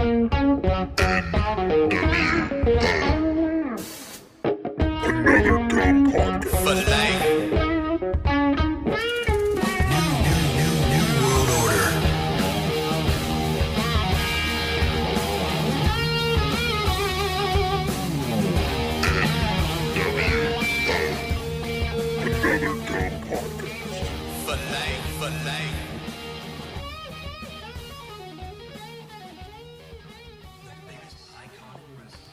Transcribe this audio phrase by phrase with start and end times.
[0.00, 0.28] Another
[5.68, 7.07] dumb podcast.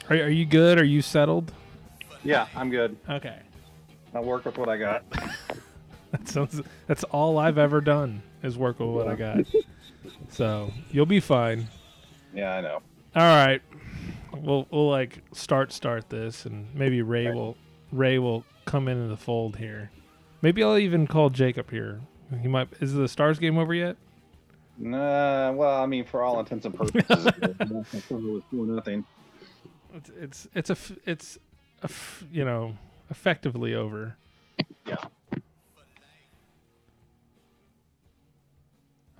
[0.08, 0.78] Are, are you good?
[0.78, 1.52] Are you settled?
[2.22, 2.96] Yeah, I'm good.
[3.08, 3.38] Okay.
[4.14, 5.04] I'll work with what I got.
[6.12, 6.62] That sounds.
[6.86, 9.38] That's all I've ever done is work with what I got.
[10.30, 11.66] So you'll be fine.
[12.32, 12.80] Yeah, I know.
[13.16, 13.60] All right.
[14.32, 17.34] We'll we'll like start start this, and maybe Ray Okay.
[17.36, 17.56] will
[17.90, 19.90] Ray will come into the fold here.
[20.42, 22.00] Maybe I'll even call Jacob here.
[22.40, 22.68] He might.
[22.80, 23.96] Is the Stars game over yet?
[24.78, 29.04] Nah, well, I mean, for all intents and purposes, it was four nothing.
[29.96, 31.38] It's it's it's a f- it's
[31.82, 32.76] a f- you know
[33.10, 34.16] effectively over.
[34.86, 34.96] Yeah.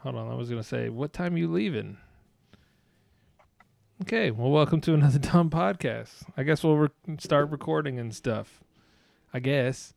[0.01, 1.97] Hold on, I was gonna say, what time you leaving?
[4.03, 6.25] Okay, well, welcome to another dumb podcast.
[6.37, 8.63] I guess we'll re- start recording and stuff.
[9.33, 9.95] I guess.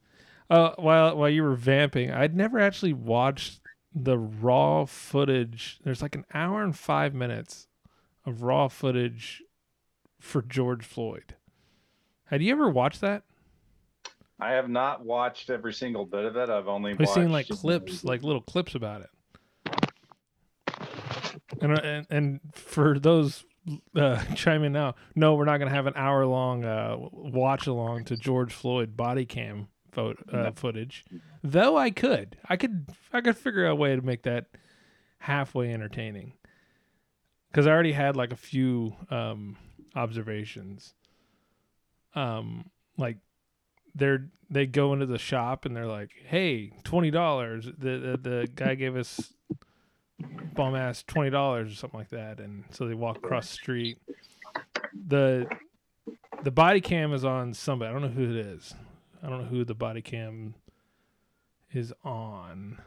[0.50, 3.60] Uh, while while you were vamping, I'd never actually watched
[3.94, 5.80] the raw footage.
[5.84, 7.68] There's like an hour and five minutes
[8.26, 9.44] of raw footage
[10.20, 11.36] for George Floyd.
[12.26, 13.24] Had you ever watched that?
[14.40, 16.50] I have not watched every single bit of it.
[16.50, 19.10] I've only watched seen like clips, like little clips about it.
[21.62, 23.44] And uh, and, and for those
[23.96, 28.06] uh, chiming now, no, we're not going to have an hour long uh, watch along
[28.06, 31.06] to George Floyd body cam pho- uh, footage.
[31.44, 34.46] Though I could, I could, I could figure out a way to make that
[35.20, 36.34] halfway entertaining.
[37.52, 39.58] Because I already had like a few um,
[39.96, 40.94] observations.
[42.16, 43.18] Um, like
[43.96, 48.50] they're they go into the shop and they're like, "Hey, twenty dollars." The, the the
[48.56, 49.34] guy gave us
[50.54, 53.98] bum ass twenty dollars or something like that, and so they walk across the street.
[55.08, 55.48] the
[56.44, 57.90] The body cam is on somebody.
[57.90, 58.74] I don't know who it is.
[59.24, 60.56] I don't know who the body cam
[61.72, 62.80] is on.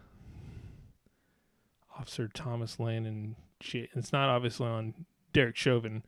[1.98, 4.94] Officer Thomas Lane and J- it's not obviously on
[5.32, 6.02] Derek Chauvin,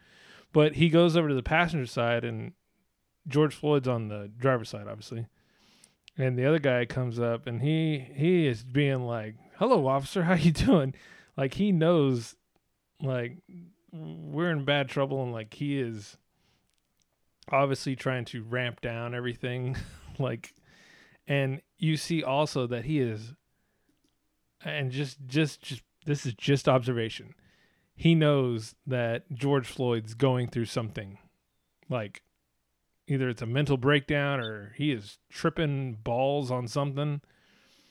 [0.55, 2.53] but he goes over to the passenger side and
[3.27, 5.27] George Floyd's on the driver's side, obviously.
[6.17, 10.35] And the other guy comes up and he he is being like, "Hello, officer, how
[10.35, 10.95] you doing?"
[11.37, 12.37] Like he knows,
[13.03, 13.39] like
[13.93, 16.17] we're in bad trouble, and like he is
[17.51, 19.77] obviously trying to ramp down everything,
[20.19, 20.55] like.
[21.27, 23.33] And you see also that he is,
[24.63, 27.35] and just just just this is just observation.
[27.97, 31.19] He knows that George Floyd's going through something,
[31.89, 32.23] like
[33.07, 37.21] either it's a mental breakdown or he is tripping balls on something.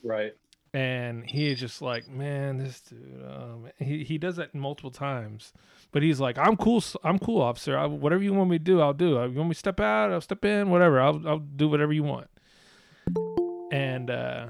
[0.03, 0.33] Right.
[0.73, 5.53] and he is just like man this dude um, he, he does that multiple times
[5.93, 7.77] but he's like i'm cool i'm cool officer.
[7.77, 9.17] I, whatever you want me to do i'll do.
[9.19, 10.11] Uh, you want me to step out?
[10.11, 10.99] I'll step in whatever.
[10.99, 12.27] I'll, I'll do whatever you want.
[13.71, 14.47] And uh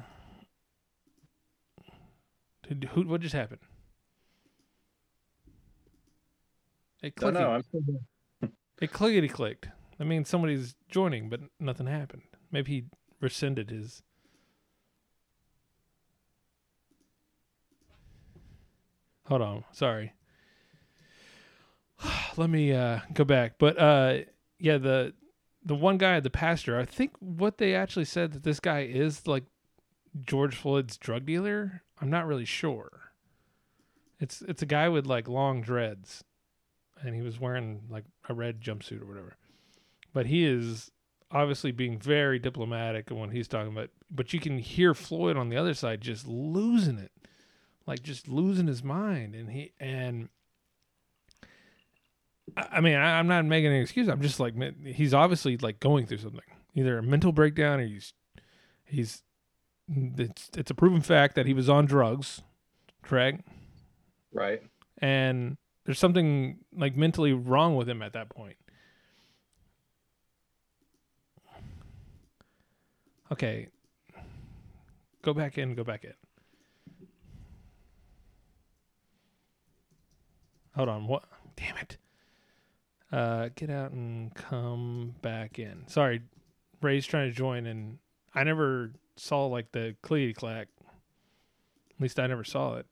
[2.94, 3.62] who, what just happened
[7.04, 7.62] it clicked no,
[8.42, 8.50] here.
[8.82, 9.68] it clickety clicked.
[10.00, 12.24] I mean, somebody's joining, but nothing happened.
[12.50, 12.84] Maybe he
[13.20, 14.02] rescinded his.
[19.28, 20.14] Hold on, sorry.
[22.38, 23.56] Let me uh, go back.
[23.60, 24.20] But uh,
[24.58, 25.14] yeah, the
[25.66, 26.80] the one guy, the pastor.
[26.80, 29.44] I think what they actually said that this guy is like
[30.22, 31.84] George Floyd's drug dealer.
[32.02, 33.12] I'm not really sure.
[34.22, 36.24] It's it's a guy with like long dreads
[37.04, 39.36] and he was wearing like a red jumpsuit or whatever.
[40.14, 40.92] But he is
[41.32, 45.58] obviously being very diplomatic when he's talking about but you can hear Floyd on the
[45.58, 47.12] other side just losing it.
[47.86, 50.30] Like just losing his mind and he and
[52.56, 54.08] I mean, I, I'm not making any excuse.
[54.08, 54.54] I'm just like
[54.86, 56.42] he's obviously like going through something,
[56.76, 58.14] either a mental breakdown or he's
[58.86, 59.24] he's
[59.90, 62.42] it's it's a proven fact that he was on drugs,
[63.02, 63.42] correct?
[64.32, 64.62] Right.
[65.00, 68.58] and there's something like mentally wrong with him at that point.
[73.32, 73.68] Okay.
[75.22, 76.14] Go back in, go back in.
[80.76, 81.24] Hold on, what?
[81.56, 81.98] Damn it.
[83.12, 85.88] Uh, get out and come back in.
[85.88, 86.22] Sorry,
[86.82, 88.00] Ray's trying to join, and
[88.34, 90.68] I never saw like the clickety clack.
[91.92, 92.88] At least I never saw it.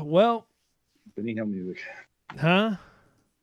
[0.00, 0.46] Well,
[1.16, 1.82] Benny Hill music.
[2.38, 2.76] huh?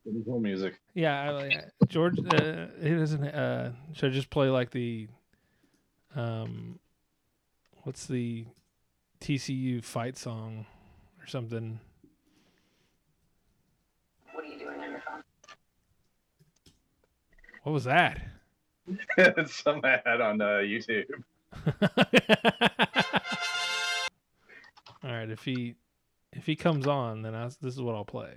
[0.05, 0.79] Benny Hill music.
[0.93, 2.17] Yeah, I, I- George.
[2.19, 3.23] Uh, he doesn't.
[3.23, 5.07] Uh, should I just play like the,
[6.15, 6.79] um,
[7.83, 8.45] what's the
[9.21, 10.65] TCU fight song
[11.21, 11.79] or something?
[14.33, 15.21] What are you doing on your phone?
[17.63, 18.21] What was that?
[19.17, 21.05] it's some I had on uh, YouTube.
[25.03, 25.75] All right, if he
[26.35, 28.35] if he comes on, then I, this is what I'll play.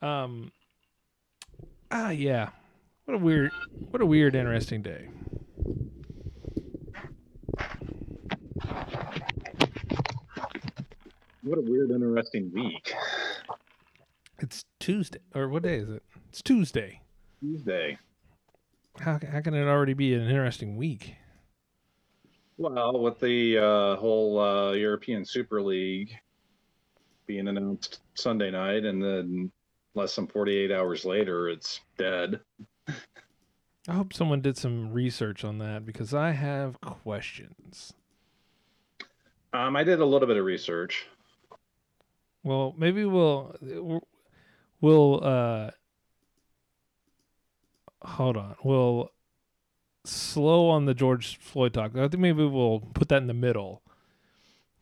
[0.00, 0.50] Um.
[1.90, 2.50] Ah, yeah.
[3.04, 3.50] What a weird,
[3.90, 5.08] what a weird, interesting day.
[11.42, 12.94] What a weird, interesting week.
[14.38, 16.02] It's Tuesday, or what day is it?
[16.28, 17.00] It's Tuesday.
[17.40, 17.98] Tuesday.
[18.98, 21.16] How how can it already be an interesting week?
[22.58, 26.14] Well, with the uh, whole uh, European Super League
[27.26, 29.50] being announced Sunday night, and then
[29.94, 32.40] less than 48 hours later, it's dead.
[33.88, 37.94] I hope someone did some research on that because I have questions.
[39.52, 41.06] Um, I did a little bit of research.
[42.44, 43.56] Well, maybe we'll
[44.80, 45.70] we'll uh
[48.02, 48.56] hold on.
[48.64, 49.10] We'll
[50.04, 51.92] slow on the George Floyd talk.
[51.96, 53.82] I think maybe we'll put that in the middle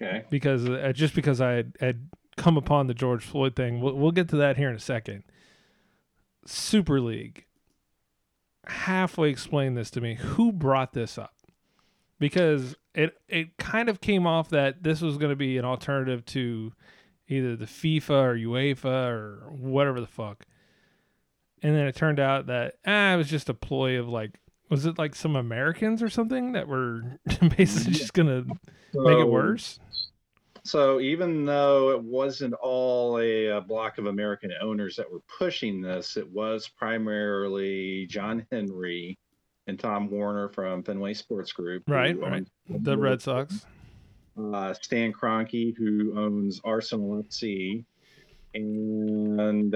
[0.00, 0.24] Okay.
[0.30, 3.80] because uh, just because I had, had come upon the George Floyd thing.
[3.80, 5.24] We'll, we'll get to that here in a second.
[6.46, 7.44] Super League.
[8.66, 10.14] Halfway explain this to me.
[10.14, 11.34] Who brought this up?
[12.18, 16.24] Because it it kind of came off that this was going to be an alternative
[16.26, 16.72] to
[17.28, 20.44] either the FIFA or UEFA or whatever the fuck.
[21.62, 24.38] And then it turned out that ah, it was just a ploy of like,
[24.70, 27.02] was it like some Americans or something that were
[27.56, 28.44] basically just gonna
[28.94, 29.78] make it worse?
[30.62, 35.80] So even though it wasn't all a, uh block of American owners that were pushing
[35.80, 39.18] this, it was primarily John Henry
[39.66, 42.46] and Tom Warner from Fenway Sports Group, Right, right.
[42.68, 43.64] The Red Sox.
[44.36, 47.84] uh, Stan Kroenke, who owns Arsenal FC,
[48.54, 49.72] and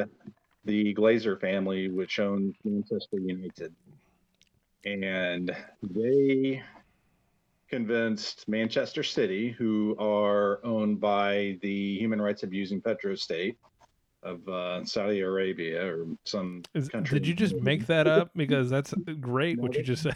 [0.64, 3.74] the Glazer family, which owns Manchester United.
[4.84, 6.62] And they
[7.68, 13.56] convinced Manchester City, who are owned by the human rights abusing petro state
[14.22, 17.18] of uh, Saudi Arabia or some Is, country.
[17.18, 18.30] did you just make that up?
[18.34, 20.14] Because that's great what you just said.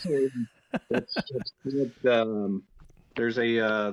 [0.90, 2.62] it's, it's, it's, um,
[3.16, 3.92] there's a uh,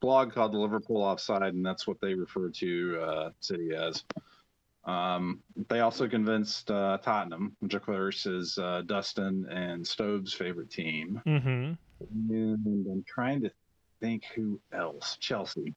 [0.00, 4.04] blog called the Liverpool Offside, and that's what they refer to uh, City as.
[4.84, 10.70] Um, they also convinced uh, Tottenham, which of course is uh, Dustin and Stove's favorite
[10.70, 11.20] team.
[11.26, 11.72] Mm-hmm.
[12.30, 13.50] And I'm trying to
[14.00, 15.16] think who else.
[15.20, 15.74] Chelsea.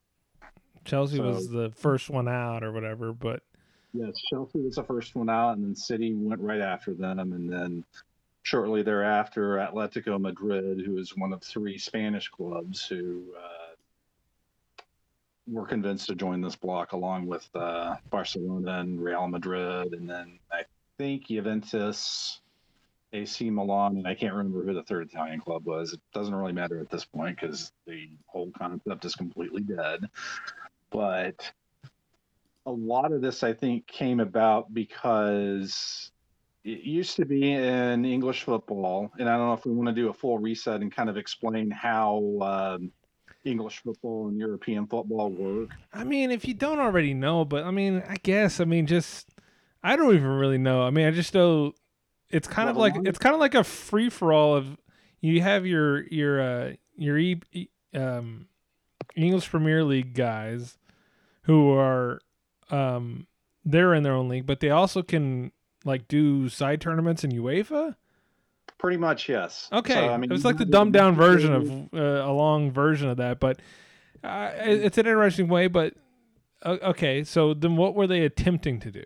[0.85, 3.43] Chelsea So- was the first one out or whatever, but
[3.95, 7.47] Yes, Chelsea was the first one out, and then City went right after them, and
[7.47, 7.83] then
[8.41, 13.62] shortly thereafter, Atletico Madrid, who is one of three Spanish clubs who uh,
[15.47, 20.39] were convinced to join this block, along with uh, Barcelona and Real Madrid, and then
[20.51, 20.63] I
[20.97, 22.39] think Juventus,
[23.11, 25.93] AC Milan, and I can't remember who the third Italian club was.
[25.93, 30.09] It doesn't really matter at this point because the whole concept is completely dead.
[30.89, 31.51] But
[32.65, 36.11] a lot of this, I think, came about because
[36.63, 39.93] it used to be in English football, and I don't know if we want to
[39.93, 42.91] do a full reset and kind of explain how um,
[43.45, 45.69] English football and European football work.
[45.93, 49.29] I mean, if you don't already know, but I mean, I guess I mean just
[49.83, 50.81] I don't even really know.
[50.83, 51.73] I mean, I just know
[52.29, 54.77] it's kind of like it's kind of like a free for all of
[55.21, 58.47] you have your your uh your e, E- um
[59.15, 60.77] English Premier League guys
[61.43, 62.19] who are
[62.71, 63.27] um
[63.65, 65.51] they're in their own league, but they also can
[65.85, 67.95] like do side tournaments in UEFA.
[68.83, 69.69] Pretty much, yes.
[69.71, 72.69] Okay, So, I mean, it was like the dumbed down version of uh, a long
[72.69, 73.61] version of that, but
[74.25, 75.67] uh, it's an interesting way.
[75.67, 75.93] But
[76.63, 79.05] uh, okay, so then what were they attempting to do?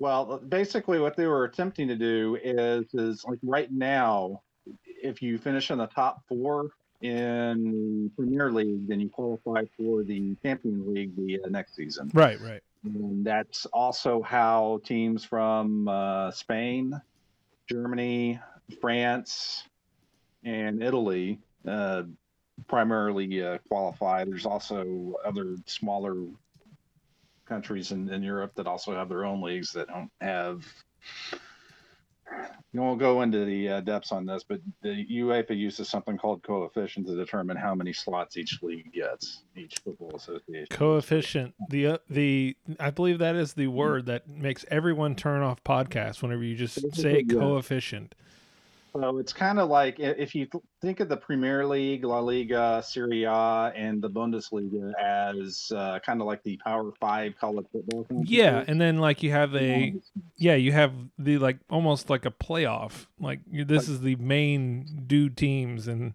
[0.00, 4.42] Well, basically, what they were attempting to do is, is like right now,
[4.86, 6.68] if you finish in the top four
[7.00, 12.10] in Premier League, then you qualify for the Champions League the uh, next season.
[12.12, 12.60] Right, right.
[12.84, 17.00] And that's also how teams from uh, Spain,
[17.66, 18.38] Germany,
[18.80, 19.64] France,
[20.44, 22.02] and Italy uh,
[22.66, 24.24] primarily uh, qualify.
[24.24, 26.16] There's also other smaller
[27.46, 30.64] countries in, in Europe that also have their own leagues that don't have
[32.72, 36.42] you won't go into the uh, depths on this, but the UEFA uses something called
[36.42, 40.66] coefficient to determine how many slots each league gets, each football association.
[40.70, 41.54] Coefficient.
[41.68, 46.20] The uh, the I believe that is the word that makes everyone turn off podcasts
[46.20, 48.16] whenever you just say coefficient.
[48.96, 50.46] So it's kind of like if you
[50.80, 56.20] think of the Premier League, La Liga, Serie A, and the Bundesliga as uh, kind
[56.20, 58.06] of like the Power Five college football.
[58.24, 59.94] Yeah, and then like you have a
[60.36, 63.06] yeah, you have the like almost like a playoff.
[63.18, 66.14] Like this is the main dude teams, and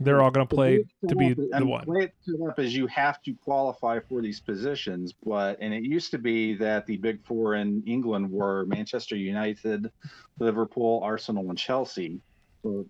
[0.00, 1.84] they're all going to play to be up- the one.
[1.84, 5.72] The way it's set up is you have to qualify for these positions, but and
[5.72, 9.90] it used to be that the big four in England were Manchester United,
[10.38, 12.20] Liverpool, Arsenal, and Chelsea.
[12.62, 12.86] So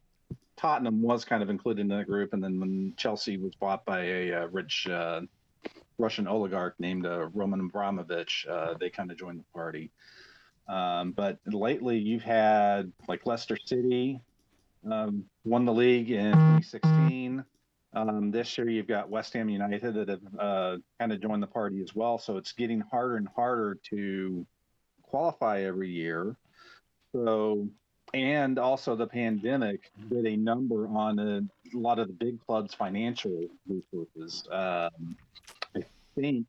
[0.56, 4.02] Tottenham was kind of included in that group, and then when Chelsea was bought by
[4.04, 5.20] a uh, rich uh,
[5.98, 9.90] Russian oligarch named uh, Roman Abramovich, uh, they kind of joined the party.
[10.68, 14.20] Um, but lately, you've had like Leicester City
[14.90, 17.44] um, won the league in 2016.
[17.94, 21.46] Um, this year, you've got West Ham United that have uh, kind of joined the
[21.46, 22.18] party as well.
[22.18, 24.46] So it's getting harder and harder to
[25.02, 26.36] qualify every year.
[27.12, 27.66] So,
[28.12, 31.42] and also the pandemic did a number on a,
[31.76, 34.46] lot of the big clubs' financial resources.
[34.52, 35.16] Um,
[35.74, 35.82] I
[36.14, 36.46] think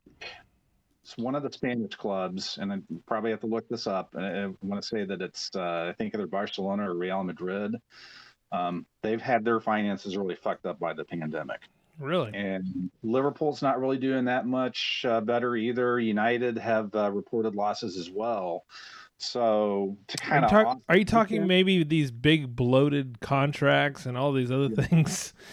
[1.01, 4.13] it's one of the Spanish clubs, and I probably have to look this up.
[4.15, 7.75] and I want to say that it's, uh, I think either Barcelona or Real Madrid.
[8.51, 11.61] Um, they've had their finances really fucked up by the pandemic.
[11.99, 12.31] Really?
[12.33, 15.99] And Liverpool's not really doing that much uh, better either.
[15.99, 18.65] United have uh, reported losses as well.
[19.17, 24.31] So to kind of talk- are you talking maybe these big bloated contracts and all
[24.31, 25.33] these other things?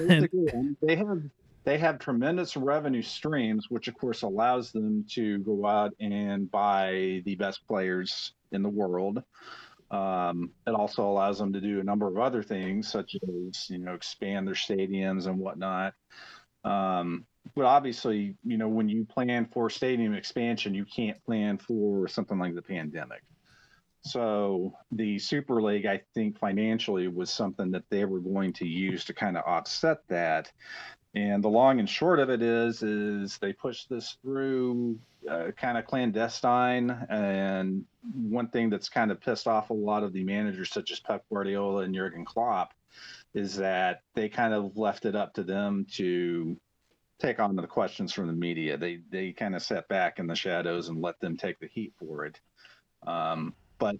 [0.00, 1.22] And they have
[1.64, 7.22] they have tremendous revenue streams, which of course allows them to go out and buy
[7.24, 9.22] the best players in the world.
[9.92, 13.78] Um, it also allows them to do a number of other things, such as you
[13.78, 15.94] know expand their stadiums and whatnot.
[16.64, 22.08] Um, but obviously, you know when you plan for stadium expansion, you can't plan for
[22.08, 23.22] something like the pandemic.
[24.04, 29.04] So the Super League, I think financially was something that they were going to use
[29.04, 30.50] to kind of offset that.
[31.14, 35.76] And the long and short of it is, is they pushed this through uh, kind
[35.76, 36.90] of clandestine.
[37.10, 41.00] And one thing that's kind of pissed off a lot of the managers, such as
[41.00, 42.72] Pep Guardiola and Jurgen Klopp,
[43.34, 46.56] is that they kind of left it up to them to
[47.18, 48.76] take on the questions from the media.
[48.76, 51.92] They they kind of sat back in the shadows and let them take the heat
[51.98, 52.40] for it.
[53.06, 53.96] Um, but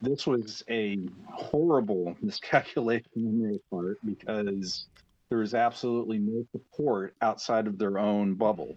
[0.00, 0.98] this was a
[1.32, 4.86] horrible miscalculation on their part because
[5.32, 8.76] there is absolutely no support outside of their own bubble.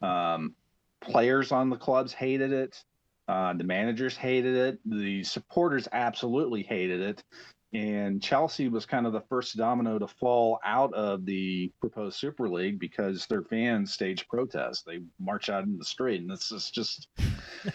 [0.00, 0.54] Um,
[1.00, 2.84] players on the clubs hated it.
[3.26, 4.78] Uh, the managers hated it.
[4.86, 7.24] The supporters absolutely hated it.
[7.72, 12.48] And Chelsea was kind of the first domino to fall out of the proposed Super
[12.48, 14.82] League because their fans staged protests.
[14.82, 17.08] They march out in the street, and this is just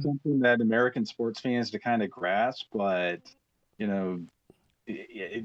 [0.00, 2.66] something that American sports fans to kind of grasp.
[2.72, 3.22] But
[3.78, 4.20] you know,
[4.86, 5.44] it, it,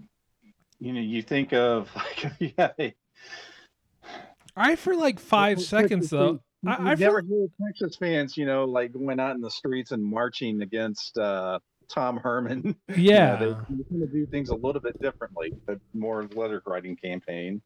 [0.84, 2.96] you know, you think of like yeah, they,
[4.56, 6.42] I for like five Texas seconds though.
[6.62, 9.42] You, I, you I never feel, hear Texas fans, you know, like going out in
[9.42, 12.76] the streets and marching against uh, Tom Herman.
[12.96, 13.40] yeah.
[13.40, 16.62] You know, they, they kind of do things a little bit differently, but more letter
[16.66, 17.62] writing campaign.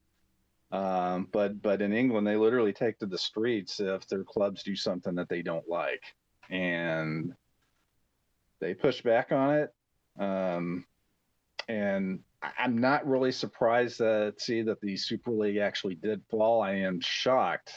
[0.71, 4.75] Um, but but in England, they literally take to the streets if their clubs do
[4.75, 6.03] something that they don't like,
[6.51, 7.33] and
[8.59, 9.73] they push back on it.
[10.19, 10.85] Um,
[11.67, 16.61] and I- I'm not really surprised to see that the Super League actually did fall.
[16.61, 17.73] I am shocked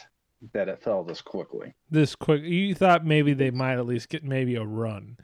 [0.53, 1.73] that it fell this quickly.
[1.89, 2.43] this quick.
[2.43, 5.17] You thought maybe they might at least get maybe a run,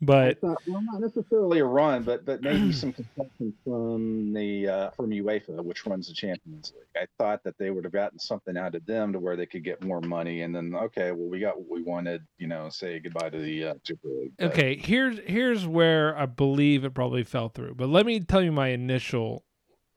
[0.00, 4.90] but thought, well, not necessarily a run, but but maybe some concessions from the uh,
[4.90, 6.86] from UEFA, which runs the Champions League.
[6.96, 9.64] I thought that they would have gotten something out of them to where they could
[9.64, 12.24] get more money, and then okay, well, we got what we wanted.
[12.38, 14.32] You know, say goodbye to the uh, Super League.
[14.38, 14.76] But- okay.
[14.76, 17.74] Here's here's where I believe it probably fell through.
[17.74, 19.44] But let me tell you my initial,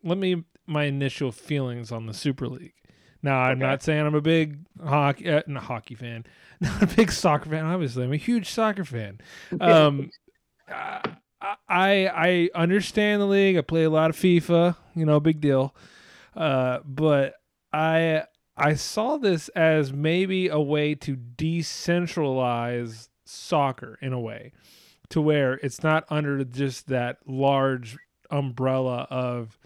[0.04, 2.74] let me my initial feelings on the Super League.
[3.24, 3.62] Now I'm Okay.
[3.62, 6.26] not saying I'm a big hockey uh, not hockey fan,
[6.62, 7.66] not a big soccer fan.
[7.66, 9.20] Obviously, I'm a huge soccer fan.
[9.60, 10.12] Um,
[10.70, 11.00] I
[11.70, 13.58] I understand the league.
[13.58, 14.76] I play a lot of FIFA.
[14.96, 15.76] You know, big deal.
[16.36, 17.36] Uh, but
[17.74, 18.26] I
[18.58, 24.52] I saw this as maybe a way to decentralize soccer in a way,
[25.10, 27.98] to where it's not under just that large
[28.32, 29.58] umbrella of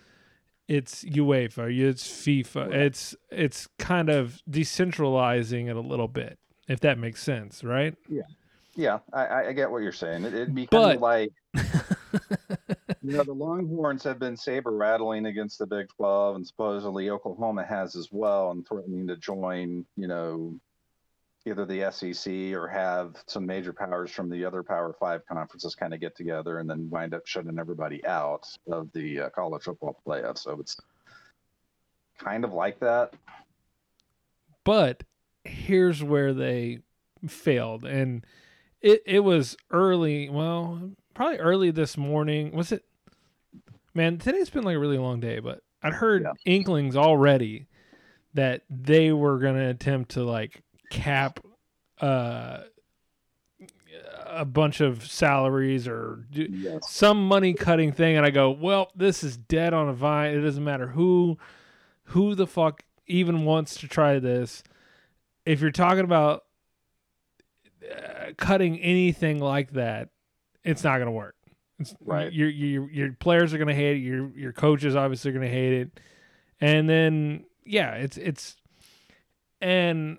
[0.67, 2.67] it's UEFA, it's FIFA.
[2.69, 2.79] Right.
[2.81, 7.95] It's it's kind of decentralizing it a little bit, if that makes sense, right?
[8.09, 8.23] Yeah.
[8.77, 10.25] Yeah, I, I- get what you're saying.
[10.25, 11.31] It, it'd be kind But- of like
[13.01, 17.63] you know the Longhorns have been saber rattling against the Big 12, and supposedly Oklahoma
[17.65, 19.85] has as well, and threatening to join.
[19.95, 20.59] You know,
[21.45, 25.93] either the SEC or have some major powers from the other Power Five conferences kind
[25.93, 29.99] of get together and then wind up shutting everybody out of the uh, college football
[30.05, 30.37] playoff.
[30.37, 30.75] So it's
[32.17, 33.13] kind of like that.
[34.63, 35.03] But
[35.43, 36.79] here's where they
[37.27, 38.25] failed, and
[38.81, 40.29] it it was early.
[40.29, 42.51] Well, probably early this morning.
[42.55, 42.83] Was it?
[43.93, 46.31] Man, today's been like a really long day, but I'd heard Yeah.
[46.51, 47.67] inklings already
[48.33, 51.39] that they were gonna attempt to like cap
[52.01, 52.61] uh
[54.27, 56.89] a bunch of salaries or do, Yes.
[56.91, 60.35] some money cutting thing and I go, "Well, this is dead on a vine.
[60.35, 61.37] It doesn't matter who
[62.09, 64.61] who the fuck even wants to try this.
[65.45, 66.43] If you're talking about
[67.89, 70.09] uh, cutting anything like that,
[70.63, 71.35] it's not going to work.
[71.79, 72.31] It's, Right.
[72.33, 73.99] Your your your players are going to hate it.
[73.99, 75.99] Your your coaches obviously are going to hate it.
[76.59, 78.55] And then yeah, it's it's
[79.61, 80.17] and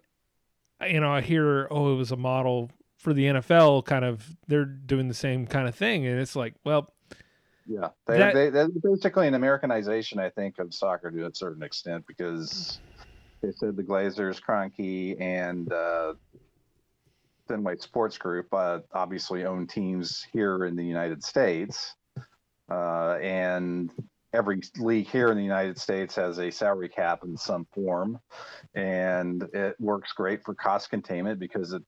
[0.88, 4.64] you know, I hear oh it was a model for the NFL kind of they're
[4.64, 6.06] doing the same kind of thing.
[6.06, 6.92] And it's like, well,
[7.66, 11.62] Yeah, they, That- they, they're basically an Americanization, I think, of soccer to a certain
[11.62, 12.80] extent because
[13.42, 16.14] they said the Glazers, Kroenke, and uh,
[17.48, 21.94] Fenway Sports Group uh, obviously own teams here in the United States,
[22.70, 23.90] uh, and
[24.36, 28.20] every league here in the United States has a salary cap in some form,
[28.74, 31.82] and it works great for cost containment because it,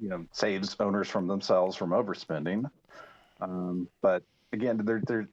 [0.00, 2.64] you know, saves owners from themselves from overspending.
[3.40, 5.28] Um, but again, there, there,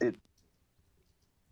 [0.00, 0.14] it,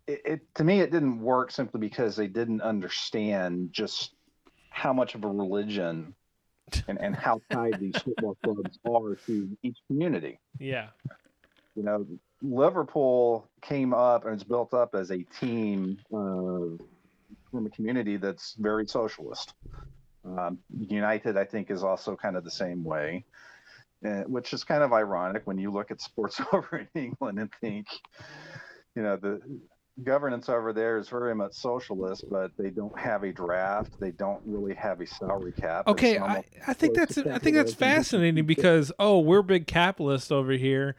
[0.07, 4.13] it, it, to me, it didn't work simply because they didn't understand just
[4.69, 6.13] how much of a religion
[6.87, 10.39] and, and how tied these football clubs are to each community.
[10.59, 10.87] yeah.
[11.75, 12.07] You know,
[12.41, 16.83] Liverpool came up and it's built up as a team uh,
[17.51, 19.53] from a community that's very socialist.
[20.25, 23.25] Um, United, I think, is also kind of the same way,
[24.05, 27.49] uh, which is kind of ironic when you look at sports over in England and
[27.61, 27.87] think,
[28.95, 29.41] you know, the
[30.03, 33.99] governance over there is very much socialist, but they don't have a draft.
[33.99, 35.87] They don't really have a salary cap.
[35.87, 40.51] Okay, I, I think that's I think that's fascinating because oh, we're big capitalists over
[40.51, 40.95] here,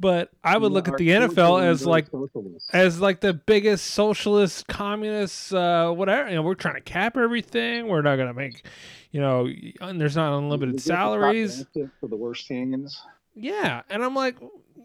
[0.00, 2.70] but I would look at the NFL as like socialist.
[2.72, 6.30] as like the biggest socialist, communist, uh, whatever.
[6.30, 7.86] You know, we're trying to cap everything.
[7.86, 8.64] We're not gonna make,
[9.10, 9.46] you know,
[9.80, 11.66] and there's not unlimited salaries.
[12.00, 13.00] for the worst teams.
[13.34, 14.36] Yeah, and I'm like,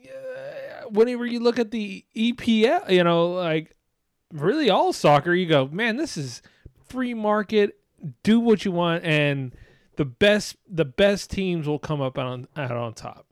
[0.04, 3.76] yeah, whenever you look at the EPL, you know, like
[4.34, 6.42] really all soccer, you go, man, this is
[6.90, 7.78] free market.
[8.24, 9.56] Do what you want, and
[9.96, 13.25] the best the best teams will come up on out on top.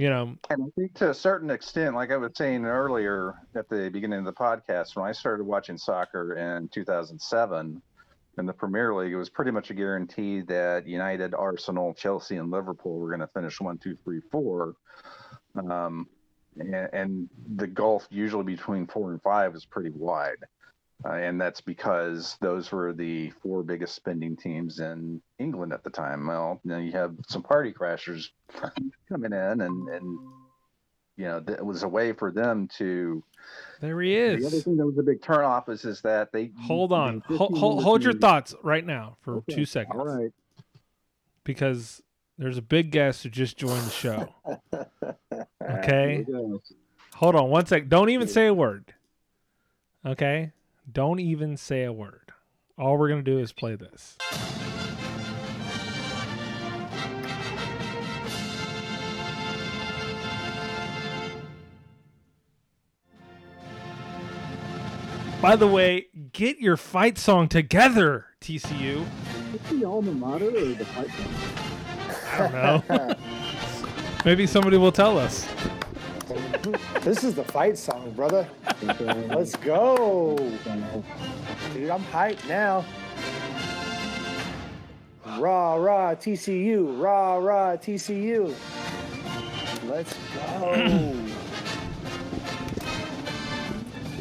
[0.00, 3.68] You know, And I think to a certain extent, like I was saying earlier at
[3.68, 7.82] the beginning of the podcast, when I started watching soccer in 2007
[8.38, 12.50] in the Premier League, it was pretty much a guarantee that United, Arsenal, Chelsea, and
[12.50, 14.74] Liverpool were going to finish one, two, three, four.
[15.54, 16.08] Um,
[16.56, 20.38] and, and the gulf usually between four and five is pretty wide.
[21.04, 25.90] Uh, and that's because those were the four biggest spending teams in England at the
[25.90, 26.26] time.
[26.26, 28.28] Well, now you have some party crashers
[29.08, 30.18] coming in, and and
[31.16, 33.24] you know it was a way for them to.
[33.80, 34.42] there he is.
[34.42, 37.36] The other thing that was a big turnoff is is that they Hold on, they
[37.36, 40.32] hold, hold, hold your thoughts right now for Okay, two seconds, All right.
[41.44, 42.02] because
[42.36, 44.34] there's a big guest who just joined the show.
[45.62, 46.24] Okay.
[46.26, 46.62] Here we go.
[47.14, 47.88] Hold on one sec.
[47.88, 48.92] Don't even say a word.
[50.04, 50.52] Okay?
[50.90, 52.32] Don't even say a word.
[52.78, 54.16] All we're going to do is play this.
[65.40, 69.06] By the way, get your fight song together, TCU.
[69.54, 71.28] Is the alma mater or the fight club?
[72.32, 73.14] I don't know.
[74.26, 75.48] Maybe somebody will tell us.
[77.00, 78.46] This is the fight song, brother.
[79.00, 80.36] Let's go.
[81.72, 82.84] Dude, I'm hyped now.
[85.38, 87.00] Rah, rah, TCU.
[87.00, 88.54] Rah, rah, TCU.
[89.86, 91.14] Let's go.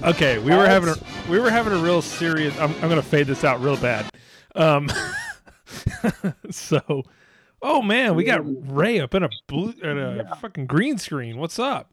[0.09, 0.95] Okay, we were having a
[1.29, 2.57] we were having a real serious.
[2.57, 4.09] I'm I'm gonna fade this out real bad.
[4.55, 4.89] Um,
[6.49, 7.03] so,
[7.61, 8.41] oh man, we got
[8.73, 11.37] Ray up in a blue in a fucking green screen.
[11.37, 11.91] What's up?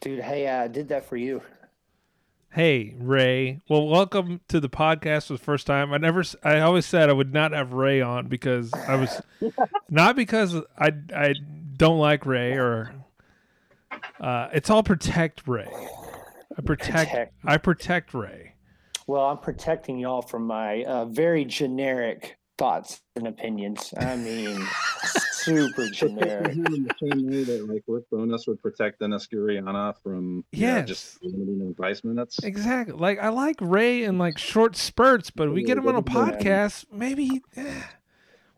[0.00, 1.42] Dude, hey, I did that for you.
[2.52, 3.60] Hey, Ray.
[3.68, 5.92] Well, welcome to the podcast for the first time.
[5.92, 9.20] I never, I always said I would not have Ray on because I was,
[9.90, 11.34] not because I, I
[11.76, 12.94] don't like Ray or,
[14.20, 15.68] uh, it's all protect Ray.
[16.56, 17.34] I protect, Protect.
[17.44, 18.54] I protect Ray.
[19.06, 23.92] Well, I'm protecting y'all from my uh, very generic thoughts and opinions.
[23.98, 24.64] I mean,
[25.32, 26.52] super generic.
[26.52, 30.82] in the same way that like Rick Bonus would protect Dennis Guriana from you know,
[30.82, 32.16] just limiting enticement.
[32.16, 32.94] That's Exactly.
[32.96, 36.02] Like I like Ray in like short spurts, but we get him on a Yeah.
[36.14, 36.86] podcast.
[36.92, 37.82] Maybe eh,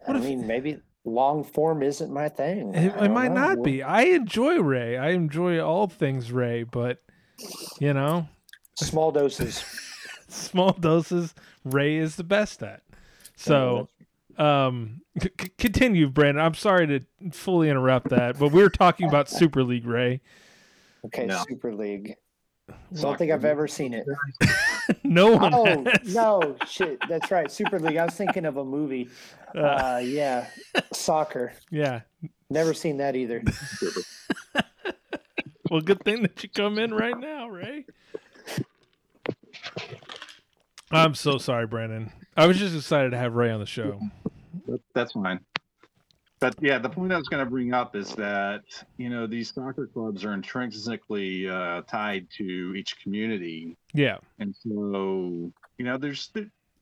[0.04, 2.74] What I if- mean, maybe long form isn't my thing.
[2.74, 3.54] it, it might know.
[3.54, 3.82] not be.
[3.82, 4.96] I enjoy Ray.
[4.96, 6.98] I enjoy all things Ray, but
[7.80, 8.28] you know,
[8.74, 9.64] Small doses.
[10.28, 12.82] small doses Ray is the best at.
[13.36, 13.88] So,
[14.38, 16.44] um, c- c- continue, Brandon.
[16.44, 17.00] I'm sorry to
[17.32, 20.20] fully interrupt that, but we were talking about Super League Ray.
[21.06, 21.42] Okay, No.
[21.48, 22.16] Super League.
[22.94, 24.04] Don't think I've ever seen it.
[25.04, 26.12] no one Oh has.
[26.14, 26.98] no, shit.
[27.08, 27.96] That's right, Super League.
[27.96, 29.08] I was thinking of a movie.
[29.54, 30.46] Uh, Uh, yeah,
[30.92, 31.52] soccer.
[31.70, 32.00] yeah.
[32.50, 33.42] Never seen that either.
[35.70, 37.86] Well, good thing that you come in right now, Ray.
[40.92, 42.12] I'm so sorry, Brandon.
[42.36, 44.00] I was just excited to have Ray on the show.
[44.94, 45.40] That's fine.
[46.38, 48.62] But yeah, the point I was going to bring up is that
[48.98, 54.18] you know these soccer clubs are intrinsically uh, tied to each community, Yeah.
[54.38, 56.30] and so you know there's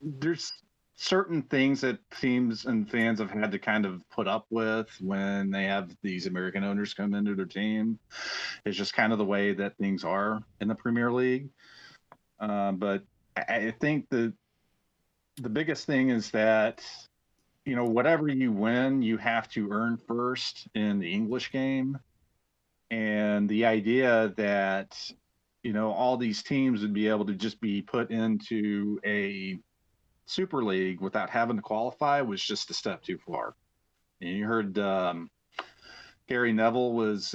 [0.02, 0.52] there's
[0.96, 5.50] certain things that teams and fans have had to kind of put up with when
[5.50, 7.98] they have these American owners come into their team.
[8.64, 11.48] It's just kind of the way that things are in the Premier League.
[12.40, 13.02] Uh, but
[13.36, 14.32] I, I think the
[15.36, 16.84] the biggest thing is that
[17.64, 21.98] you know whatever you win, you have to earn first in the English game,
[22.90, 24.96] and the idea that
[25.62, 29.58] you know all these teams would be able to just be put into a
[30.26, 33.54] super league without having to qualify was just a step too far.
[34.20, 35.30] And you heard um,
[36.28, 37.34] gary neville was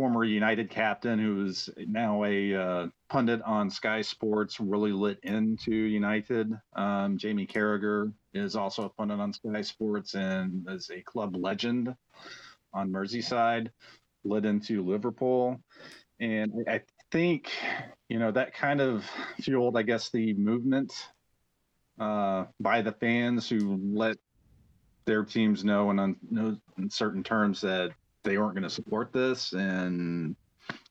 [0.00, 5.74] former united captain who is now a uh, pundit on sky sports really lit into
[5.74, 6.50] united.
[6.74, 11.94] Um, jamie carragher is also a pundit on sky sports and is a club legend
[12.72, 13.68] on merseyside
[14.24, 15.60] lit into liverpool.
[16.18, 17.50] And I think,
[18.08, 19.04] you know, that kind of
[19.42, 20.94] fueled, I guess, the movement
[21.98, 24.16] uh, by the fans who let
[25.04, 27.90] their teams know and on know in certain terms that
[28.22, 29.52] they weren't going to support this.
[29.52, 30.36] And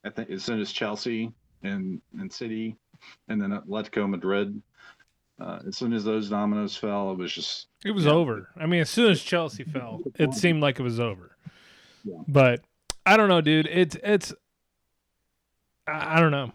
[0.04, 2.76] I think as soon as Chelsea and, and City
[3.28, 4.60] and then Atletico Madrid,
[5.40, 8.12] uh, as soon as those dominoes fell, it was just It was Yeah.
[8.12, 8.48] over.
[8.58, 11.36] I mean, as soon as Chelsea fell, it seemed like it was over.
[12.04, 12.16] Yeah.
[12.28, 12.60] But
[13.06, 13.66] I don't know, dude.
[13.66, 14.34] It's it's
[15.86, 16.52] I, I don't know.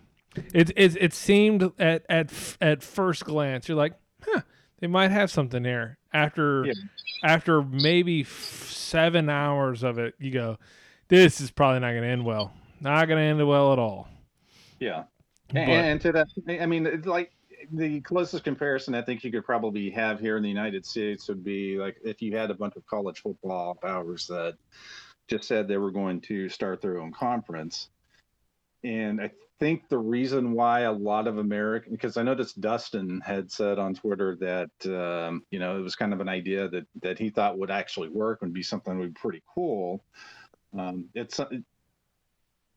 [0.54, 4.42] It it it seemed at at at first glance, you're like, huh,
[4.80, 5.98] they might have something there.
[6.14, 6.74] After Yeah.
[7.24, 8.28] after maybe f-
[8.70, 10.58] seven hours of it, you go,
[11.08, 12.54] this is probably not going to end well.
[12.82, 14.08] Not going to end well at all.
[14.80, 15.04] Yeah.
[15.50, 16.28] But- And, and to that,
[16.62, 17.32] I mean, it's like
[17.72, 21.44] the closest comparison I think you could probably have here in the United States would
[21.44, 24.56] be like if you had a bunch of college football powers that
[25.28, 27.90] just said they were going to start their own conference.
[28.84, 33.52] And I think the reason why a lot of American, because I noticed Dustin had
[33.52, 37.18] said on Twitter that um, you know it was kind of an idea that that
[37.18, 40.04] he thought would actually work and be something that would be pretty cool.
[40.78, 41.40] Um, it's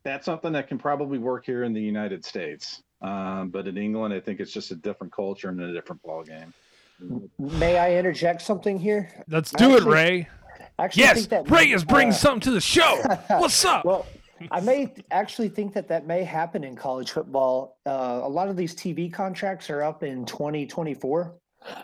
[0.04, 2.82] that's something that can probably work here in the United States.
[3.02, 6.24] Um, but in England, I think it's just a different culture and a different ball
[6.24, 6.52] game.
[7.38, 9.10] May I interject something here?
[9.28, 10.28] Let's do it, Actually- Ray.
[10.80, 13.00] Actually Yes, think that Ray is bringing uh, something to the show.
[13.28, 13.84] What's up?
[13.84, 14.06] Well,
[14.50, 17.78] I may actually think that that may happen in college football.
[17.86, 21.34] Uh, a lot of these TV contracts are up in 2024.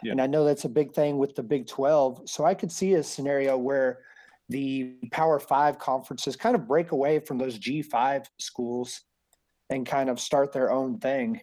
[0.02, 0.12] Yeah.
[0.12, 2.22] And I know that's a big thing with the Big 12.
[2.28, 4.00] So I could see a scenario where
[4.48, 9.00] the Power Five conferences kind of break away from those G5 schools
[9.70, 11.40] and kind of start their own thing.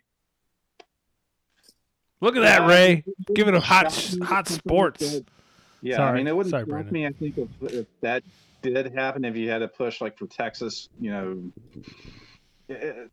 [2.21, 3.03] Look at that, Ray.
[3.33, 5.21] Giving them hot hot sports.
[5.81, 6.09] Yeah, Sorry.
[6.09, 7.07] I mean, it wouldn't Sorry, shock me.
[7.07, 8.23] I think if, if that
[8.61, 11.51] did happen, if you had to push like for Texas, you know,
[12.69, 13.05] eh,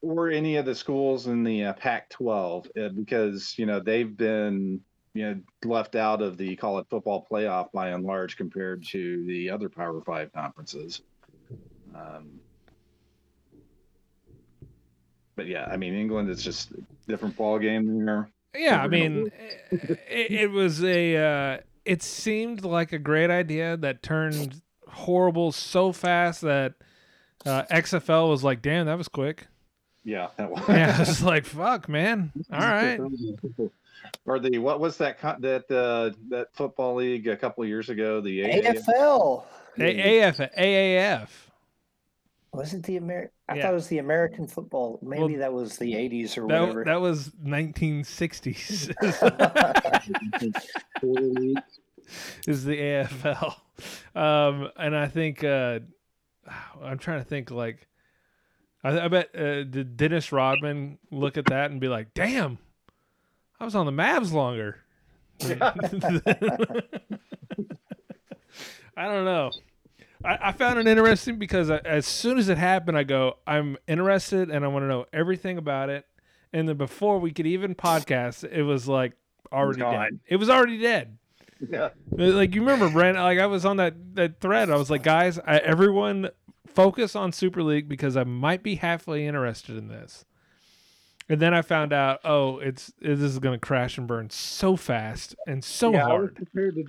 [0.00, 4.80] or any of the schools in the uh, Pac-12, uh, because you know they've been
[5.14, 9.50] you know left out of the college football playoff by and large compared to the
[9.50, 11.02] other Power Five conferences.
[11.94, 12.40] Um,
[15.36, 16.76] but yeah, I mean, England is just a
[17.08, 18.28] different ball game there.
[18.54, 19.30] Yeah, I mean,
[19.70, 21.16] it, it was a.
[21.16, 26.74] Uh, it seemed like a great idea that turned horrible so fast that
[27.44, 29.46] uh, XFL was like, "Damn, that was quick."
[30.04, 30.62] Yeah, that was.
[30.68, 32.32] Yeah, I was like, fuck, man.
[32.52, 33.00] All right.
[34.26, 37.88] Or the what was that co- that uh, that football league a couple of years
[37.88, 38.20] ago?
[38.20, 38.84] The AAF?
[38.84, 39.44] AFL.
[39.78, 41.28] A- AF, AAF.
[42.52, 43.30] Was it the Amer?
[43.48, 43.62] I Yeah.
[43.62, 44.98] thought it was the American football.
[45.02, 46.84] Maybe Well, that was the '80s or That, whatever.
[46.84, 48.94] that was 1960s.
[52.46, 53.56] Is the AFL.
[54.14, 55.80] Um, and I think uh,
[56.82, 57.88] I'm trying to think like
[58.82, 62.58] I, I bet uh, did Dennis Rodman look at that and be like, "Damn,
[63.58, 64.78] I was on the Mavs longer."
[68.96, 69.50] I don't know.
[70.24, 73.76] I, I found it interesting because I, as soon as it happened, I go, I'm
[73.86, 76.06] interested and I want to know everything about it.
[76.52, 79.12] And then before we could even podcast, it was like
[79.52, 79.92] already gone.
[79.94, 80.20] dead.
[80.26, 81.18] It was already dead.
[81.68, 81.84] Yeah.
[81.86, 81.90] Uh,
[82.32, 83.16] like you remember, Brent?
[83.16, 84.70] Like I was on that that thread.
[84.70, 86.30] I was like, guys, I, everyone
[86.66, 90.24] focus on Super League because I might be halfway interested in this.
[91.28, 94.76] And then I found out, oh, it's this is going to crash and burn so
[94.76, 96.36] fast and so Yeah, I was hard.
[96.36, 96.84] prepared to.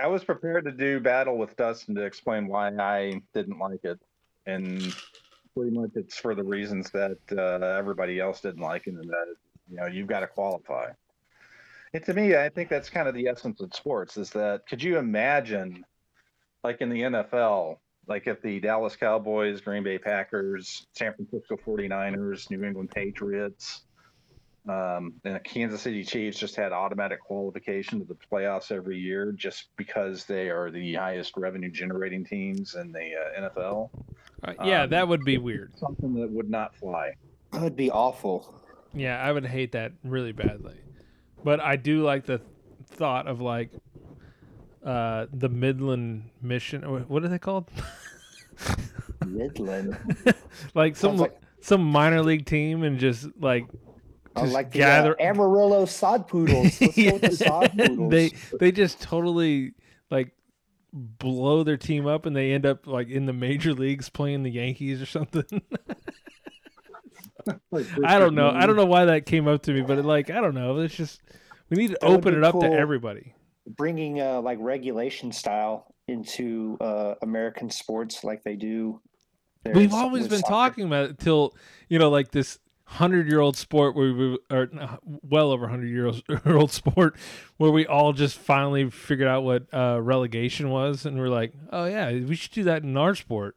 [0.00, 3.98] I was prepared to do battle with Dustin to explain why I didn't like it,
[4.46, 4.94] and
[5.54, 9.34] pretty much it's for the reasons that uh, everybody else didn't like it, and that
[9.70, 10.90] you know you've got to qualify.
[11.94, 14.16] And to me, I think that's kind of the essence of sports.
[14.16, 15.84] Is that could you imagine,
[16.62, 22.50] like in the NFL, like if the Dallas Cowboys, Green Bay Packers, San Francisco 49ers,
[22.50, 23.82] New England Patriots,
[24.68, 29.32] um, and the Kansas City Chiefs just had automatic qualification to the playoffs every year
[29.32, 33.90] just because they are the highest revenue generating teams in the uh, NFL.
[34.44, 35.72] Uh, yeah, um, that would be weird.
[35.78, 37.14] Something that would not fly.
[37.52, 38.54] that would be awful.
[38.94, 40.76] Yeah, I would hate that really badly.
[41.44, 42.40] But I do like the
[42.86, 43.70] thought of like
[44.84, 46.82] uh the Midland Mission.
[46.84, 47.70] or What are they called?
[49.26, 49.96] Midland.
[50.74, 53.66] like some like- some minor league team and just like
[54.42, 56.80] Like the gather uh, Amarillo sod poodles.
[56.80, 58.10] Let's go with the sod poodles.
[58.10, 59.74] they they just totally
[60.10, 60.32] like
[60.92, 64.50] blow their team up and they end up like in the major leagues playing the
[64.50, 65.44] Yankees or something.
[68.04, 68.50] I don't know.
[68.50, 70.78] I don't know why that came up to me, but it, like I don't know.
[70.80, 71.20] It's just
[71.70, 73.34] we need to That open it up to everybody.
[73.66, 79.00] bringing uh, like relegation style into uh, American sports like they do.
[79.74, 80.50] We've always been soccer.
[80.52, 81.54] talking about it till
[81.88, 84.68] you know, like this hundred year old sport where we are
[85.04, 86.06] well over hundred year
[86.46, 87.16] old sport
[87.56, 91.84] where we all just finally figured out what uh, relegation was, and we're like, oh
[91.86, 93.56] yeah, we should do that in our sport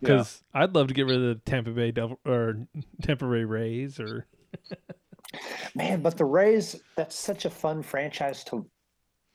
[0.00, 2.66] because I'd love to get rid of the Tampa Bay Devil or
[3.02, 4.26] Tampa Bay Rays or
[5.74, 8.66] Man, but the Rays, that's such a fun franchise to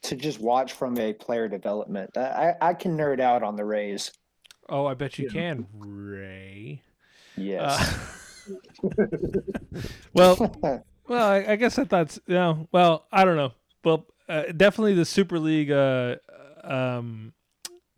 [0.04, 2.16] to just watch from a player development.
[2.18, 4.12] I, I I can nerd out on the Rays.
[4.70, 5.32] oh, I bet you Yeah.
[5.42, 6.82] can Ray.
[7.38, 7.80] Yes.
[7.80, 7.98] Uh,
[10.14, 10.56] well,
[11.08, 13.52] Well, I, I guess I thought, you know, well, I don't know.
[13.84, 16.16] Well, uh, definitely the Super League uh,
[16.64, 17.34] um,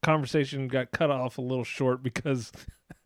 [0.02, 2.52] conversation got cut off a little short because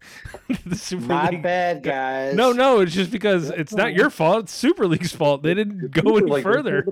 [0.65, 1.43] the Super My League.
[1.43, 2.35] bad, guys.
[2.35, 4.43] No, no, it's just because it's not your fault.
[4.45, 5.43] It's Super League's fault.
[5.43, 6.85] They didn't go any Like, further.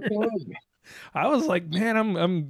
[1.13, 2.49] I was like, man, I'm I'm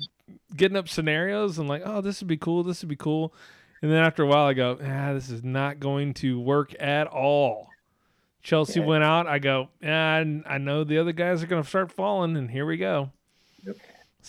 [0.55, 2.63] getting up scenarios and like, oh, this would be cool.
[2.63, 3.36] This would be cool.
[3.84, 7.05] And then after a while, I go, ah, this is not going to work at
[7.08, 7.69] all.
[8.45, 8.86] Chelsea Yeah.
[8.86, 9.25] went out.
[9.25, 12.49] I go, yeah, I, I know the other guys are going to start falling, and
[12.49, 13.12] here we go.
[13.65, 13.75] Yep.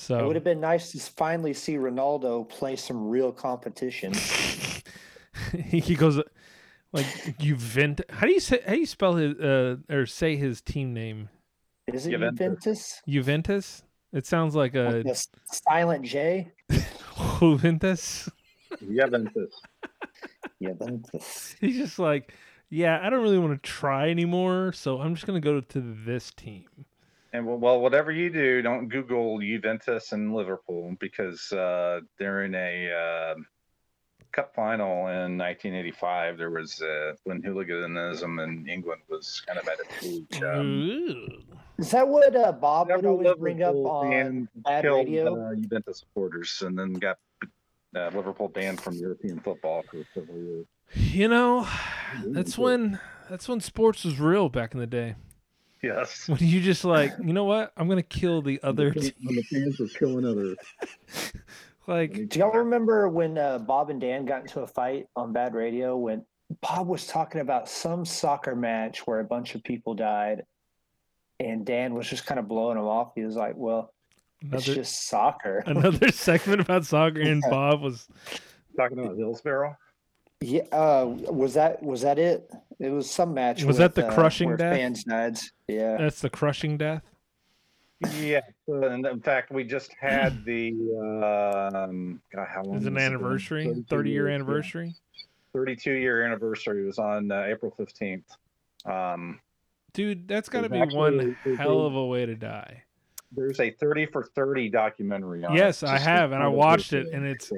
[0.09, 4.15] It would have been nice to finally see Ronaldo play some real competition.
[5.67, 6.21] he goes
[6.93, 7.07] like
[7.39, 8.01] Juvent.
[8.11, 8.61] How do you say?
[8.67, 11.29] How do you spell his uh, or say his team name?
[11.87, 12.39] Is it Juventus.
[12.39, 13.03] Juventus?
[13.07, 13.83] Juventus.
[14.13, 16.53] It sounds like a Like the silent J?
[17.39, 18.29] Juventus.
[18.81, 19.55] Juventus.
[20.61, 21.57] Juventus.
[21.61, 22.35] He's just like,
[22.71, 26.33] yeah, I don't really want to try anymore, so I'm just gonna go to this
[26.33, 26.67] team.
[27.33, 32.55] And well, well, whatever you do, don't Google Juventus and Liverpool because uh, they're in
[32.55, 33.35] a uh,
[34.33, 36.39] cup final in 1985.
[36.39, 40.43] There was uh, when hooliganism in England was kind of at its peak.
[40.43, 41.29] Um,
[41.79, 45.51] Is that what uh, Bob would several always bring up on Bad killed Radio?
[45.51, 47.19] uh, Juventus supporters, and then got
[47.95, 50.67] uh, Liverpool banned from European football for several years.
[50.95, 51.69] You know,
[52.27, 55.17] that's when that's when sports was real back in the day.
[55.83, 57.73] Yes, When you just like, you know what?
[57.77, 58.93] I'm gonna kill the other.
[58.93, 60.57] T- when the fans were killing others.
[61.87, 65.55] like, Do y'all remember when uh, Bob and Dan got into a fight on Bad
[65.55, 66.25] Radio when
[66.61, 70.45] Bob was talking about some soccer match where a bunch of people died
[71.41, 73.13] and Dan was just kind of blowing him off?
[73.15, 73.93] He was like, Well,
[74.41, 75.59] it's just soccer.
[75.67, 78.09] another segment about soccer, and Bob was
[78.77, 79.77] Talking about Hillsborough.
[80.41, 82.51] Yeah, uh, was that was that it?
[82.79, 83.65] It was some match.
[83.65, 84.77] Was that the uh, crushing where death?
[84.77, 85.39] Fans died.
[85.67, 85.97] Yeah.
[85.97, 87.03] That's the crushing death.
[88.21, 90.73] Yeah, and in fact, we just had the
[91.89, 93.15] um, God, how long It was an has it been?
[93.15, 94.95] anniversary, 30 year anniversary.
[95.55, 98.25] 32 year anniversary was on uh, April 15th.
[98.85, 99.41] Um,
[99.95, 102.83] Dude, that's got to be one actually- there's hell of a way to die.
[103.33, 107.07] there's a 30 for 30 documentary on it, Yes, I have, and I watched it,
[107.15, 107.51] and it's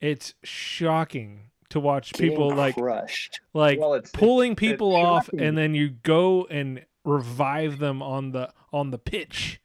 [0.00, 3.40] it's shocking to watch Getting people like crushed.
[3.52, 5.40] like Well, it's- pulling people off, shocking.
[5.40, 9.60] and then you go and revive them on the on the pitch.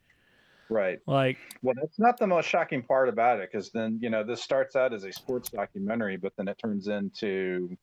[0.68, 1.00] right.
[1.06, 4.42] Like, Well, that's not the most shocking part about it, because then you know this
[4.42, 7.76] starts out as a sports documentary, but then it turns into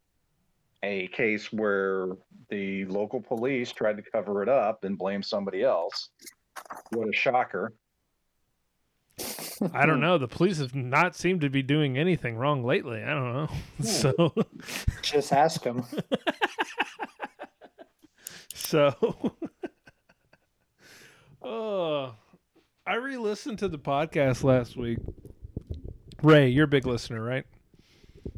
[0.84, 2.10] a case where
[2.50, 6.10] the local police tried to cover it up and blame somebody else.
[6.92, 7.74] What a shocker!
[9.74, 10.18] I don't know.
[10.18, 13.04] The police have not seemed to be doing anything wrong lately.
[13.04, 13.48] I don't know.
[13.84, 14.34] So,
[15.02, 15.84] Just ask them.
[18.54, 18.94] so,
[21.42, 22.14] oh,
[22.86, 25.00] I re-listened to the podcast last week.
[26.22, 27.46] Ray, you're a big listener, right?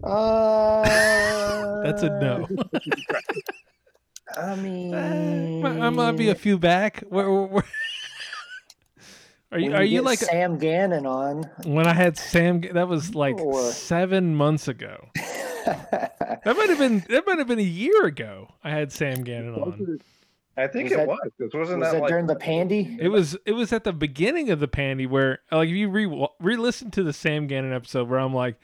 [0.04, 2.48] Uh, That's a no.
[4.38, 4.94] I mean,
[5.65, 7.02] I I might be a few back.
[7.10, 7.63] Where, where, where-
[9.51, 11.43] Are you when are you get like Sam Gannon on?
[11.65, 12.62] when I had Sam?
[12.62, 15.09] That was like Or- seven months ago.
[16.45, 18.47] That might have been that might have been a year ago.
[18.63, 19.99] I had Sam Gannon on.
[20.57, 21.19] I think Was it that- was.
[21.38, 22.97] This wasn't was that that like during the pandy?
[22.99, 26.05] It was it was at the beginning of the pandy where like if you re
[26.39, 28.55] re listen to the Sam Gannon episode where I'm like,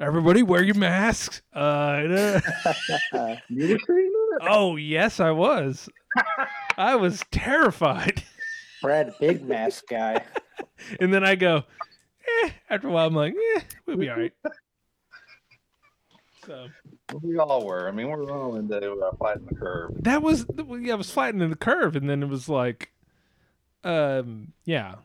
[0.00, 1.42] everybody wear your masks.
[1.54, 2.00] Uh,
[3.48, 4.38] you were saying that?
[4.42, 5.88] oh yes, I was.
[6.76, 8.22] I was terrified,
[8.82, 10.24] Brad, big mask guy.
[11.00, 11.64] and then I go.
[12.44, 14.32] Eh, after a while, I'm like, eh, we'll be all right.
[16.46, 16.66] So
[17.22, 17.88] We all were.
[17.88, 19.92] I mean, we were all into uh, fighting the curve.
[20.00, 20.44] that was
[20.80, 22.92] yeah, I was flattening the curve, and then it was like,
[23.84, 24.96] um, yeah.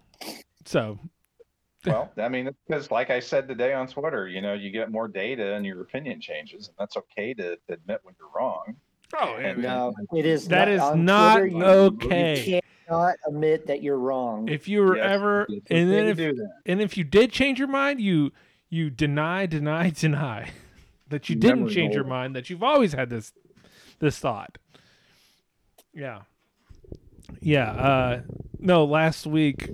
[0.65, 0.99] So
[1.85, 5.07] Well, I mean, because like I said today on Twitter, you know, you get more
[5.07, 8.75] data and your opinion changes, and that's okay to, to admit when you're wrong.
[9.15, 10.48] Oh And- No, it is.
[10.48, 12.43] That not, is not Twitter, okay.
[12.56, 14.48] You cannot admit that you're wrong.
[14.48, 16.20] if you were Yes, ever and then if
[16.65, 18.32] and if you did change your mind, you
[18.70, 20.52] you deny, deny, deny
[21.10, 22.10] that you didn't change your hole.
[22.10, 23.32] mind, that you've always had this
[24.00, 24.58] this thought.
[25.93, 26.22] Yeah.
[27.41, 27.72] Yeah.
[27.72, 28.22] Uh
[28.60, 29.70] no, last week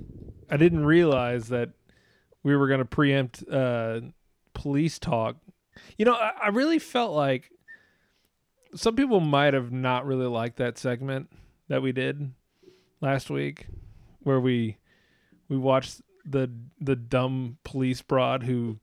[0.50, 1.70] I didn't realize that
[2.42, 4.00] we were gonna preempt uh
[4.54, 5.36] police talk.
[5.98, 7.50] You know, I, I really felt like
[8.74, 11.30] some people might have not really liked that segment
[11.68, 12.32] that we did
[13.00, 13.66] last week
[14.22, 14.78] where we
[15.48, 18.78] we watched the the dumb police broad who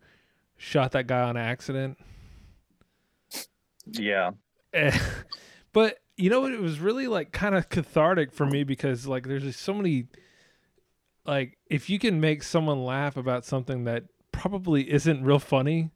[0.58, 1.98] shot that guy on accident.
[3.88, 4.32] Yeah.
[4.74, 4.98] Eh,
[5.74, 6.52] but you know what?
[6.52, 10.08] It was really like kind of cathartic for me because like there's just so many
[11.26, 15.92] like if you can make someone laugh about something that probably isn't real funny,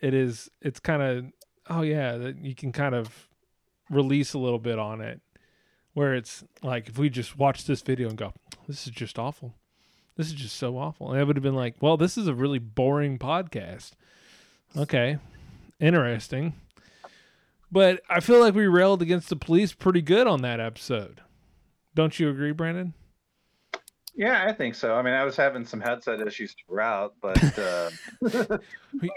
[0.00, 0.50] it is.
[0.60, 1.24] It's kind of
[1.68, 3.28] oh yeah, that you can kind of
[3.90, 5.20] release a little bit on it.
[5.94, 8.32] Where it's like if we just watch this video and go,
[8.68, 9.54] this is just awful.
[10.16, 11.10] This is just so awful.
[11.10, 13.92] And I would have been like, well, this is a really boring podcast.
[14.76, 15.18] Okay,
[15.80, 16.54] interesting.
[17.70, 21.20] But I feel like we railed against the police pretty good on that episode.
[21.94, 22.94] Don't you agree, Brandon?
[24.18, 24.96] Yeah, I think so.
[24.96, 27.88] I mean, I was having some headset issues throughout, but uh,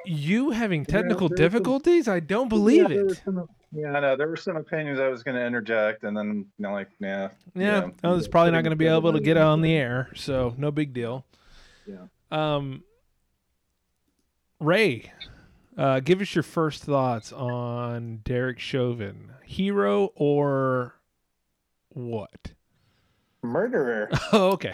[0.05, 2.07] You having Yeah, technical some- difficulties?
[2.07, 3.21] I don't believe yeah, it.
[3.25, 6.27] some- yeah, I know there were some opinions I was going to interject, and then
[6.35, 9.17] you know, like, yeah, Yeah, yeah, oh, it's probably not going to be able to
[9.17, 9.23] yeah.
[9.25, 11.25] get on the air, so no big deal.
[11.87, 12.05] Yeah.
[12.31, 12.83] Um,
[14.59, 15.11] Ray,
[15.77, 20.93] uh, give us your first thoughts on Derek Chauvin, hero or
[21.89, 22.51] what?
[23.43, 24.73] Murderer, Oh, okay.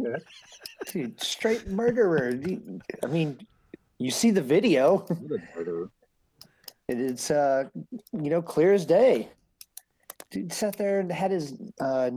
[0.00, 0.22] okay.
[0.92, 2.38] dude, straight murderer.
[3.02, 3.38] I mean,
[3.98, 5.06] you see the video.
[5.56, 5.90] Murderer.
[6.88, 7.64] It is, uh,
[8.12, 9.28] you know, clear as day.
[10.30, 12.10] Dude sat there and had his uh,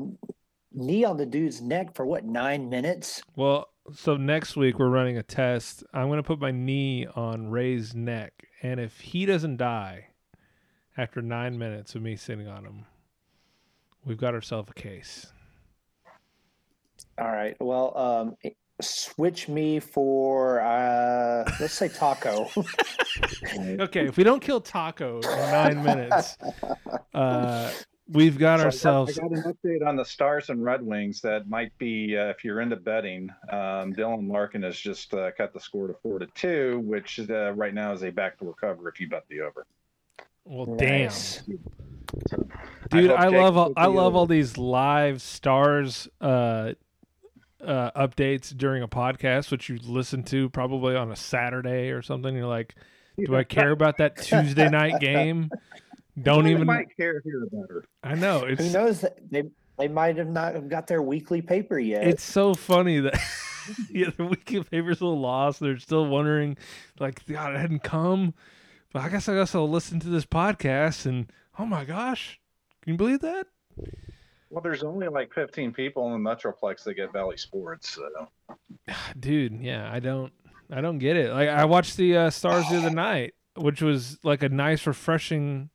[0.74, 3.22] knee on the dude's neck for what nine minutes.
[3.36, 5.84] Well, so next week we're running a test.
[5.94, 10.08] I'm going to put my knee on Ray's neck, and if he doesn't die
[10.98, 12.86] after nine minutes of me sitting on him,
[14.06, 15.28] we've got ourselves a case.
[17.20, 17.56] All right.
[17.60, 18.36] Well, um,
[18.82, 22.50] switch me for uh, let's say taco.
[23.58, 26.38] Okay, if we don't kill Taco in nine minutes,
[27.16, 27.72] uh,
[28.08, 29.18] we've got So I got- ourselves.
[29.20, 32.44] I got, an update on the Stars and Red Wings that might be, uh, if
[32.46, 36.28] you're into betting, um, Dylan Larkin has just uh, cut the score to four to
[36.36, 39.66] two, which uh, right now is a backdoor cover if you bet the over.
[40.46, 41.42] Well, Nice.
[41.42, 41.58] damn,
[42.90, 44.18] dude, hope I love all, I love over.
[44.18, 46.08] all these live stars
[47.64, 52.36] uh, updates during a podcast, which you listen to probably on a Saturday or something.
[52.36, 52.76] You're like,
[53.18, 55.50] do I care about that Tuesday night game?
[56.22, 56.68] Don't Somebody even.
[56.68, 57.86] might care here better.
[58.04, 59.06] I know Who it's knows?
[59.30, 59.44] They
[59.78, 62.08] they might have not have got their weekly paper yet.
[62.08, 63.20] it's so funny that
[63.92, 65.60] yeah, the weekend paper's still lost.
[65.60, 66.58] They're still wondering,
[67.00, 68.34] like, God, it hadn't come.
[68.94, 72.40] But I guess I guess I'll listen to this podcast and oh my gosh,
[72.82, 73.48] can you believe that?
[74.50, 77.90] Well, there's only like 15 people in the Metroplex that get Bally Sports.
[77.90, 78.56] So.
[79.20, 80.32] Dude, yeah, I don't,
[80.72, 81.32] I don't get it.
[81.32, 85.70] Like I watched the uh, Stars the other night, which was like a nice, refreshing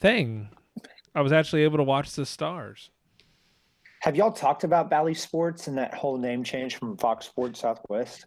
[0.00, 0.50] thing.
[1.14, 2.90] I was actually able to watch the Stars.
[4.00, 8.26] have y'all talked about Bally Sports and that whole name change from Fox Sports Southwest?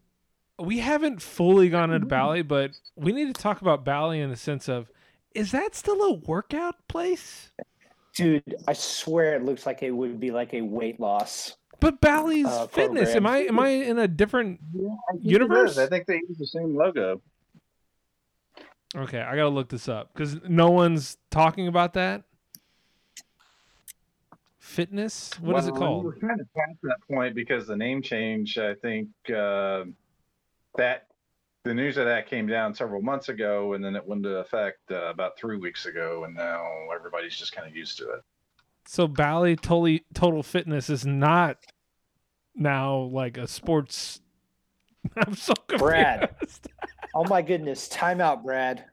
[0.62, 4.36] we haven't fully gone into Bally, but we need to talk about Bally in the
[4.36, 4.90] sense of
[5.34, 7.52] is that still a workout place?
[8.16, 11.58] Dude, I swear it looks like it would be like a weight loss.
[11.80, 13.16] But Bally's Uh, fitness.
[13.16, 15.78] Am I am I in a different I Universe?
[15.78, 17.22] I think they use the same logo.
[18.96, 22.24] Okay, I gotta look this up because no one's talking about that.
[24.60, 25.32] Fitness?
[25.40, 26.06] What is it called?
[26.06, 28.58] We're kind of past that point because the name change.
[28.58, 29.86] I think uh,
[30.78, 31.08] that
[31.64, 34.80] the news of that came down several months ago, and then it went into effect
[34.92, 38.22] uh, about three weeks ago, and now everybody's just kind of used to it.
[38.86, 41.58] So Bally totally total fitness is not
[42.56, 44.22] now like a sports.
[45.18, 45.84] I'm so confused.
[45.84, 46.36] Brad.
[47.14, 47.88] Oh my goodness.
[47.90, 48.86] Timeout, Brad.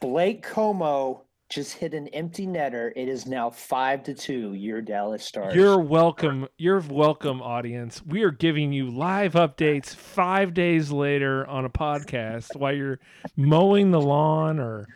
[0.00, 2.92] Blake Comeau just hit an empty netter.
[2.94, 4.52] It is now five to two.
[4.52, 5.54] Your Dallas Stars.
[5.54, 6.46] You're welcome.
[6.58, 8.02] You're welcome, audience.
[8.04, 13.00] We are giving you live updates five days later on a podcast while you're
[13.36, 14.86] mowing the lawn or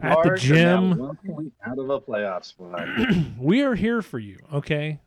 [0.00, 1.18] at the Stars are now gym.
[1.64, 2.88] out of a playoff spot.
[3.38, 4.38] we are here for you.
[4.52, 5.00] Okay,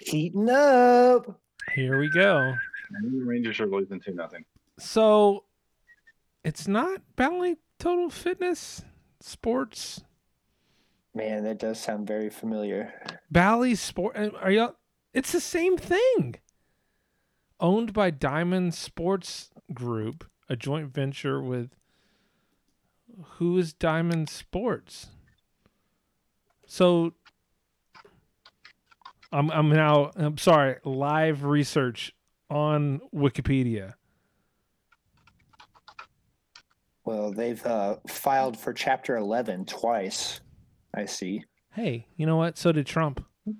[0.00, 1.40] heating up.
[1.74, 2.54] here we go.
[3.02, 4.44] the Rangers are losing two nothing.
[4.80, 5.44] So
[6.42, 8.82] it's not Bally Total Fitness
[9.20, 10.02] Sports.
[11.14, 12.92] Man, that does sound very familiar.
[13.30, 14.16] Bally Sport.
[14.16, 14.74] uh, Are you?
[15.12, 16.36] It's the same thing.
[17.60, 21.70] Owned by Diamond Sports Group, a joint venture with.
[23.36, 25.08] Who is Diamond Sports?
[26.66, 27.14] So.
[29.32, 32.14] I'm I'm now I'm sorry live research
[32.48, 33.94] on Wikipedia.
[37.04, 40.40] Well, they've uh, filed for Chapter 11 twice.
[40.94, 41.44] I see.
[41.72, 42.56] Hey, you know what?
[42.56, 43.24] So did Trump.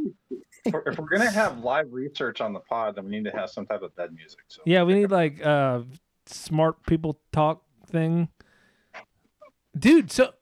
[0.66, 3.66] If we're, gonna have live research on the pod, then we need to have some
[3.66, 4.40] type of bed music.
[4.48, 5.82] So Yeah, we need like uh
[6.24, 8.28] smart people talk thing.
[9.78, 10.32] Dude, so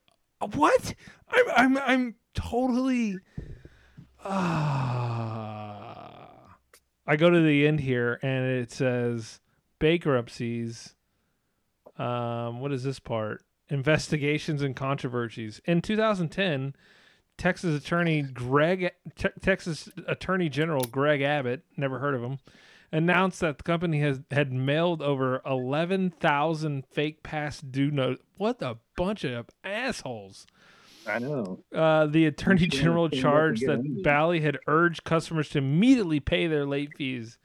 [0.54, 0.94] what?
[1.28, 3.18] I'm I'm I'm totally
[4.24, 4.28] uh
[7.04, 9.40] I go to the end here and it says
[9.80, 10.94] bankruptcies.
[11.98, 13.42] Um what is this part?
[13.68, 15.60] Investigations and controversies.
[15.64, 16.74] In 2010,
[17.38, 22.38] Texas Attorney Greg Te- Texas Attorney General Greg Abbott, never heard of him,
[22.92, 28.22] announced that the company has had mailed over 11,000 fake past due notes.
[28.36, 30.46] What a bunch of assholes.
[31.06, 31.64] I know.
[31.74, 34.02] Uh, the attorney general came up and charged that.
[34.04, 37.38] Bally had urged customers to immediately pay their late fees,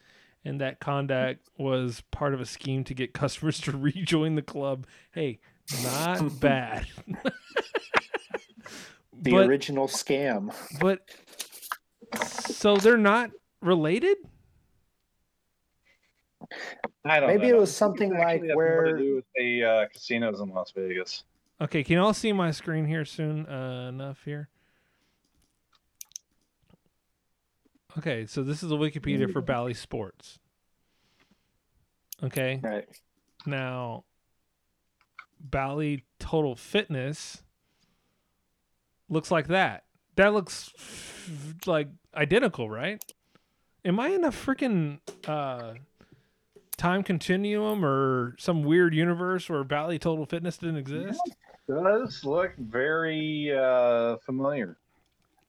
[0.45, 4.86] and that conduct was part of a scheme to get customers to rejoin the club.
[5.11, 5.39] Hey,
[5.84, 6.88] not bad.
[9.20, 10.53] The but, original scam.
[10.80, 10.99] but
[12.24, 13.32] so they're not
[13.63, 14.15] related.
[17.03, 17.55] I don't Maybe know.
[17.57, 20.72] it was something It's actually like where- to do with the uh, casinos in Las
[20.76, 21.24] Vegas.
[21.59, 24.49] Okay, can you all see my screen here soon uh, enough here?
[27.97, 30.38] Okay, so this is a Wikipedia for Bally Sports.
[32.24, 32.88] Okay, Right.
[33.47, 34.03] now
[35.40, 37.44] Bally Total Fitness
[39.10, 39.84] looks like that.
[40.16, 43.04] That looks f- like identical, right?
[43.86, 45.74] Am I in a freaking uh,
[46.78, 51.22] time continuum or some weird universe where Bally Total Fitness didn't exist?
[51.68, 54.78] Does look very uh, familiar.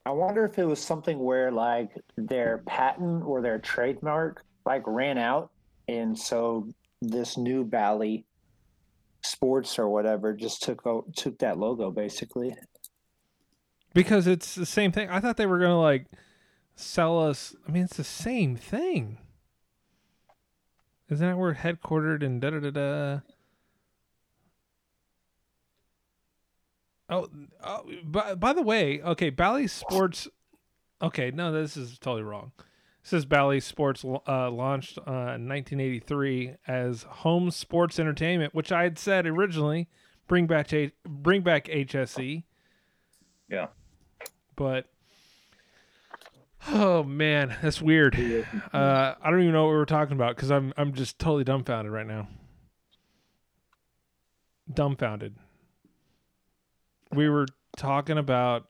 [0.05, 5.19] I wonder if it was something where like their patent or their trademark like ran
[5.19, 5.51] out,
[5.87, 6.67] and so
[7.01, 8.25] this new Bally
[9.23, 10.83] Sports or whatever just took
[11.15, 12.55] took that logo basically.
[13.95, 15.09] because it's the same thing.
[15.11, 16.07] I thought they were gonna like
[16.77, 17.55] sell us.
[17.67, 19.19] I mean, it's the same thing.
[21.09, 23.21] Isn't that where headquartered and da da da da?
[27.11, 27.29] Oh,
[27.65, 30.29] oh by, by the way, okay, Bally Sports.
[31.01, 32.53] Okay, no, this is totally wrong.
[33.09, 38.99] Says Bally Sports uh, launched uh, in 1983 as Home Sports Entertainment, which I had
[38.99, 39.89] said originally
[40.27, 42.43] bring back H- bring back HSE.
[43.49, 43.69] Yeah.
[44.57, 44.91] But
[46.69, 48.15] oh man, that's weird.
[48.75, 51.45] Uh, I don't even know what we were talking about because I'm I'm just totally
[51.45, 52.29] dumbfounded right now.
[54.71, 55.35] Dumbfounded.
[57.15, 58.67] We were talking about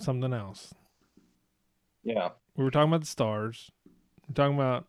[0.00, 0.74] something else.
[2.02, 2.30] Yeah.
[2.58, 3.70] We were talking about the stars.
[4.28, 4.84] We're talking about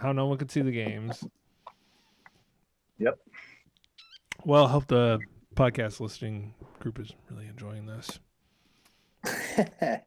[0.00, 1.22] how no one could see the games.
[2.98, 3.18] Yep.
[4.46, 5.18] Well, I hope the
[5.54, 8.18] podcast listening group is really enjoying this.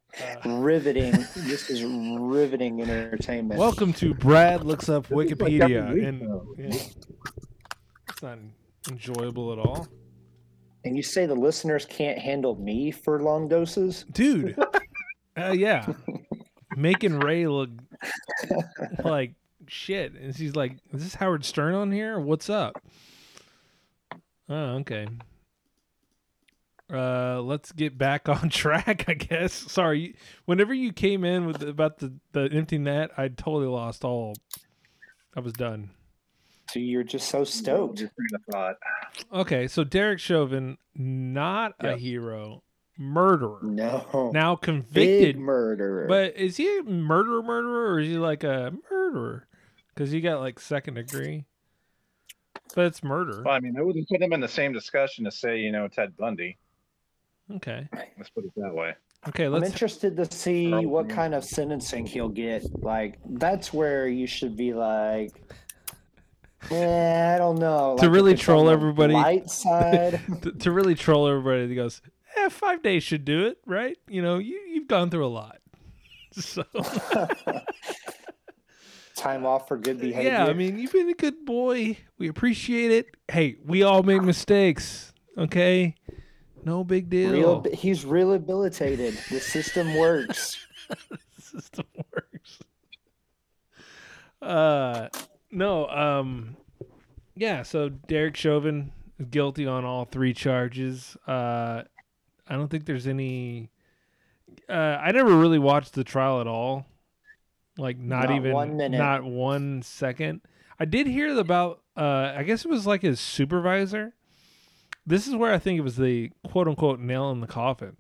[0.45, 1.11] riveting.
[1.35, 3.59] this is riveting entertainment.
[3.59, 6.21] Welcome to Brad looks up This is like Wikipedia, and
[6.57, 6.79] yeah,
[8.09, 8.39] it's not
[8.89, 9.87] enjoyable at all,
[10.83, 14.03] And you say the listeners can't handle me for long doses?
[14.11, 14.57] dude.
[15.37, 15.93] uh, yeah,
[16.75, 17.69] making Ray look
[19.03, 19.33] like
[19.67, 22.19] shit, and she's like, "Is this Howard Stern on here?
[22.19, 22.81] What's up?"
[24.47, 25.07] Oh, okay.
[26.91, 29.53] Uh, let's get back on track, I guess.
[29.53, 30.15] Sorry,
[30.45, 34.35] whenever you came in with about the the empty net, I totally lost all.
[35.35, 35.89] I was done.
[36.69, 37.99] So you're just so stoked.
[37.99, 38.75] Your train of thought.
[39.31, 42.63] Okay, so Derek Chauvin, not a hero,
[42.97, 43.59] murderer.
[43.61, 44.31] No.
[44.33, 46.07] Now Big convicted, murderer.
[46.07, 49.47] but is he a murderer murderer or is he like a murderer?
[49.93, 51.45] Because he got like second degree,
[52.75, 53.41] but it's murder.
[53.43, 55.87] Well, I mean, I wouldn't put him in the same discussion to say, you know,
[55.87, 56.57] Ted Bundy.
[57.57, 57.87] Okay,
[58.17, 58.95] Let's put it that way.
[59.27, 62.65] okay, I'm interested to see Carl what kind of sentencing he'll get.
[62.83, 65.31] Like, that's where you should be like,
[66.71, 67.95] yeah, I don't know.
[67.97, 70.19] To Like, if really troll everybody- Light side.
[70.41, 72.01] to, to really troll everybody, he goes,
[72.37, 73.97] "Eh, five days should do it, right?
[74.07, 75.59] You know, you you've gone through a lot,
[76.33, 76.63] so
[79.15, 80.29] Time off for good behavior.
[80.29, 80.45] yeah.
[80.45, 81.97] I mean, you've been a good boy.
[82.17, 83.15] We appreciate it.
[83.29, 85.95] Hey, we all make mistakes, okay?
[86.65, 87.31] No big deal.
[87.31, 89.17] Real, he's rehabilitated.
[89.31, 90.57] The system works.
[91.39, 92.59] system works.
[94.41, 95.07] Uh,
[95.49, 96.57] no, um,
[97.35, 97.63] yeah.
[97.63, 101.15] So Derek Chauvin is guilty on all three charges.
[101.25, 101.83] Uh,
[102.47, 103.69] I don't think there's any.
[104.69, 106.85] Uh, I never really watched the trial at all.
[107.77, 108.97] Like not, Not even one minute.
[108.97, 110.41] not one second.
[110.79, 111.81] I did hear about.
[111.97, 114.13] Uh, I guess it was like his supervisor.
[115.05, 117.95] This is where I think it was the quote unquote nail in the coffin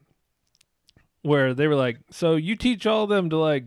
[1.21, 3.63] where they were like, "So you teach all of them to like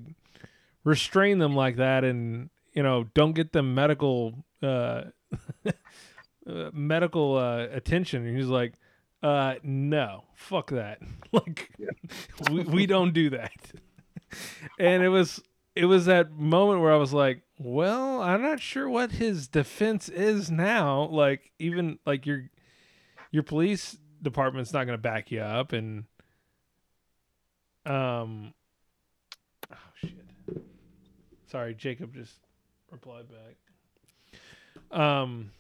[0.84, 5.04] restrain them like that, and you know, don't get them medical uh,
[5.66, 8.74] uh, medical uh, attention." And he's like,
[9.22, 11.00] "Uh, no, fuck that.
[11.32, 11.70] like,
[12.50, 13.72] we we don't do that."
[14.78, 15.40] and it was
[15.74, 20.08] it was that moment where I was like, "Well, I'm not sure what his defense
[20.08, 21.04] is now.
[21.04, 22.50] Like, even like your
[23.30, 26.04] your police department's not going to back you up and."
[27.86, 28.52] Um.
[29.72, 30.26] Oh shit.
[31.46, 32.34] Sorry, Jacob just
[32.90, 33.56] replied back.
[34.90, 35.50] Um,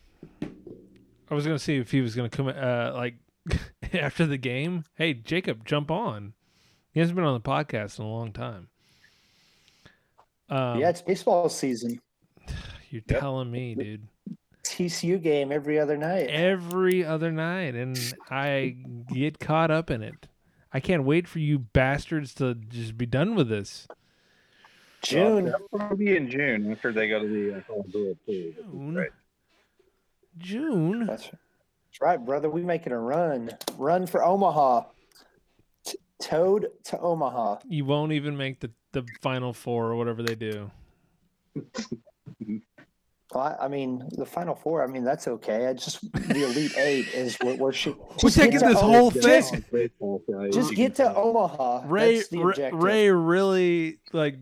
[1.30, 2.48] I was gonna see if he was gonna come.
[2.48, 3.14] Uh, like
[3.92, 4.84] after the game.
[4.94, 6.34] Hey, Jacob, jump on.
[6.92, 8.68] He hasn't been on the podcast in a long time.
[10.50, 12.00] Um, yeah, it's baseball season.
[12.90, 13.20] you're Yep.
[13.20, 14.08] telling me, dude.
[14.64, 16.28] TCU game every other night.
[16.28, 17.98] Every other night, and
[18.30, 18.76] I
[19.12, 20.28] get caught up in it.
[20.72, 23.86] I can't wait for you bastards to just be done with this.
[25.02, 25.44] June.
[25.44, 28.54] Well, that'll probably be in June after they go to the uh, College World Series.
[28.56, 28.94] June.
[28.94, 29.10] Right.
[30.38, 31.06] June.
[31.06, 31.30] That's,
[31.98, 32.48] that's right, brother.
[32.48, 33.50] We making a run.
[33.76, 34.82] Run for Omaha.
[35.84, 37.56] T- Toad to Omaha.
[37.68, 40.70] You won't even make the, the final four or whatever they do.
[43.34, 44.82] Well, I, I mean, the final four.
[44.82, 45.66] I mean, that's okay.
[45.66, 48.02] I just the elite eight is what we're shooting.
[48.22, 49.62] We're taking this whole thing.
[50.50, 51.82] Just get to Omaha.
[51.84, 52.82] Ray That's the Ray, objective.
[52.82, 54.36] Ray really like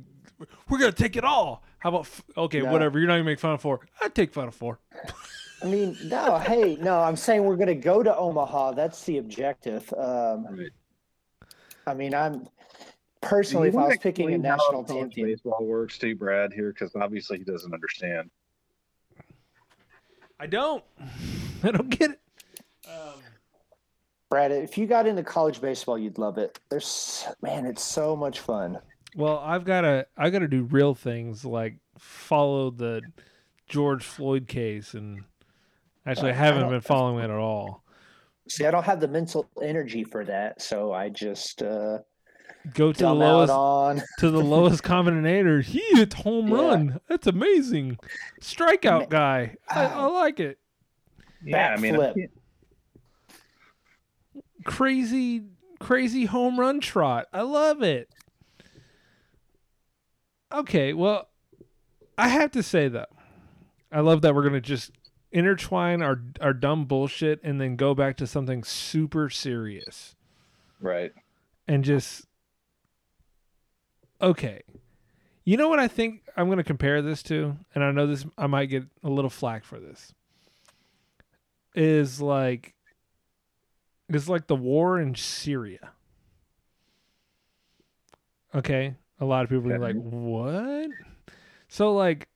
[0.71, 1.65] we're gonna take it all.
[1.81, 2.71] How about f- okay, No.
[2.71, 3.01] whatever.
[3.01, 3.81] You're not gonna make final four.
[4.01, 4.79] I'd take final four.
[5.63, 7.01] I mean, no, hey, no.
[7.01, 8.73] I'm saying we're going to go to Omaha.
[8.73, 9.93] That's the objective.
[9.95, 10.71] Um, Right.
[11.87, 12.49] I mean, I'm
[13.23, 16.95] personally, if I was picking a national team, team, baseball works too, Brad here, because
[16.97, 18.29] obviously he doesn't understand.
[20.41, 20.83] I don't.
[21.63, 22.21] I don't get it.
[22.89, 23.21] Um,
[24.29, 26.59] Brad, if you got into college baseball, you'd love it.
[26.69, 28.79] There's man, it's so much fun.
[29.15, 33.03] Well, I've got to I got to do real things like follow the
[33.69, 35.25] George Floyd case and
[36.07, 37.83] actually I Uh, I haven't don't- been following it at all.
[38.49, 41.99] See, I don't have the mental energy for that, so I just uh,
[42.75, 44.03] Go to the lowest on.
[44.21, 45.61] to the lowest common denominator.
[45.63, 46.55] He hit home Yeah.
[46.55, 47.01] run.
[47.09, 47.99] That's amazing.
[48.41, 49.57] Strikeout Ma- guy.
[49.69, 50.07] I, I Ah.
[50.07, 50.59] like it.
[51.45, 52.13] Yeah, I mean, I
[54.65, 55.43] Crazy
[55.79, 57.27] crazy home run trot.
[57.33, 58.09] I love it.
[60.53, 61.29] Okay, well,
[62.19, 63.05] I have to say though,
[63.93, 64.91] I love that we're gonna just
[65.37, 70.16] intertwine our our dumb bullshit and then go back to something super serious
[70.80, 71.12] right.
[71.68, 72.24] and just
[74.22, 74.62] okay.
[75.45, 78.24] You know what I think I'm going to compare this to, and I know this
[78.39, 80.14] I might get a little flack for this.
[81.74, 82.72] Is like
[84.09, 85.91] it's like the war in Syria.
[88.55, 90.89] Okay, a lot of people are like, "What?"
[91.68, 92.26] So like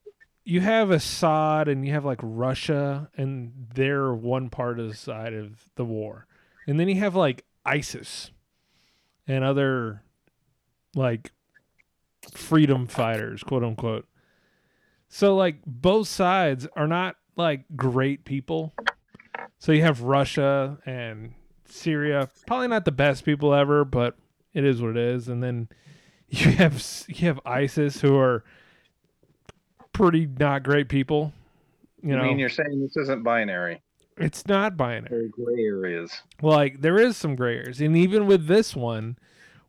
[0.51, 5.33] you have Assad and you have like Russia and they're one part of the side
[5.33, 6.27] of the war.
[6.67, 8.33] And then you have like ISIS
[9.29, 10.03] and other
[10.97, 11.31] like
[12.33, 14.09] freedom fighters, quote unquote.
[15.09, 18.75] So like both sides are not like great people.
[19.61, 21.35] So you have Russia and
[21.67, 24.17] Syria, probably not the best people ever, but
[24.53, 25.29] it is what it is.
[25.29, 25.69] And then
[26.29, 28.43] you have you have ISIS who are
[30.01, 31.33] pretty not great people.
[32.03, 33.83] You know, I mean, you're saying this isn't binary.
[34.17, 36.13] it's not binary Very gray areas.
[36.43, 39.17] like there is some gray areas and even with this one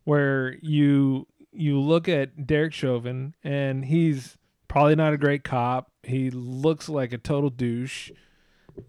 [0.04, 4.36] where you you look at derek chauvin and he's
[4.68, 8.10] probably not a great cop he looks like a total douche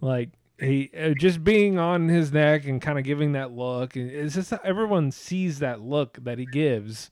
[0.01, 0.29] like
[0.59, 4.35] he uh, just being on his neck and kind of giving that look and it's
[4.35, 7.11] just everyone sees that look that he gives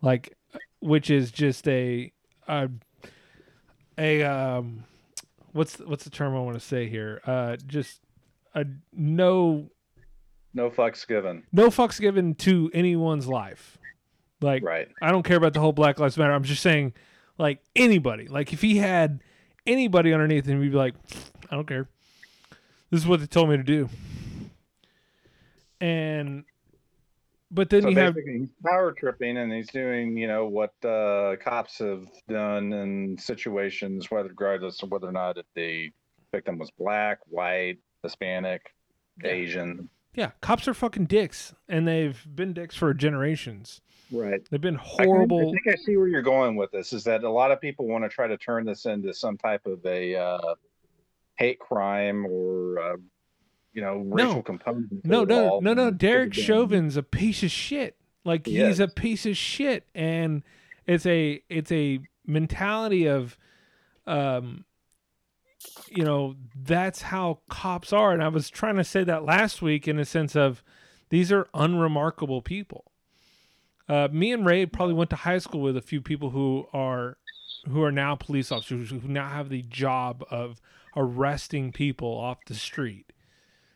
[0.00, 0.36] like
[0.80, 2.12] which is just a
[2.48, 2.68] a,
[3.98, 4.84] a um
[5.52, 8.00] what's what's the term i want to say here uh just
[8.54, 9.70] a no
[10.52, 11.44] No fucks given.
[11.52, 13.78] no fucks given to anyone's life.
[14.40, 14.88] Like Right.
[15.02, 16.32] I don't care about the whole Black Lives Matter.
[16.32, 16.92] I'm just saying,
[17.38, 18.28] like anybody.
[18.28, 19.20] Like if he had
[19.66, 20.94] anybody underneath him, he'd be like,
[21.50, 21.88] I don't care.
[22.90, 23.88] This is what they told me to do.
[25.80, 26.44] And
[27.54, 31.36] but then so you have he's power tripping, and he's doing, you know, what uh,
[31.42, 35.90] cops have done in situations, whether regardless of whether or not the
[36.32, 38.74] victim was black, white, Hispanic,
[39.22, 39.30] Yeah.
[39.30, 39.88] Asian.
[40.14, 43.80] yeah, cops are fucking dicks, and they've been dicks for generations.
[44.10, 44.46] Right.
[44.50, 45.38] They've been horrible.
[45.38, 46.92] I think I see where you're going with this.
[46.92, 49.64] Is that a lot of people want to try to turn this into some type
[49.66, 50.54] of a uh,
[51.36, 52.96] hate crime or uh,
[53.74, 54.42] you know racial No.
[54.42, 55.04] component?
[55.04, 55.90] No, no, no, no.
[55.90, 57.96] Derek Chauvin's a piece of shit.
[58.24, 60.42] Like He he's a piece of shit, and
[60.86, 63.36] it's a it's a mentality of,
[64.06, 64.64] um,
[65.90, 68.12] you know, that's how cops are.
[68.12, 70.62] And I was trying to say that last week in a sense of
[71.10, 72.90] these are unremarkable people.
[73.88, 77.18] Uh, me and Ray probably went to high school with a few people who are
[77.68, 80.60] who are now police officers who now have the job of
[80.96, 83.12] arresting people off the street.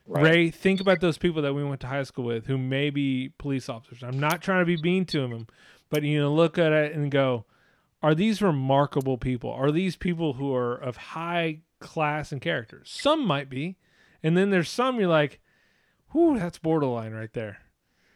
[0.09, 0.25] Right.
[0.25, 3.31] Ray, think about those people that we went to high school with who may be
[3.37, 4.03] police officers.
[4.03, 5.47] I'm not trying to be mean to them,
[5.91, 7.45] but you know, look at it and go,
[8.03, 9.51] are these remarkable people?
[9.51, 12.83] Are these people who are of high class and character?
[12.87, 13.77] Some might be.
[14.23, 15.41] And then there's some you're like,
[16.15, 17.59] whoo, that's borderline right there.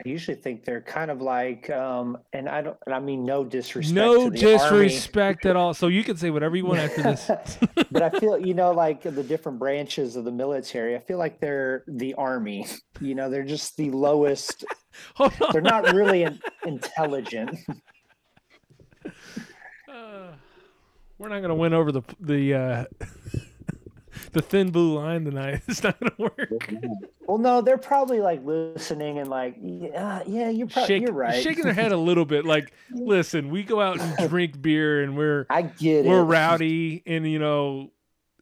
[0.05, 3.45] I usually think they're kind of like, um, and I don't, and I mean no
[3.45, 3.95] disrespect.
[3.95, 5.75] no to the Army, disrespect at all.
[5.75, 7.31] So you can say whatever you want after this.
[7.91, 11.39] but I feel, you know, like the different branches of the military, I feel like
[11.39, 12.67] they're the army.
[13.01, 14.65] You know, they're just the lowest.
[15.53, 17.59] They're not really in, intelligent.
[19.89, 20.33] Uh,
[21.17, 22.85] we're not gonna win over the the uh,
[24.33, 25.62] the thin blue line tonight.
[25.68, 26.72] It's not gonna work.
[27.26, 31.43] Well, no, they're probably like listening and like, yeah, yeah, you're probably Shake- you're right.
[31.43, 35.16] Shaking their head a little bit, like, listen, we go out and drink beer, and
[35.16, 36.24] we're I get we're it.
[36.24, 37.93] rowdy, and you know,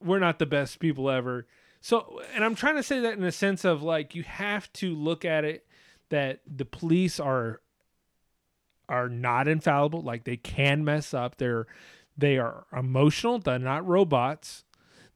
[0.02, 1.46] we're not the best people ever.
[1.82, 4.94] So, and I'm trying to say that in a sense of like, you have to
[4.94, 5.66] look at it
[6.10, 7.60] that the police are
[8.88, 10.02] are not infallible.
[10.02, 11.36] Like they can mess up.
[11.38, 11.66] They're
[12.18, 13.38] they are emotional.
[13.38, 14.64] They're not robots.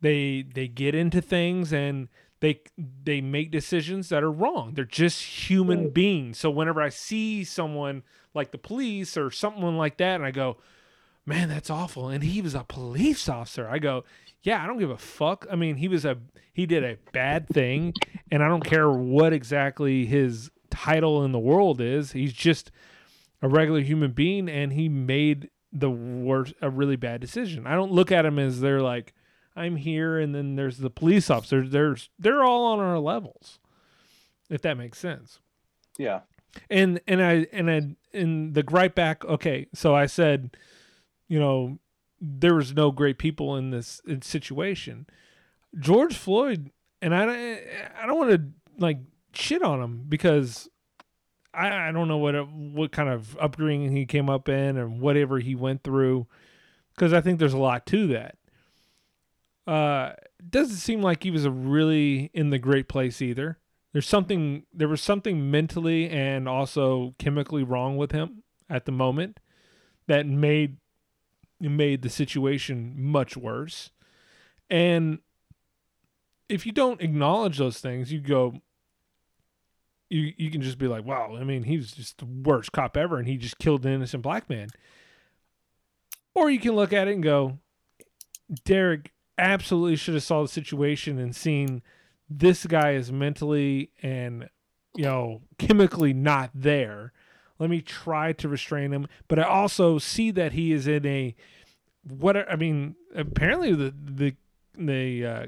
[0.05, 2.09] They they get into things and
[2.41, 2.61] they
[3.03, 4.75] they make decisions that are wrong.
[4.75, 6.39] They're just human beings.
[6.39, 8.03] So whenever I see someone
[8.35, 10.59] like the police or someone like that, and I go,
[11.25, 12.11] man, that's awful.
[12.11, 13.67] And he was a police officer.
[13.67, 14.05] I go,
[14.43, 15.47] yeah, I don't give a fuck.
[15.51, 16.19] I mean, he was a
[16.53, 17.95] he did a bad thing,
[18.31, 22.13] and I don't care what exactly his title in the world is.
[22.13, 22.71] He's just
[23.41, 27.67] a regular human being, and he made the worst a really bad decision.
[27.67, 29.15] I don't look at him as they're like
[29.57, 31.71] I'm here, and then there's the police officers.
[31.71, 33.59] There's they're all on our levels,
[34.51, 35.39] if that makes sense.
[35.99, 36.21] Yeah.
[36.71, 37.81] And and I and I
[38.17, 39.25] in the gripe back.
[39.25, 40.57] Okay, so I said,
[41.29, 41.79] you know,
[42.21, 45.07] there was no great people in this in situation.
[45.79, 46.71] George Floyd,
[47.03, 47.61] and I
[48.01, 48.43] I don't want to
[48.79, 48.99] like
[49.33, 50.69] shit on him because
[51.53, 55.39] I, I don't know what what kind of upbringing he came up in and whatever
[55.39, 56.27] he went through
[56.95, 58.37] because I think there's a lot to that.
[59.67, 60.13] Uh,
[60.49, 63.59] doesn't seem like he was a really in the great place either.
[63.93, 69.39] There's something there was something mentally and also chemically wrong with him at the moment
[70.07, 70.79] that made
[71.61, 73.91] made the situation much worse.
[74.69, 75.21] And
[76.49, 78.61] if you don't acknowledge those things, you go
[80.11, 83.19] you you can just be like, "Wow, I mean, he's just the worst cop ever
[83.19, 84.69] and he just killed an innocent black man."
[86.35, 87.59] Or you can look at it and go,
[88.65, 91.83] "Derek absolutely should have saw the situation and seen
[92.29, 94.49] this guy is mentally and
[94.97, 97.13] you know chemically not there.
[97.59, 99.07] Let me try to restrain him.
[99.29, 101.35] But i also see that he is in a
[102.09, 104.37] what i mean apparently the the
[104.77, 105.47] the uh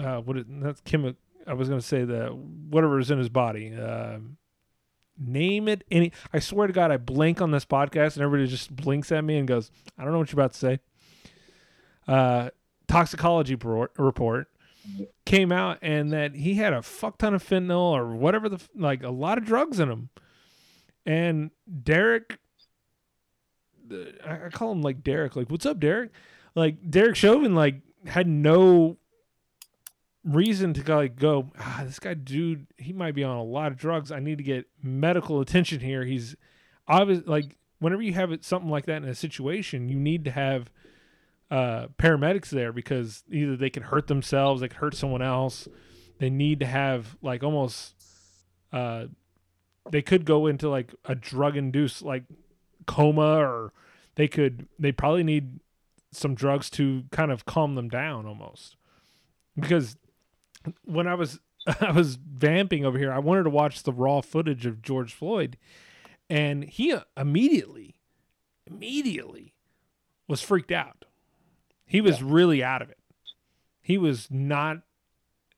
[0.00, 3.74] uh what is that's chemi- i was to say the whatever is in his body
[3.74, 4.18] uh,
[5.18, 8.74] name it any i swear to god i blink on this podcast and everybody just
[8.74, 10.80] blinks at me and goes i don't know what you're about to say
[12.08, 12.50] uh
[12.88, 14.48] toxicology report,
[15.24, 19.02] came out and that he had a fuck ton of fentanyl or whatever the like
[19.02, 20.08] a lot of drugs in him.
[21.06, 21.50] And
[21.82, 22.38] Derek,
[24.26, 26.10] I I call him like Derek, like what's up, Derek?
[26.54, 28.96] Like Derek Chauvin, like had no
[30.24, 31.50] reason to like go.
[31.58, 34.10] Ah, this guy, dude, he might be on a lot of drugs.
[34.10, 36.04] I need to get medical attention here.
[36.04, 36.36] He's
[36.86, 37.22] obvious.
[37.26, 40.70] Like whenever you have it, something like that in a situation, you need to have
[41.50, 45.68] uh, paramedics there because either they could hurt themselves, they could hurt someone else.
[46.18, 47.94] They need to have like almost,
[48.72, 49.06] uh,
[49.90, 52.24] they could go into like a drug induced like
[52.86, 53.72] coma, or
[54.16, 55.60] they could, they probably need
[56.12, 58.76] some drugs to kind of calm them down almost.
[59.58, 59.96] Because
[60.84, 61.40] when I was,
[61.80, 65.56] I was vamping over here, I wanted to watch the raw footage of George Floyd,
[66.28, 67.94] and he immediately,
[68.66, 69.54] immediately
[70.26, 71.06] was freaked out.
[71.88, 72.98] He was really out of it.
[73.80, 74.82] He was not.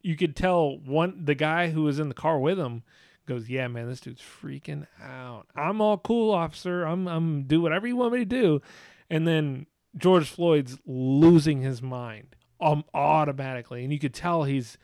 [0.01, 2.85] You could tell one the guy who was in the car with him
[3.27, 5.47] goes, "Yeah, man, this dude's freaking out.
[5.57, 6.85] I'm all cool, officer.
[6.85, 8.63] I'm I'm do whatever you want me to do."
[9.11, 9.67] And then
[9.97, 14.79] George Floyd's losing his mind um, automatically, and you could tell he's.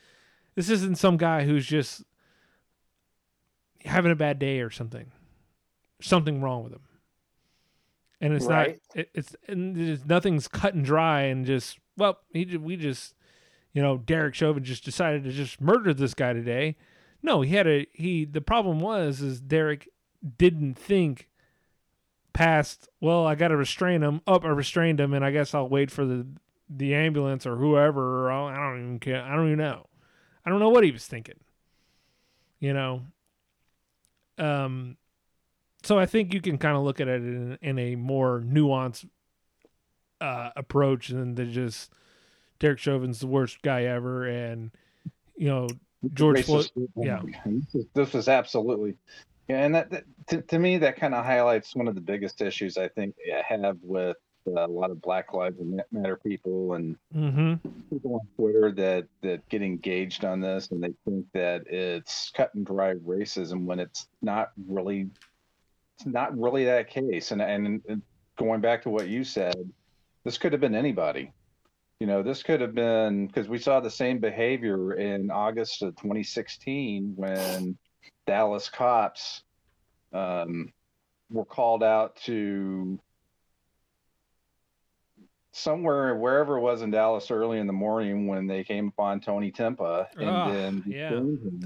[0.56, 2.02] This isn't some guy who's just
[3.84, 5.12] having a bad day or something.
[6.00, 6.85] Something wrong with him
[8.20, 8.80] and it's Right.
[8.94, 13.14] not it, it's and there's nothing's cut and dry and just well he we just
[13.72, 16.76] you know Derek Chauvin just decided to just murder this guy today.
[17.22, 18.24] No, he had a he.
[18.24, 19.88] The problem was is Derek
[20.38, 21.28] didn't think
[22.32, 22.88] past.
[23.00, 24.20] Well, I got to restrain him.
[24.26, 26.26] Up, I restrained him, and I guess I'll wait for the
[26.68, 28.26] the ambulance or whoever.
[28.28, 29.22] Or I don't even care.
[29.22, 29.86] I don't even know.
[30.44, 31.40] I don't know what he was thinking.
[32.60, 33.02] You know.
[34.38, 34.96] Um
[35.86, 39.08] so I think you can kind of look at it in, in a more nuanced
[40.20, 41.92] uh, approach than to just
[42.58, 44.72] Derek Chauvin's the worst guy ever, and
[45.36, 45.68] you know
[46.12, 46.70] George Floyd.
[46.96, 47.22] Yeah.
[47.94, 48.96] This is, absolutely,
[49.48, 52.40] yeah, and that, that to, to me that kind of highlights one of the biggest
[52.40, 54.16] issues I think I have with
[54.48, 55.56] uh, a lot of Black Lives
[55.92, 57.68] Matter people and Mm-hmm.
[57.90, 62.54] people on Twitter that that get engaged on this and they think that it's cut
[62.54, 65.08] and dry racism when it's not really
[65.96, 68.02] it's not really that case and and,
[68.36, 69.54] going back to what you said
[70.24, 71.32] this could have been anybody
[72.00, 75.96] you know this could have been because we saw the same behavior in August of
[75.96, 77.78] 2016 when
[78.26, 79.42] Dallas cops
[80.12, 80.70] um,
[81.30, 83.00] were called out to
[85.52, 89.50] somewhere wherever it was in Dallas early in the morning when they came upon Tony
[89.50, 91.08] Timpa and Ah, then yeah.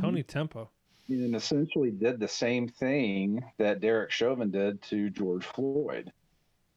[0.00, 0.68] Tony Timpa.
[1.18, 6.12] And essentially did the same thing that Derek Chauvin did to George Floyd.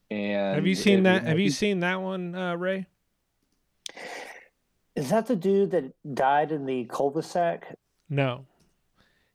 [0.10, 1.24] And Have you seen it- that?
[1.24, 2.88] Have you seen that one, uh, Ray?
[4.96, 7.76] Is that the dude that died in the cul-de-sac?
[8.10, 8.46] No.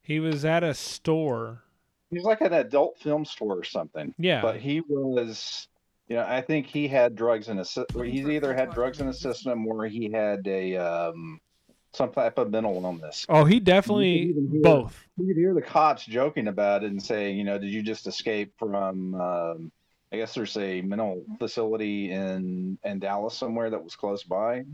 [0.03, 1.63] He was at a store.
[2.11, 4.15] He was like an adult film store or something.
[4.19, 4.41] Yeah.
[4.41, 5.69] But he was
[6.09, 7.69] Yeah, I think he had drugs in his.
[7.71, 11.39] sy- or He's either had drugs in his system or he had a um,
[11.93, 13.27] some type of mental illness.
[13.29, 15.07] Oh, he definitely could hear- both.
[15.17, 18.07] You could hear the cops joking about it and saying, you know, did you just
[18.07, 19.15] escape from?
[19.15, 19.73] Um,
[20.13, 24.65] I guess there's a mental facility in in Dallas somewhere that was close by.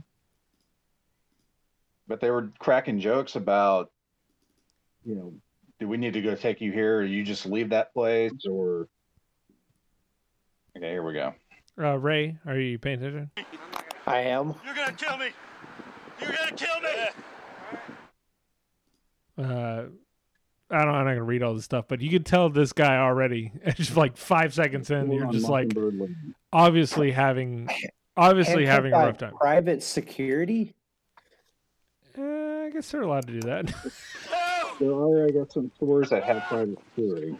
[2.06, 3.90] But they were cracking jokes about,
[5.06, 5.32] you know,
[5.80, 8.88] do we need to go take you here, or you just leave that place, or?
[10.76, 11.34] Okay, here we go.
[11.78, 13.30] Uh, Ray, are you paying attention?
[14.06, 14.54] I am.
[14.64, 15.28] You're gonna kill me.
[16.20, 16.88] You're gonna kill me.
[19.36, 19.84] Uh,
[20.70, 20.94] I don't.
[20.94, 23.52] I'm not gonna read all this stuff, but you can tell this guy already.
[23.76, 25.72] Just like five seconds in, you're just like
[26.52, 27.68] obviously having,
[28.16, 29.34] obviously having a rough time.
[29.36, 30.74] Private security.
[32.16, 33.72] Uh, I guess they're allowed to do that.
[34.80, 37.36] There are, I guess, some stores that have private security.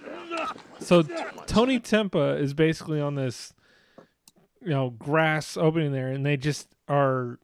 [0.79, 1.03] So
[1.47, 3.53] Tony Timpa is basically on this,
[4.63, 7.41] you know, grass opening there, and they just are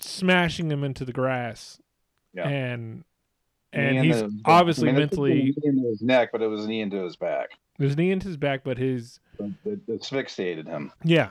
[0.00, 1.80] smashing him into the grass,
[2.34, 2.48] Yeah.
[2.48, 3.04] and
[3.72, 6.42] Knee and he's the- obviously I mean, it took mentally knee into his neck, but
[6.42, 7.50] it was a knee into his back.
[7.78, 10.92] his knee into his back, but his It, it asphyxiated him.
[11.04, 11.30] yeah.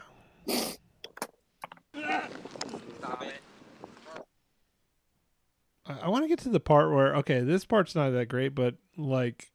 [5.85, 8.55] I, I want to get to the part where okay, this part's not that great,
[8.55, 9.51] but like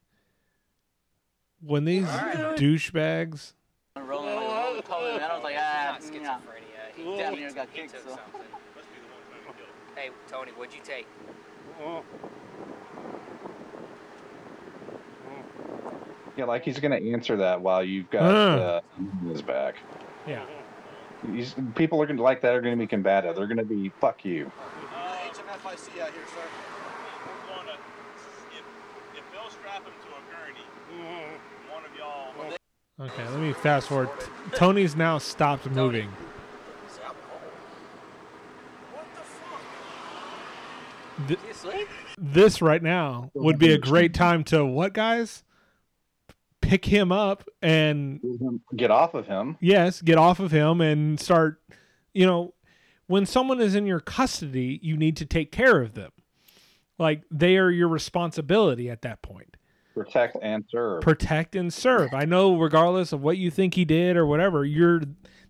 [1.61, 3.53] when these douchebags
[3.95, 5.97] rolling like a roller and I was like, ah, yeah.
[5.99, 6.95] schizophrenia.
[6.95, 8.09] He He, damn near got kicked, took so.
[8.09, 8.41] something.
[9.95, 11.07] Hey, Tony, what'd you take?
[16.37, 18.81] Yeah, like he's gonna answer that while you've got Uh.
[19.27, 19.75] his back.
[20.27, 20.43] yeah.
[21.31, 23.35] He's, people are gonna like that are gonna be combative.
[23.35, 24.51] They're gonna be fuck you.
[25.31, 26.41] HMFIC out here, sir.
[27.47, 27.73] We're going to.
[28.51, 31.39] If, if they'll strap him to a gurney,
[31.71, 33.07] one of y'all.
[33.07, 34.09] Okay, let me fast forward.
[34.53, 36.09] Tony's now stopped moving.
[41.27, 41.39] Th-
[42.17, 45.43] this right now would be a great time to what guys?
[46.61, 48.19] Pick him up and
[48.75, 49.57] Get off of him.
[49.59, 51.61] yes, get off of him and start,
[52.13, 52.53] you know,
[53.07, 56.11] when someone is in your custody, you need to take care of them.
[56.97, 59.57] Like they are your responsibility at that point.
[59.93, 61.01] Protect and serve.
[61.01, 62.13] protect and serve.
[62.13, 65.01] I know regardless of what you think he did or whatever, you're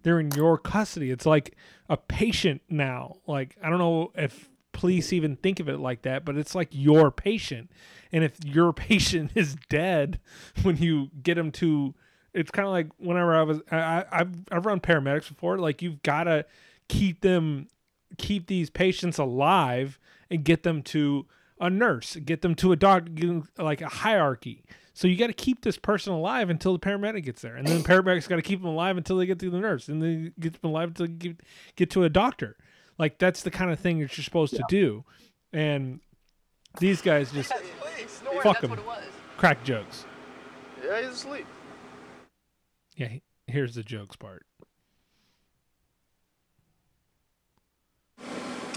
[0.03, 1.11] they're in your custody.
[1.11, 1.55] It's like
[1.89, 3.16] a patient now.
[3.26, 6.69] Like I don't know if police even think of it like that, but it's like
[6.71, 7.71] your patient.
[8.11, 10.19] And if your patient is dead
[10.61, 11.95] when you get him to
[12.34, 16.03] it's kind of like whenever I was I I've I've run paramedics before, like you've
[16.03, 16.45] got to
[16.89, 17.67] keep them
[18.17, 19.97] keep these patients alive
[20.30, 21.26] and get them to
[21.59, 24.65] a nurse, get them to a doctor, like a hierarchy.
[24.93, 27.82] So you got to keep this person alive until the paramedic gets there, and then
[27.82, 30.34] the paramedics got to keep them alive until they get to the nurse, and then
[30.39, 31.41] get them alive until they get,
[31.76, 32.55] get to a doctor.
[32.98, 35.04] Like that's the kind of thing that you're supposed to do,
[35.52, 36.00] and
[36.80, 37.52] these guys just
[38.41, 38.80] fuck them,
[39.38, 40.06] crack jokes.
[40.84, 41.46] Yeah, he's asleep.
[42.96, 43.10] Yeah,
[43.48, 44.46] here's the jokes part.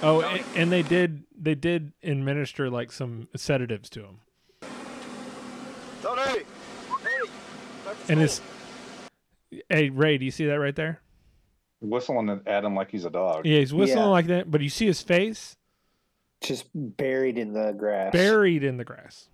[0.03, 4.21] Oh, and, and they did they did administer like some sedatives to him,
[6.03, 6.43] Tony!
[8.09, 8.41] and it's.
[9.69, 11.01] Hey Ray, do you see that right there?
[11.81, 13.47] Whistling at him like he's a dog.
[13.47, 14.11] Yeah, he's whistling Yeah.
[14.11, 15.57] like that, but you see his face
[16.41, 18.13] Just buried in the grass.
[18.13, 19.29] buried in the grass.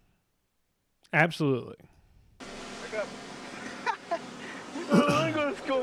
[1.12, 1.76] Absolutely.
[4.92, 5.80] I'm going to school.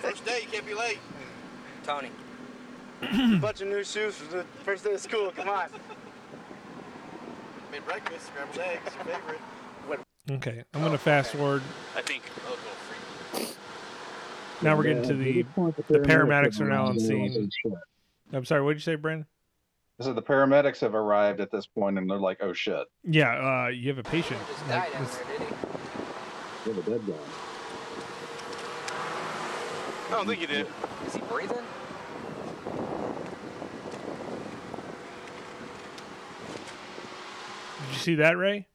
[0.00, 0.98] First day, you can't be late.
[1.82, 2.10] Tony,
[3.40, 5.30] bunch of new shoes for the first day of school.
[5.34, 5.68] Come on.
[7.72, 9.40] Made breakfast, scrambled eggs, your favorite.
[10.30, 11.62] Okay, I'm gonna fast forward.
[11.94, 12.22] I think.
[14.62, 15.42] Now we're getting to the.
[15.42, 17.50] the paramedics are now on scene.
[18.32, 19.26] I'm sorry, what did you say, Brandon?
[20.00, 23.68] So the paramedics have arrived at this point, and they're like, "Oh shit, Yeah, uh,
[23.68, 24.40] you have a patient.
[24.48, 25.54] this Like, guy this- there, did he?
[26.70, 27.14] we have a dead guy."
[30.06, 30.66] I don't think you did.
[31.06, 31.58] Is he breathing?
[37.80, 38.66] did you see that, Ray?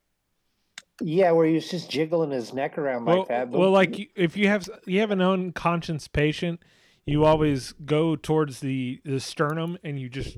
[1.01, 3.51] Yeah, where he was just jiggling his neck around well, like that.
[3.51, 6.61] But well, like if you have you have an unconscious patient,
[7.05, 10.37] you always go towards the the sternum and you just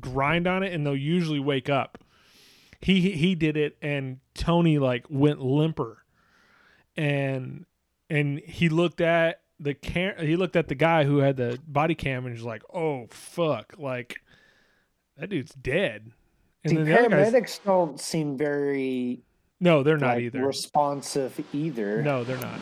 [0.00, 1.98] grind on it, and they'll usually wake up.
[2.80, 6.04] He he did it, and Tony like went limper,
[6.96, 7.66] and
[8.08, 10.14] and he looked at the cam.
[10.18, 13.74] He looked at the guy who had the body cam, and he's like, "Oh fuck!"
[13.78, 14.20] Like
[15.18, 16.12] that dude's dead.
[16.64, 19.22] And see, the paramedics don't seem very
[19.60, 20.46] No, they're not like, either.
[20.46, 22.02] responsive either.
[22.02, 22.60] No, they're not.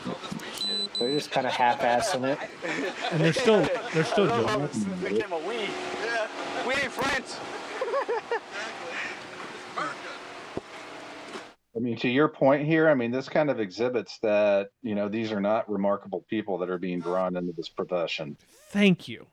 [0.99, 2.37] They're just kind of half-assing it.
[3.11, 4.67] And they're still they're still joking.
[5.01, 5.55] Became a we.
[5.55, 6.27] Yeah.
[6.67, 7.39] We ain't friends.
[11.75, 15.07] I mean, to your point here, I mean, this kind of exhibits that you know
[15.07, 18.35] these are not remarkable people that are being drawn into this profession.
[18.71, 19.27] Thank you,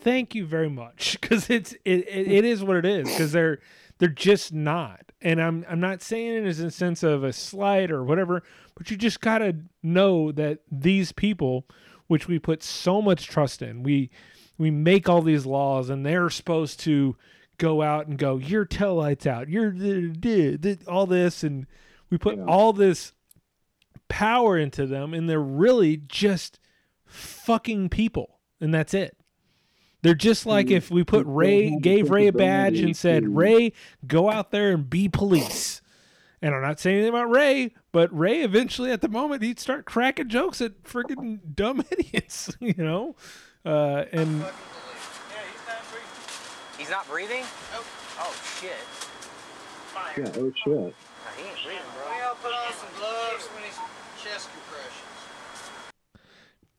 [0.00, 3.08] thank you very much, because it's it, it it is what it is.
[3.08, 3.60] Because they're
[3.98, 7.90] they're just not, and I'm I'm not saying it as a sense of a slight
[7.90, 8.42] or whatever,
[8.76, 11.66] but you just gotta know that these people,
[12.06, 14.10] which we put so much trust in, we
[14.56, 17.16] we make all these laws, and they're supposed to
[17.58, 21.66] go out and go, your tail lights out, you're the- the- the- all this, and
[22.08, 22.44] we put Yeah.
[22.44, 23.12] all this
[24.08, 26.60] power into them, and they're really just
[27.04, 29.17] fucking people, and that's it.
[30.02, 33.72] They're just like if we put Ray, gave Ray a badge and said, Ray,
[34.06, 35.82] go out there and be police.
[36.40, 39.86] And I'm not saying anything about Ray, but Ray eventually at the moment he'd start
[39.86, 43.16] cracking jokes at freaking dumb idiots, you know?
[43.64, 44.44] Uh, and
[46.78, 47.42] He's not breathing?
[47.74, 48.70] Oh, shit.
[50.16, 50.30] Yeah.
[50.36, 50.72] Oh shit.
[50.72, 52.06] Nah, he ain't breathing, bro.
[52.10, 53.78] We all put on some gloves when he's
[54.22, 55.27] chest compressions.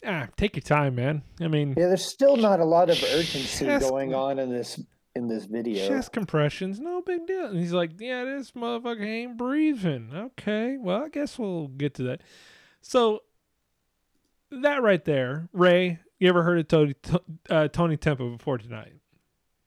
[0.06, 1.24] Ah, take your time, man.
[1.42, 4.80] I mean, Yeah, there's still not a lot of urgency going on in this
[5.16, 5.88] in this video.
[5.88, 7.48] chest compressions, no big deal.
[7.48, 10.12] And he's like, yeah, this motherfucker ain't breathing.
[10.14, 12.22] Okay, well, I guess we'll get to that.
[12.82, 13.24] So
[14.52, 16.96] that right there, Ray, you ever heard of Tony
[17.50, 18.94] uh, Tony Timpa before tonight?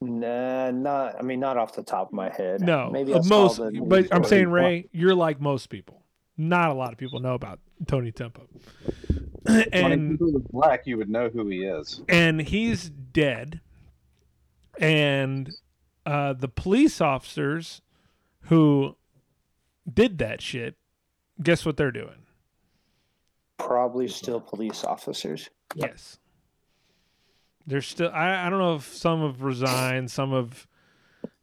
[0.00, 1.16] Nah, not.
[1.18, 2.60] I mean, not off the top of my head.
[2.60, 3.60] No, maybe uh, most.
[3.84, 6.02] But I'm saying, Ray, you're like most people.
[6.36, 8.46] Not a lot of people know about Tony Timpa,
[9.44, 12.00] when and he was black, you would know who he is.
[12.08, 13.60] and he's dead.
[14.78, 15.50] And
[16.06, 17.82] uh, the police officers
[18.42, 18.96] who
[19.92, 20.76] did that shit,
[21.42, 22.22] guess what they're doing?
[23.66, 25.48] probably still police officers.
[25.74, 26.18] Yes.
[27.66, 28.10] They're still.
[28.12, 30.66] I, I don't know if some have resigned, some have,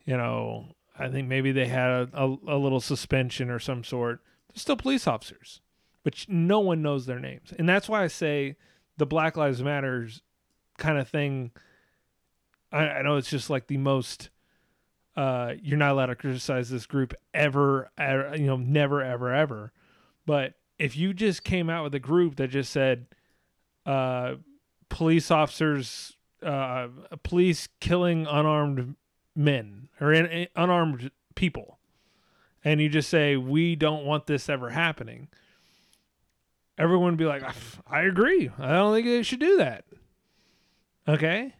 [0.05, 4.21] you know, I think maybe they had a, a, a little suspension or some sort.
[4.49, 5.61] They're still police officers,
[6.03, 7.53] but no one knows their names.
[7.57, 8.55] And that's why I say
[8.97, 10.21] the Black Lives Matters
[10.77, 11.51] kind of thing.
[12.71, 14.29] I, I know it's just like the most.
[15.15, 19.73] Uh, you're not allowed to criticize this group ever, ever, you know, never, ever, ever.
[20.25, 23.07] But if you just came out with a group that just said,
[23.85, 24.35] uh,
[24.87, 26.87] police officers, uh,
[27.23, 28.95] police killing unarmed
[29.35, 31.79] men or in, in- unarmed people,
[32.63, 35.27] and you just say we don't want this ever happening,
[36.79, 37.43] everyone would be like,
[37.87, 38.49] I agree.
[38.57, 39.83] I don't think they should do that.
[41.07, 41.53] Okay.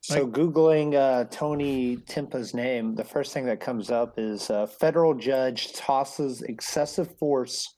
[0.00, 5.14] So googling uh, Tony Timpa's name, the first thing that comes up is uh, federal
[5.14, 7.74] judge tosses excessive force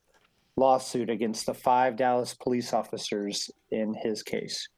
[0.56, 4.68] lawsuit against the five Dallas police officers in his case.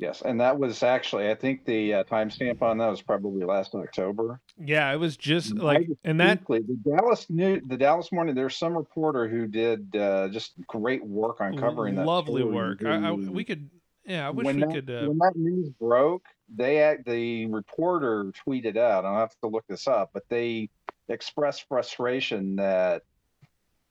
[0.00, 3.74] Yes, and that was actually, I think the uh, timestamp on that was probably last
[3.74, 4.40] October.
[4.58, 8.34] Yeah, it was just like, just and that the Dallas New, the Dallas Morning.
[8.34, 12.06] There's some reporter who did uh, just great work on covering that.
[12.06, 12.82] lovely work.
[12.82, 13.68] I, I, we could,
[14.06, 14.90] yeah, I wish when we that, could.
[14.90, 16.24] Uh, when that news broke,
[16.56, 19.04] they act, the reporter tweeted out.
[19.04, 20.70] I'll have to look this up, but they
[21.10, 23.02] expressed frustration that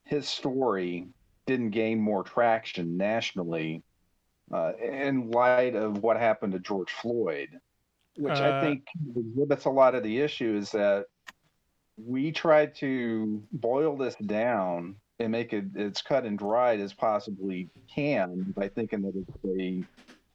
[0.06, 1.06] his story
[1.46, 3.84] didn't gain more traction nationally
[4.52, 7.50] uh, in light of what happened to George Floyd,
[8.18, 11.06] which I Uh, think exhibits a lot of the issue is that
[11.98, 17.70] we try to boil this down and make it as cut and dried as possibly
[17.94, 19.84] can by thinking that it's a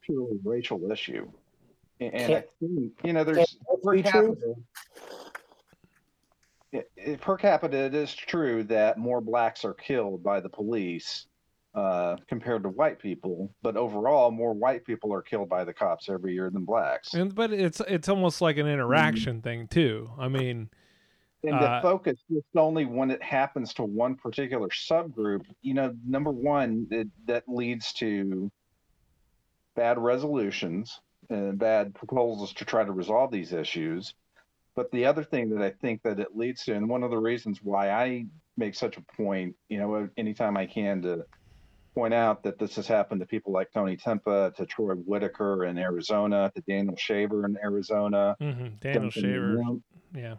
[0.03, 1.27] purely racial issue.
[2.01, 4.55] And, and I think, you know, there's per capita,
[6.73, 11.27] it- it- per capita, it is true that more blacks are killed by the police
[11.75, 16.09] uh, compared to white people, but overall, more white people are killed by the cops
[16.09, 17.15] every year than blacks.
[17.15, 20.11] and but it's it's almost like an interaction thing too.
[20.19, 20.71] I mean,
[21.45, 25.95] and Uh, the focus is only when it happens to one particular subgroup you know
[26.07, 28.51] number one it, that leads to
[29.77, 31.01] bad resolutions
[31.31, 34.15] and bad proposals to try to resolve these issues
[34.75, 37.19] but the other thing that i think that it leads to and one of the
[37.19, 38.25] reasons why i
[38.57, 41.25] make such a point you know anytime i can to
[41.95, 45.79] point out that this has happened to people like tony timpa to troy whitaker in
[45.79, 49.63] arizona to daniel shaver in arizona mhm, Daniel Duncan Shaver,
[50.15, 50.37] yeah,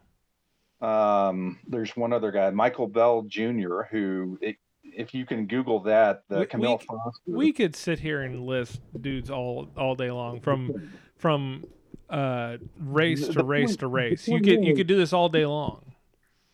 [0.82, 6.24] Um, there's one other guy, Michael Bell Jr., who, it, if you can Google that,
[6.30, 7.22] the We- Camille we- Foster.
[7.28, 11.64] we could sit here and list dudes all all day long from from
[12.10, 14.28] uh race to race to race.
[14.28, 15.93] You could you could do this all day long.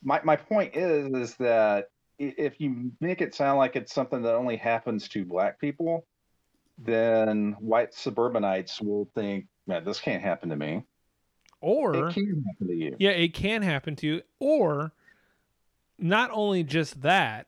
[0.04, 1.88] my my point is is that
[2.22, 6.06] if you make it sound like it's something that only happens to black people,
[6.78, 10.84] then white suburbanites will think, man, this can't happen to me.
[11.62, 12.96] Or it can happen to you.
[13.00, 14.22] Yeah, it can happen to you.
[14.40, 14.94] Or
[16.00, 17.48] not only just that,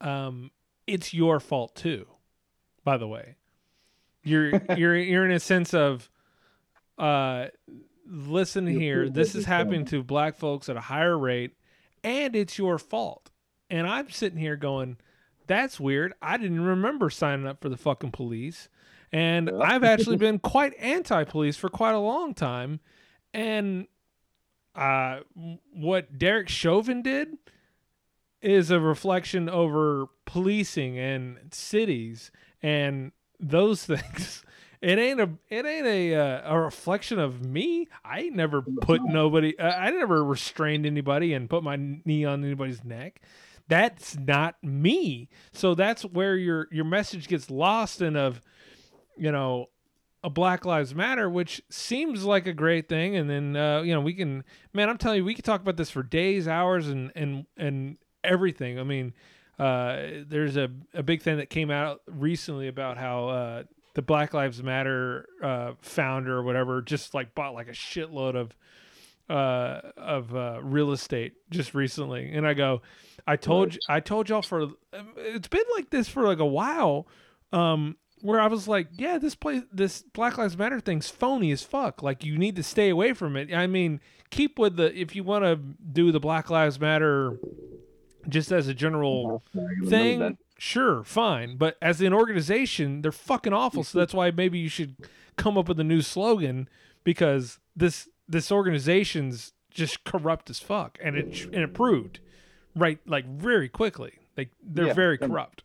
[0.00, 0.50] um,
[0.86, 2.06] it's your fault too.
[2.84, 3.36] By the way,
[4.22, 6.10] you're you're you're in a sense of,
[6.98, 7.46] uh,
[8.06, 11.56] listen here, this is happening to black folks at a higher rate,
[12.04, 13.30] and it's your fault.
[13.70, 14.96] And I'm sitting here going,
[15.46, 16.14] that's weird.
[16.22, 18.68] I didn't remember signing up for the fucking police.
[19.12, 19.50] And.
[19.50, 22.80] I've actually been quite anti police for quite a long time.
[23.34, 23.86] And
[24.74, 25.20] uh,
[25.74, 27.36] what Derek Chauvin did
[28.40, 32.30] is a reflection over policing and cities
[32.62, 34.44] and those things.
[34.80, 37.88] It ain't a it ain't a uh, a reflection of me.
[38.04, 39.58] I ain't never put nobody.
[39.58, 43.20] Uh, I never restrained anybody and put my knee on anybody's neck.
[43.68, 45.28] That's not me.
[45.52, 48.40] So that's where your your message gets lost in of,
[49.16, 49.66] you know,
[50.24, 54.00] a Black Lives Matter, which seems like a great thing, and then uh, you know
[54.00, 54.42] we can,
[54.72, 57.98] man, I'm telling you, we could talk about this for days, hours, and and and
[58.24, 58.80] everything.
[58.80, 59.12] I mean,
[59.58, 63.62] uh, there's a a big thing that came out recently about how uh,
[63.94, 68.54] the Black Lives Matter uh, founder or whatever just like bought like a shitload of
[69.28, 72.80] uh of uh real estate just recently and i go
[73.28, 74.68] i told you i told y'all for
[75.16, 77.06] it's been like this for like a while
[77.52, 81.62] um where i was like yeah this place this black lives matter thing's phony as
[81.62, 82.02] fuck.
[82.02, 83.52] Like you need to stay away from it.
[83.54, 84.00] I mean
[84.30, 87.38] keep with the if you want to do the black lives matter
[88.28, 89.44] just as a general
[89.86, 91.56] thing sure fine.
[91.56, 93.84] But as an organization they're fucking awful.
[93.84, 94.96] So that's why maybe you should
[95.36, 96.68] come up with a new slogan
[97.04, 102.20] because this this organization's just corrupt as fuck and it and it proved
[102.78, 105.62] right like very quickly like they're Yeah, very corrupt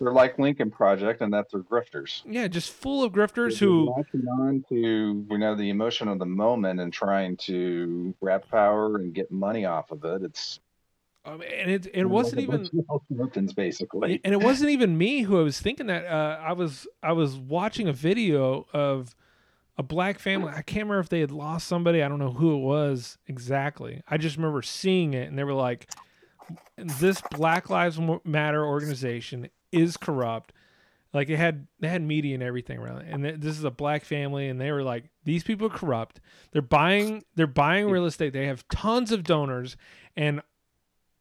[0.00, 2.22] They're like Lincoln Project, and that they're grifters.
[2.24, 6.18] yeah just full of grifters They're who latching on to you know the emotion of
[6.18, 10.22] the moment and trying to grab power and get money off of it.
[10.22, 10.60] It's
[11.24, 12.68] um, and it it wasn't even
[13.16, 14.20] Clintons, basically.
[14.24, 16.04] and it wasn't even me who I was thinking that.
[16.04, 19.14] Uh, I was I was watching a video of
[19.78, 20.48] a black family.
[20.52, 22.02] I can't remember if they had lost somebody.
[22.02, 24.02] I don't know who it was exactly.
[24.08, 25.88] I just remember seeing it, and they were like,
[26.76, 30.52] "This Black Lives Matter organization is corrupt."
[31.12, 33.70] Like it had they had media and everything around it, and th- this is a
[33.70, 36.20] black family, and they were like, "These people are corrupt.
[36.52, 38.32] They're buying they're buying real estate.
[38.32, 39.76] They have tons of donors,
[40.16, 40.40] and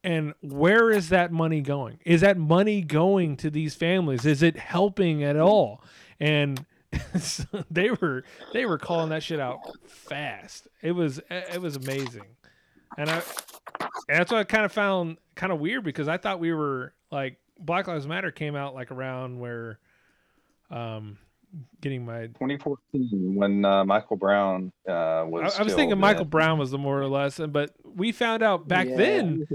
[0.04, 2.00] and where is that money going?
[2.06, 4.26] Is that money going to these families?
[4.26, 5.84] Is it helping at all?
[6.20, 6.66] And
[7.72, 10.68] they were they were calling that shit out fast.
[10.82, 12.36] It was it was amazing,
[12.98, 13.22] and I
[14.10, 16.94] and that's what I kind of found kind of weird because I thought we were
[17.12, 19.80] like Black Lives Matter came out like around where,
[20.70, 21.18] um,
[21.82, 25.60] getting my 2014 when uh, Michael Brown uh, I, was.
[25.60, 26.26] I was thinking killed, Michael.
[26.26, 28.98] Brown was the more or less, but we found out back Yeah.
[28.98, 29.48] then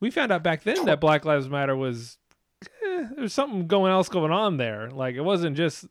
[0.00, 2.18] we found out back then that Black Lives Matter was
[2.62, 4.90] eh, there's something going else going on there.
[4.90, 5.86] Like it wasn't just,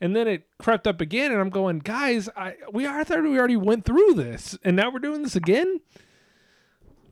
[0.00, 3.38] and then it crept up again, and I'm going, guys, I we I thought we
[3.38, 5.80] already went through this, and now we're doing this again.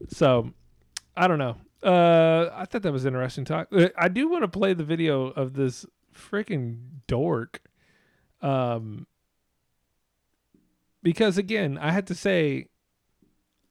[0.08, 0.52] So,
[1.16, 1.56] I don't know.
[1.82, 3.68] Uh, I thought that was interesting talk.
[3.72, 7.60] Uh, I do want to play the video of this freaking dork,
[8.42, 9.06] um,
[11.02, 12.68] because again, I had to say,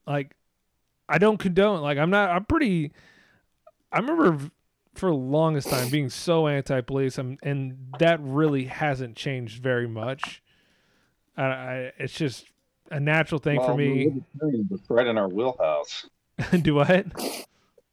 [0.07, 0.35] like,
[1.07, 1.81] I don't condone.
[1.81, 2.29] Like, I'm not.
[2.31, 2.93] I'm pretty.
[3.91, 4.51] I remember
[4.93, 10.41] for the longest time being so anti-police, and and that really hasn't changed very much.
[11.35, 12.45] I, I it's just
[12.91, 14.11] a natural thing for me.
[14.71, 16.07] It's right in our wheelhouse.
[16.61, 17.05] Do what?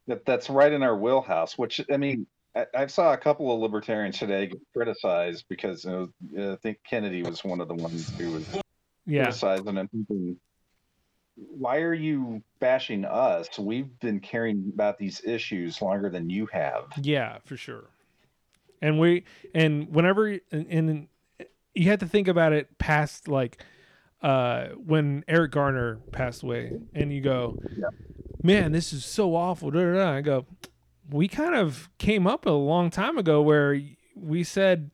[0.07, 1.57] That that's right in our wheelhouse.
[1.57, 6.11] Which I mean, I, I saw a couple of libertarians today get criticized because you
[6.31, 8.45] know, I think Kennedy was one of the ones who was
[9.05, 9.23] Yeah.
[9.23, 9.89] criticizing and
[11.35, 13.47] why are you bashing us?
[13.57, 16.85] We've been caring about these issues longer than you have.
[17.01, 17.85] Yeah, for sure.
[18.81, 21.07] And we and whenever and, and
[21.73, 23.63] you had to think about it past like
[24.21, 27.57] uh when Eric Garner passed away and you go,
[28.43, 29.71] Man, this is so awful.
[29.71, 30.11] Da, da, da.
[30.13, 30.45] I go,
[31.09, 33.79] we kind of came up a long time ago where
[34.15, 34.91] we said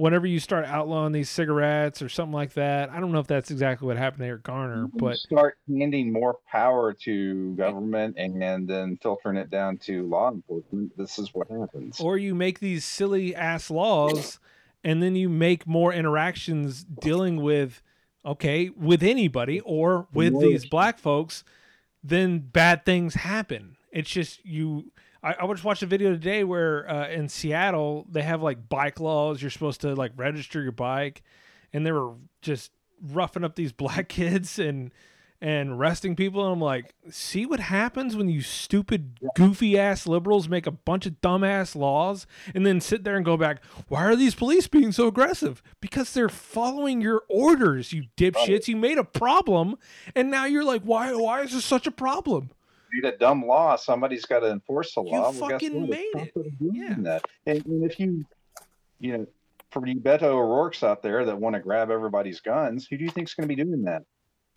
[0.00, 3.50] whenever you start outlawing these cigarettes or something like that, I don't know if that's
[3.50, 8.66] exactly what happened to Eric Garner, but start handing more power to government and, and
[8.66, 12.00] then filtering it down to law enforcement, this is what happens.
[12.00, 14.38] or you make these silly ass laws
[14.82, 17.82] and then you make more interactions dealing with
[18.24, 21.44] okay with anybody or with these black folks
[22.02, 23.76] then bad things happen.
[23.92, 24.92] It's just you.
[25.22, 29.00] I, I just watched a video today where uh, in Seattle they have like bike
[29.00, 29.42] laws.
[29.42, 31.22] You're supposed to like register your bike,
[31.72, 32.70] and they were just
[33.02, 34.92] roughing up these black kids and
[35.42, 36.44] and arresting people.
[36.44, 41.06] And I'm like, see what happens when you stupid, goofy ass liberals make a bunch
[41.06, 44.92] of dumbass laws and then sit there and go back, why are these police being
[44.92, 45.62] so aggressive?
[45.80, 48.68] Because they're following your orders, you dipshits.
[48.68, 49.76] You made a problem,
[50.14, 51.14] and now you're like, why?
[51.14, 52.50] Why is this such a problem?
[52.92, 53.76] Made a dumb law.
[53.76, 55.30] Somebody's got to enforce the You law.
[55.30, 56.32] Well, guess fucking made it.
[56.60, 56.94] Yeah.
[56.98, 57.24] that.
[57.46, 58.24] And, and if you,
[58.98, 59.26] you know,
[59.70, 63.10] for you Beto O'Rourke's out there that want to grab everybody's guns, who do you
[63.10, 64.02] think's going to be doing that?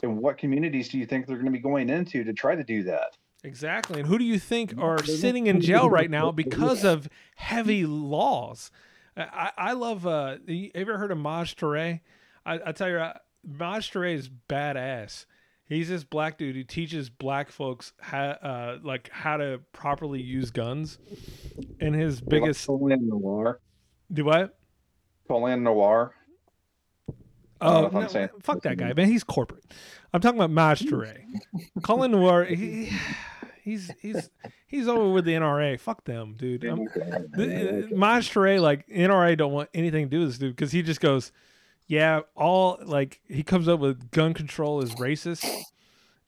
[0.02, 2.64] And what communities do you think they're going to be going into to try to
[2.64, 3.16] do that?
[3.44, 4.00] Exactly.
[4.00, 8.72] And who do you think are sitting in jail right now because of heavy laws?
[9.16, 10.08] I, I love.
[10.08, 12.00] Uh, you ever heard of Maj Touré?
[12.46, 13.14] I, I tell you, uh,
[13.46, 15.26] Maj Touré is badass.
[15.74, 20.52] He's this black dude who teaches black folks how, uh, like how to properly use
[20.52, 20.98] guns.
[21.80, 23.60] And his biggest, Colin Noir.
[24.12, 24.58] do what?
[25.28, 26.14] Colin Noir.
[27.62, 29.08] Oh, no, fuck that guy, man.
[29.08, 29.64] He's corporate.
[30.14, 30.86] I'm talking about Maj.
[31.82, 32.92] Colin Noir, he,
[33.64, 34.30] he's he's
[34.68, 35.80] he's over with the NRA.
[35.80, 36.64] Fuck them, dude.
[36.64, 41.00] Maj Touré, like NRA, don't want anything to do with this dude because he just
[41.00, 41.32] goes,
[41.88, 45.46] yeah, all like he comes up with gun control is racist,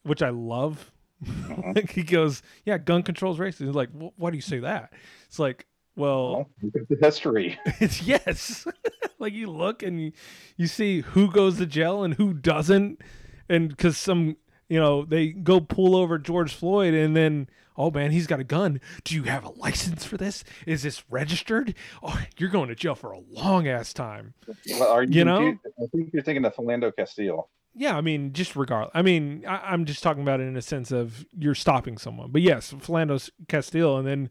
[0.03, 0.91] which I love.
[1.25, 1.73] Uh-huh.
[1.75, 3.65] like he goes, yeah, gun control is racist.
[3.65, 4.93] He's like, why do you say that?
[5.27, 5.65] It's like,
[5.95, 7.57] well, Well, the history.
[7.79, 8.67] it's yes.
[9.19, 10.11] like you look and you,
[10.57, 12.99] you see who goes to jail and who doesn't,
[13.47, 14.35] and because some
[14.69, 18.43] you know they go pull over George Floyd and then oh man he's got a
[18.43, 18.79] gun.
[19.03, 20.43] Do you have a license for this?
[20.65, 21.75] Is this registered?
[22.03, 24.33] Oh, you're going to jail for a long ass time.
[24.79, 25.37] Well, Are you, You know?
[25.37, 25.59] confused?
[25.81, 27.49] I think you're thinking of Philando Castile.
[27.77, 28.91] Yeah, I mean, just regardless.
[28.93, 32.31] I mean, I, I'm just talking about it in a sense of you're stopping someone.
[32.31, 34.29] But yes, Philando's Castile, and then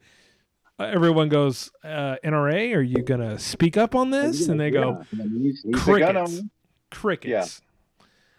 [0.79, 5.05] uh, everyone goes, uh, "NRA, are you gonna speak up on this?" And they go,
[5.13, 6.51] Yeah, he's, he's a gun
[6.91, 7.61] crickets.
[7.61, 7.61] owner.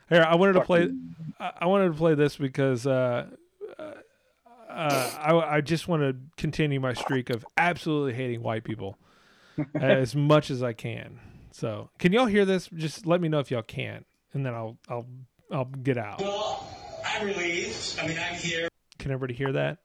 [0.08, 0.26] Crickets.
[0.26, 0.90] Here, I wanted to play.
[1.40, 3.28] I I wanted to play this because uh,
[3.78, 3.84] uh,
[4.70, 8.98] uh, I, I just want to continue my streak of absolutely hating white people
[9.76, 11.20] as much as I can.
[11.52, 12.68] So, can y'all hear this?
[12.76, 14.04] Just let me know if y'all can,
[14.34, 15.06] and then I'll I'll
[15.52, 16.20] I'll get out.
[16.22, 16.68] Well,
[17.06, 18.00] I'm relieved.
[18.02, 18.68] I mean, I'm here.
[19.00, 19.78] Can everybody hear that?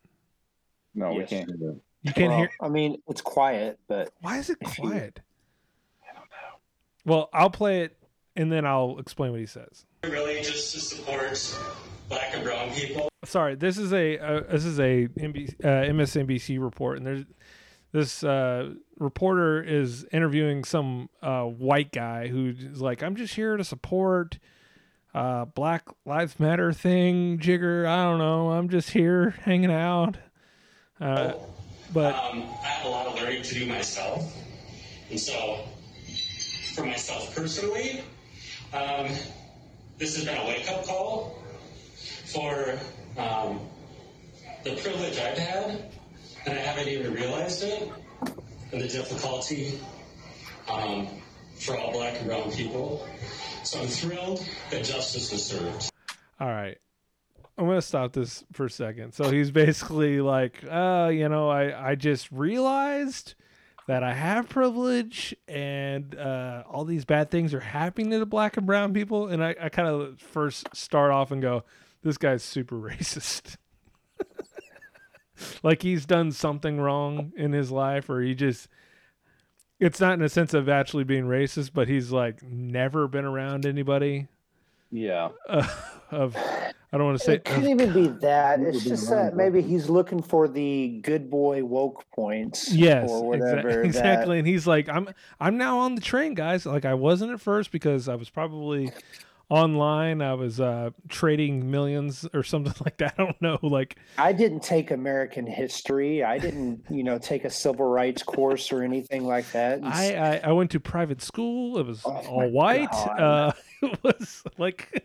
[0.94, 1.80] No, we can't hear that.
[2.02, 2.50] You can't Well, hear.
[2.62, 5.20] I mean, it's quiet, but Why is it if you- quiet?
[6.02, 6.56] I don't know.
[7.04, 7.96] Well, I'll play it,
[8.34, 9.84] and then I'll explain what he says.
[10.02, 11.58] Really, just to support
[12.08, 13.08] black and brown people.
[13.24, 17.24] sorry this is a uh, this is a MB, uh, MSNBC report and there's
[17.92, 23.62] this uh, reporter is interviewing some uh, white guy who's like I'm just here to
[23.64, 24.38] support
[25.14, 30.16] uh, Black Lives Matter thing jigger I don't know I'm just here hanging out
[31.00, 31.34] uh,
[31.92, 34.32] but Um, I have a lot of learning to do myself.
[35.10, 35.64] And so,
[36.74, 38.02] for myself personally,
[38.72, 39.08] um,
[40.00, 41.38] this has been a wake up call
[42.24, 42.78] for
[43.18, 43.60] um,
[44.64, 45.84] the privilege I've had,
[46.46, 47.88] and I haven't even realized it,
[48.72, 49.78] and the difficulty
[50.70, 51.06] um,
[51.58, 53.06] for all black and brown people.
[53.62, 55.90] So I'm thrilled that justice was served.
[56.40, 56.78] All right.
[57.58, 59.12] I'm going to stop this for a second.
[59.12, 63.34] So he's basically like, uh, you know, I, I just realized
[63.90, 68.56] that I have privilege and uh, all these bad things are happening to the black
[68.56, 69.26] and brown people.
[69.26, 71.64] And I, I kind of first start off and go,
[72.04, 73.56] this guy's super racist.
[75.64, 78.68] like he's done something wrong in his life or he just
[79.80, 83.66] it's not in a sense of actually being racist, but he's like never been around
[83.66, 84.28] anybody
[84.92, 85.30] Yeah.
[85.48, 85.66] uh,
[86.12, 86.36] of
[86.92, 88.60] I don't want to say it couldn't of- even be that.
[88.60, 92.72] It's just around, that maybe he's looking for the good boy woke points.
[92.72, 93.68] yes or exa- whatever.
[93.74, 95.08] that- exactly and he's like I'm
[95.38, 98.90] I'm now on the train guys like I wasn't at first because I was probably
[99.48, 104.32] online I was uh trading millions or something like that I don't know like I
[104.32, 106.22] didn't take American history.
[106.22, 109.80] I didn't, you know, take a civil rights course or anything like that.
[109.82, 113.20] I, I I went to private school it was Oh all white God.
[113.20, 113.52] uh
[113.82, 115.04] it was like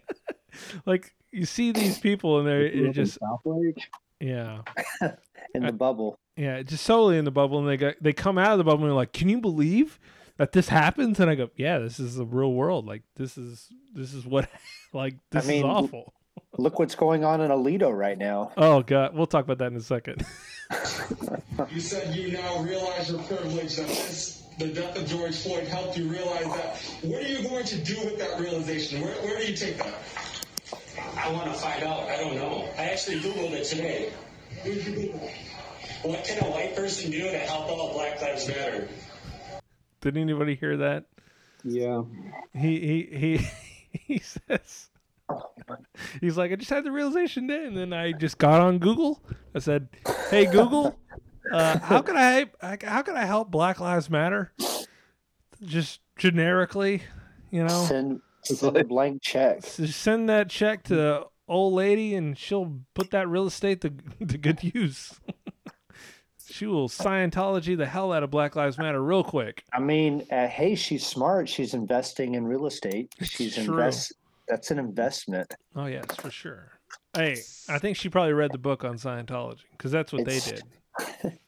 [0.86, 3.82] like you see these people and they're Grew it up in just Southlake.
[4.20, 4.62] yeah
[5.54, 6.20] in the bubble.
[6.38, 8.84] Yeah, just solely in the bubble, and they got they come out of the bubble
[8.84, 10.00] and they're like, "Can you believe
[10.38, 12.86] that this happens?" And I go, "Yeah, this is the real world.
[12.86, 14.50] Like this is this is what
[14.94, 16.14] like this mean, is awful."
[16.58, 18.52] Look what's going on in Alito right now.
[18.58, 20.26] Oh god, we'll talk about that in a second.
[21.72, 25.98] You said you now realize your privilege that this, the death of George Floyd helped
[25.98, 26.78] you realize that.
[27.04, 29.02] What are you going to do with that realization?
[29.02, 29.94] Where, where do you take that?
[31.18, 32.10] I want to find out.
[32.10, 32.68] I don't know.
[32.78, 34.12] I actually Googled it today.
[36.04, 38.88] what can a white person do to help out Black Lives Matter?
[40.02, 41.06] Did anybody hear that?
[41.64, 42.04] Yeah.
[42.54, 43.48] He he he
[43.92, 44.90] he says
[46.22, 49.22] he's like I just had the realization day, and then I just got on Google.
[49.54, 49.90] I said,
[50.30, 50.98] "Hey Google,
[51.52, 54.52] uh, how can I how can I help Black Lives Matter?"
[55.64, 57.02] Just generically,
[57.50, 59.64] you know, Send, send a blank check.
[59.64, 63.90] send that check to the old lady, and she'll put that real estate to
[64.28, 65.14] to good use.
[66.48, 69.64] she will Scientology the hell out of Black Lives Matter real quick.
[69.74, 71.50] I mean, uh, hey, she's smart.
[71.50, 73.14] She's investing in real estate.
[73.22, 74.14] She's invest.
[74.48, 75.54] That's an investment.
[75.76, 76.72] Oh yes, for sure.
[77.16, 77.38] Hey,
[77.70, 80.58] I think she probably read the book on Scientology because that's what It's- they
[81.30, 81.40] did.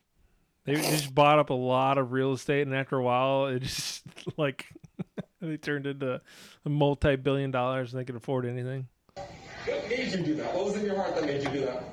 [0.65, 4.03] They just bought up a lot of real estate, and after a while, it just
[4.36, 4.65] like
[5.41, 6.22] they turned into
[6.65, 8.88] a multi-billion dollars, and they could afford anything.
[9.15, 10.53] What made you do that?
[10.56, 11.84] What was in your heart that made you do that?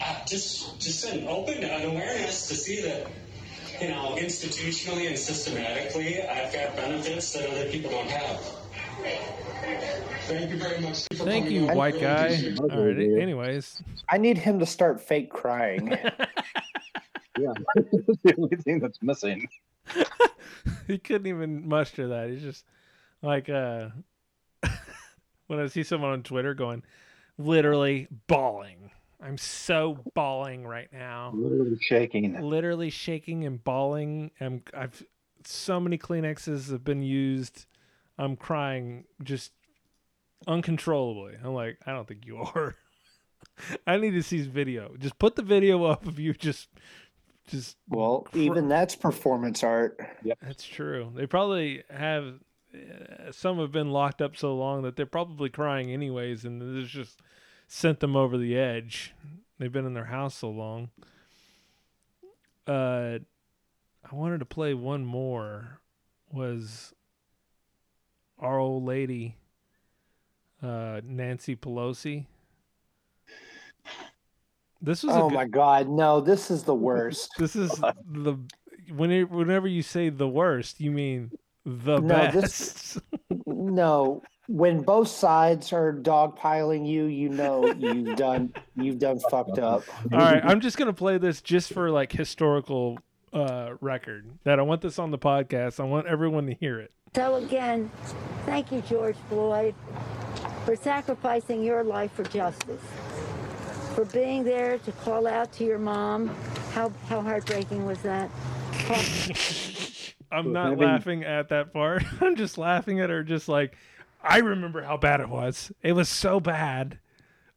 [0.00, 3.06] Uh, just, just an open an awareness to see that,
[3.80, 8.40] you know, institutionally and systematically, I've got benefits that other people don't have.
[10.26, 11.04] Thank you very much.
[11.16, 11.76] for Thank you, on.
[11.76, 12.26] white Really guy.
[12.26, 12.60] appreciate it.
[12.60, 13.22] All right.
[13.22, 15.96] Anyways, I need him to start fake crying.
[17.38, 17.52] Yeah.
[17.74, 19.46] the only thing that's missing.
[20.86, 22.30] he couldn't even muster that.
[22.30, 22.64] He's just
[23.22, 23.88] like uh
[25.46, 26.82] when I see someone on Twitter going,
[27.38, 28.90] literally bawling.
[29.20, 31.32] I'm so bawling right now.
[31.34, 32.40] Literally shaking.
[32.40, 34.30] literally shaking and bawling.
[34.40, 35.02] I'm, I've
[35.44, 37.66] so many Kleenexes have been used.
[38.18, 39.52] I'm crying just
[40.46, 41.34] uncontrollably.
[41.42, 42.76] I'm like, I don't think you are.
[43.86, 44.94] I need to see his video.
[44.98, 46.68] Just put the video up of you just,
[47.46, 47.76] just.
[47.88, 49.98] well, cr- even that's performance art.
[50.42, 51.12] That's true.
[51.14, 52.40] They probably have.
[52.74, 56.90] Uh, some have been locked up so long that they're probably crying anyways, and this
[56.90, 57.20] just
[57.68, 59.14] sent them over the edge.
[59.58, 60.90] They've been in their house so long.
[62.66, 63.18] Uh,
[64.10, 65.80] I wanted to play one more.
[66.32, 66.92] Was
[68.38, 69.36] our old lady,
[70.62, 72.26] uh, Nancy Pelosi.
[74.82, 76.20] This was a Oh good- my God, no!
[76.20, 77.30] This is the worst.
[77.38, 77.70] this is
[78.10, 78.38] the
[78.94, 81.32] when whenever you say the worst, you mean
[81.64, 82.34] the No, best.
[82.34, 83.00] this-
[83.46, 89.82] no, when both sides are dogpiling you, you know you've done you've done fucked up.
[90.12, 92.98] All right, I'm just gonna play this just for like historical
[93.32, 94.30] uh, record.
[94.44, 95.80] That I want this on the podcast.
[95.80, 96.92] I want everyone to hear it.
[97.16, 97.90] So again,
[98.44, 99.74] thank you, George Floyd,
[100.64, 102.82] for sacrificing your life for justice,
[103.96, 106.28] for being there to call out to your mom.
[106.72, 108.30] How how heartbreaking was that?
[110.30, 112.04] I'm not having- laughing at that part.
[112.20, 113.22] I'm just laughing at her.
[113.24, 113.74] Just like
[114.22, 115.72] I remember how bad it was.
[115.82, 116.98] It was so bad.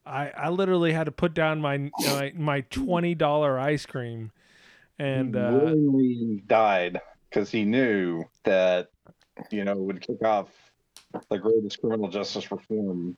[0.05, 4.31] I I literally had to put down my my, my twenty dollar ice cream,
[4.97, 8.91] and he uh, died because he knew that
[9.51, 10.47] you know it would kick off
[11.29, 13.17] the greatest criminal justice reform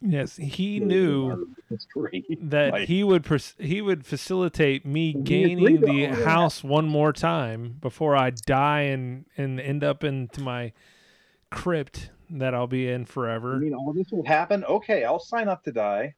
[0.00, 1.54] yes, he knew.
[2.40, 6.24] that Like, he would pers- he would facilitate me gaining the all that.
[6.24, 10.72] house one more time before I die and and end up into my
[11.50, 13.54] crypt that I'll be in forever.
[13.56, 14.64] I mean, all this will happen.
[14.64, 16.14] Okay, I'll sign up to die.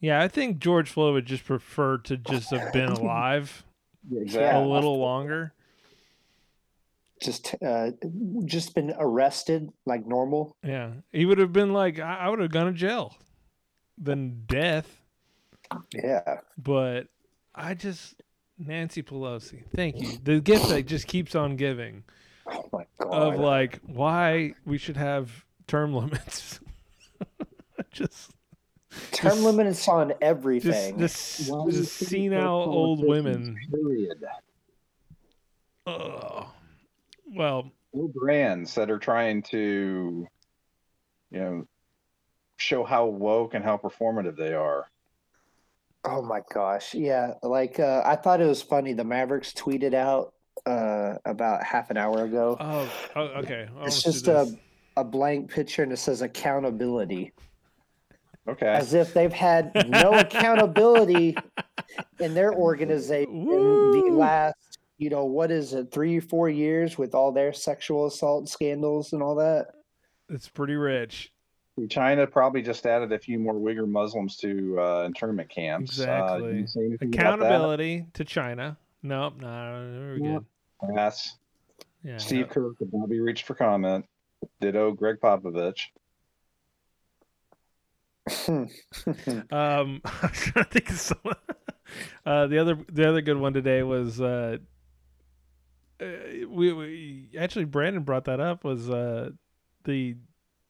[0.00, 3.64] Yeah, I think George Floyd would just prefer to just have been alive
[4.10, 5.52] Yeah, a little longer.
[7.22, 7.92] Just uh,
[8.44, 10.54] just been arrested like normal.
[10.62, 13.16] Yeah, he would have been like I, I would have gone to jail
[13.96, 15.00] than death.
[15.94, 16.40] Yeah.
[16.58, 17.06] But
[17.54, 18.20] I just
[18.58, 20.18] Nancy Pelosi, thank you.
[20.22, 22.04] The gift that just keeps on giving.
[22.46, 23.10] Oh my God.
[23.34, 25.30] of like why we should have
[25.66, 26.60] term limits.
[27.90, 28.30] just
[29.12, 30.98] Term just- limits on just everything.
[30.98, 33.56] just, Why do you just senile old women.
[33.72, 34.22] Period.
[35.86, 36.46] Ugh.
[37.34, 40.26] Well, Or brands that are trying to,
[41.30, 41.66] you know,
[42.56, 44.86] show how woke and how performative they are.
[46.04, 46.94] Oh my gosh.
[46.94, 47.34] Yeah.
[47.42, 48.92] Like uh, I thought it was funny.
[48.92, 50.34] The Mavericks tweeted out
[50.64, 52.56] uh, about half an hour ago.
[52.60, 53.68] oh, oh okay.
[53.78, 54.56] I it's just a,
[54.96, 57.32] a blank picture and it says accountability.
[58.48, 58.66] Okay.
[58.68, 61.36] As if they've had no accountability
[62.20, 64.54] in their organization in the last,
[64.98, 69.22] you know, what is it, three, four years with all their sexual assault scandals and
[69.22, 69.68] all that.
[70.28, 71.32] It's pretty rich.
[71.90, 76.00] China probably just added a few more Uyghur Muslims to uh, internment camps.
[76.00, 76.56] Uh, Exactly.
[76.60, 77.20] you say anything about that?
[77.20, 78.78] Accountability to China.
[79.02, 80.38] Nope, no, we're Yeah.
[80.80, 80.94] good.
[80.94, 81.36] Yes.
[82.02, 82.16] Yeah.
[82.16, 84.06] Steve Kerr and Bobby reached for comment.
[84.60, 85.80] Ditto Gregg Popovich.
[89.50, 91.36] Um, I'm trying to think of someone.
[92.26, 94.56] Uh, the other the other good one today was uh,
[96.00, 99.30] uh, we, we actually Brandon brought that up was uh,
[99.84, 100.16] the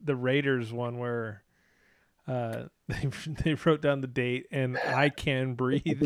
[0.00, 1.42] the Raiders one where
[2.28, 3.08] uh, they
[3.42, 6.02] they wrote down the date and I can breathe.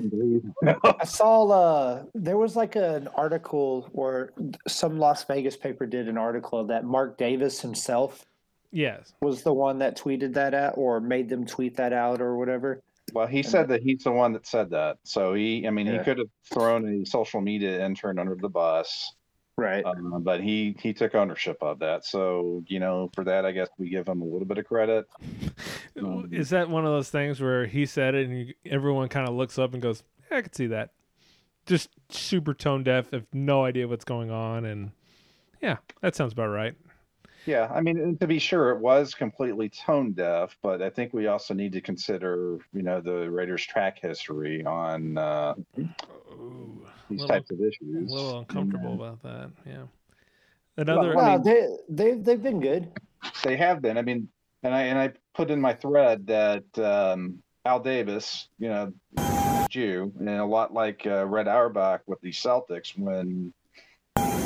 [0.85, 4.33] I saw uh there was like an article or
[4.67, 8.27] some Las Vegas paper did an article that Mark Davis himself
[8.73, 9.13] Yes.
[9.21, 12.81] was the one that tweeted that out or made them tweet that out or whatever.
[13.13, 14.99] Well, he said that he's the one that said that.
[15.05, 16.03] So he, I mean, he Yeah.
[16.03, 19.15] could have thrown a social media intern under the bus,
[19.57, 19.85] Right.
[19.85, 22.05] um, but he he took ownership of that.
[22.05, 25.07] So you know, for that, I guess we give him a little bit of credit.
[25.99, 29.29] Um, Is that one of those things where he said it and you, everyone kind
[29.29, 30.91] of looks up and goes, yeah, I could see that.
[31.67, 34.93] Just super tone deaf, have no idea what's going on, and
[35.61, 36.75] yeah, that sounds about right.
[37.47, 41.13] Yeah, I mean, and to be sure, it was completely tone deaf, but I think
[41.15, 47.21] we also need to consider, you know, the Raiders' track history on uh, Ooh, these
[47.21, 48.11] little- types of issues.
[48.11, 49.51] a little uncomfortable And about that.
[49.67, 49.85] Yeah.
[50.77, 51.15] Another.
[51.15, 52.89] Wow, they they they've been good.
[53.43, 53.99] They have been.
[53.99, 54.29] I mean,
[54.63, 58.93] and I and I put in my thread that um, Al Davis, you know,
[59.69, 63.53] Jew, and a lot like uh, Red Auerbach with the Celtics when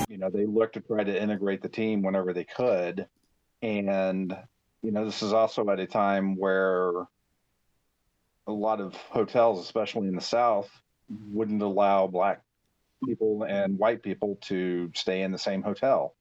[0.09, 3.06] you know they looked to try to integrate the team whenever they could,
[3.62, 4.36] and
[4.82, 6.93] you know this is also at a time where
[8.47, 10.70] a lot of hotels, especially in the South,
[11.09, 12.43] wouldn't allow black
[13.05, 16.14] people and white people to stay in the same hotel.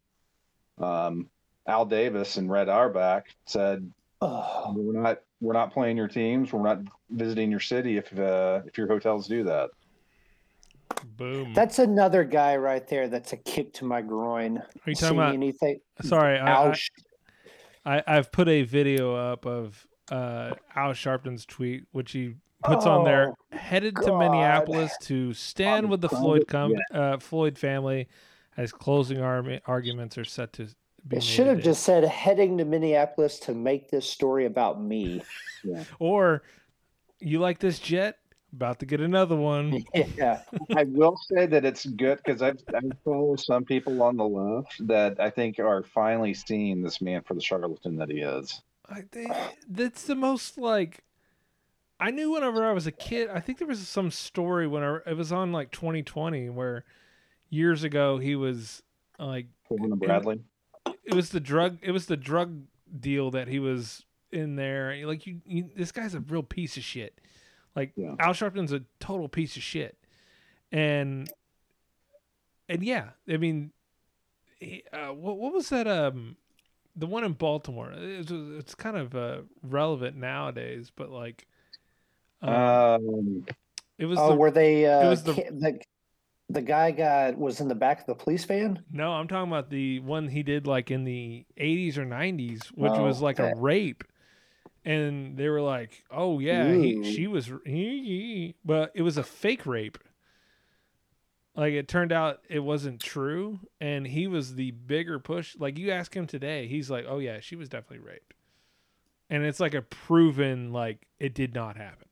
[0.77, 1.29] Um,
[1.67, 3.89] Al Davis and Red Auerbach said,
[4.21, 6.51] "We're not we're not playing your teams.
[6.51, 6.79] We're not
[7.09, 9.69] visiting your city if uh, if your hotels do that."
[11.17, 11.53] Boom.
[11.53, 13.07] that's another guy right there.
[13.07, 14.57] That's a kick to my groin.
[14.57, 15.33] Are you talking about?
[15.33, 15.79] anything?
[16.01, 16.89] Sorry, I, I, Ouch.
[17.85, 23.03] I I've put a video up of uh, Al Sharpton's tweet, which he puts on
[23.03, 26.99] there, headed to Minneapolis to stand with the Floyd com- Yeah.
[26.99, 28.07] uh, Floyd family,
[28.55, 30.67] as closing arguments are set to
[31.07, 31.17] be.
[31.17, 31.65] It should have today.
[31.71, 35.21] just said heading to Minneapolis to make this story about me.
[35.99, 36.43] Or
[37.19, 38.17] you like this jet?
[38.53, 39.83] About to get another one.
[40.15, 40.41] yeah.
[40.75, 44.87] I will say that it's good because I've I've told some people on the left
[44.87, 48.61] that I think are finally seeing this man for the charlatan that he is.
[48.87, 49.33] I think
[49.67, 51.03] that's the most like.
[51.99, 53.29] I knew whenever I was a kid.
[53.29, 56.83] I think there was some story when I, it was on like 2020 where
[57.49, 58.83] years ago he was
[59.17, 60.41] like Corbin Bradley.
[61.03, 62.63] it was the drug it was the drug
[62.99, 65.05] deal that he was in there.
[65.07, 67.19] Like you, you this guy's a real piece of shit.
[67.75, 68.15] Like Yeah.
[68.19, 69.97] Al Sharpton's a total piece of shit,
[70.71, 71.29] and
[72.69, 73.71] and yeah, I mean,
[74.59, 75.87] he- uh, what what was that?
[75.87, 76.37] Um,
[76.95, 77.91] the one in Baltimore.
[77.95, 81.47] It's it's kind of uh, relevant nowadays, but like,
[82.41, 83.45] um, Um,
[83.97, 84.85] it was Oh, the, were they?
[84.85, 85.41] Uh, was the- the...
[85.51, 85.79] the
[86.49, 88.83] the guy got was in the back of the police van.
[88.91, 92.91] No, I'm talking about the one he did like in the 80s or 90s, which
[92.91, 94.03] Oh, was like a rape.
[94.85, 97.05] And they were like, "Oh yeah, he, mm.
[97.05, 97.49] she was,"
[98.65, 99.97] but it was a fake rape.
[101.55, 105.55] Like it turned out it wasn't true, and he was the bigger push.
[105.57, 108.33] Like you ask him today, he's like, "Oh yeah, she was definitely raped,"
[109.29, 112.07] and it's like a proven like it did not happen.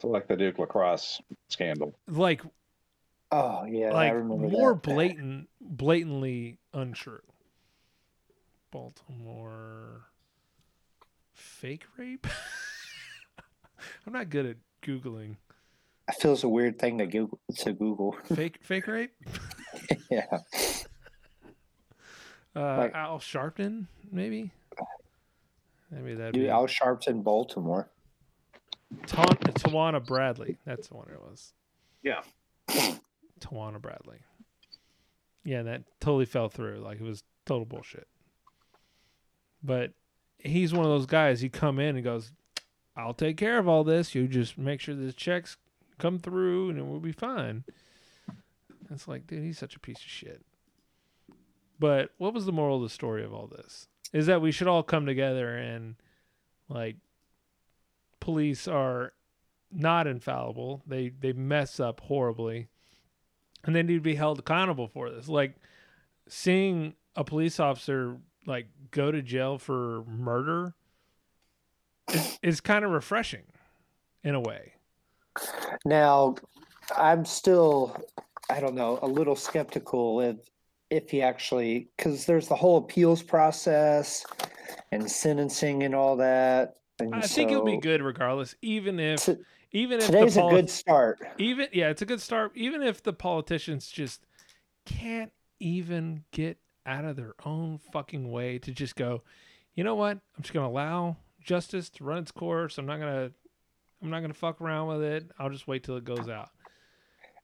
[0.00, 1.94] so like the Duke lacrosse scandal.
[2.06, 2.42] Like
[3.30, 4.82] Oh yeah, I like remember more that.
[4.82, 7.20] blatant, blatantly untrue.
[8.70, 10.06] Baltimore
[11.58, 12.26] fake rape.
[14.06, 15.36] I'm not good at googling
[16.08, 17.38] I feel it's a weird thing to Google.
[17.58, 18.16] To Google.
[18.34, 19.12] fake fake rape.
[20.10, 20.24] yeah.
[22.56, 24.52] Uh, Like- Al Sharpton, maybe.
[25.90, 27.90] Maybe that'd Dude, be Al Sharpton, Baltimore.
[29.06, 30.56] Ta- Tawana Brawley.
[30.64, 31.52] That's the one it was.
[32.02, 32.22] Yeah.
[33.40, 34.20] Tawana Brawley.
[35.44, 36.78] Yeah, that totally fell through.
[36.78, 38.06] Like it was total bullshit.
[39.62, 39.92] But
[40.38, 41.40] he's one of those guys.
[41.40, 42.32] He come in and goes,
[42.96, 44.14] "I'll take care of all this.
[44.14, 45.56] You just make sure the checks
[45.98, 47.64] come through, and it will be fine."
[48.90, 50.44] It's like, dude, he's such a piece of shit.
[51.78, 53.88] But what was the moral of the story of all this?
[54.12, 55.96] Is that we should all come together and,
[56.68, 56.96] like,
[58.20, 59.12] police are
[59.70, 60.82] not infallible.
[60.86, 62.68] They they mess up horribly,
[63.64, 65.28] and they need to be held accountable for this.
[65.28, 65.56] Like
[66.26, 68.18] seeing a police officer
[68.48, 70.74] like go to jail for murder
[72.12, 73.44] is, is kind of refreshing,
[74.24, 74.72] in a way.
[75.84, 76.34] Now,
[76.96, 77.96] I'm still,
[78.50, 80.36] I don't know, a little skeptical if
[80.90, 84.24] if he actually, because there's the whole appeals process
[84.90, 86.76] and sentencing and all that.
[86.98, 89.36] And I think it'll be good regardless, even if t-
[89.72, 91.20] even if today's the a good start.
[91.36, 92.52] even yeah, it's a good start.
[92.54, 94.26] Even if the politicians just
[94.86, 96.58] can't even get
[96.88, 99.22] out of their own fucking way to just go,
[99.74, 100.18] you know what?
[100.36, 102.78] I'm just gonna allow justice to run its course.
[102.78, 103.30] I'm not gonna
[104.02, 105.30] I'm not gonna fuck around with it.
[105.38, 106.50] I'll just wait till it goes out.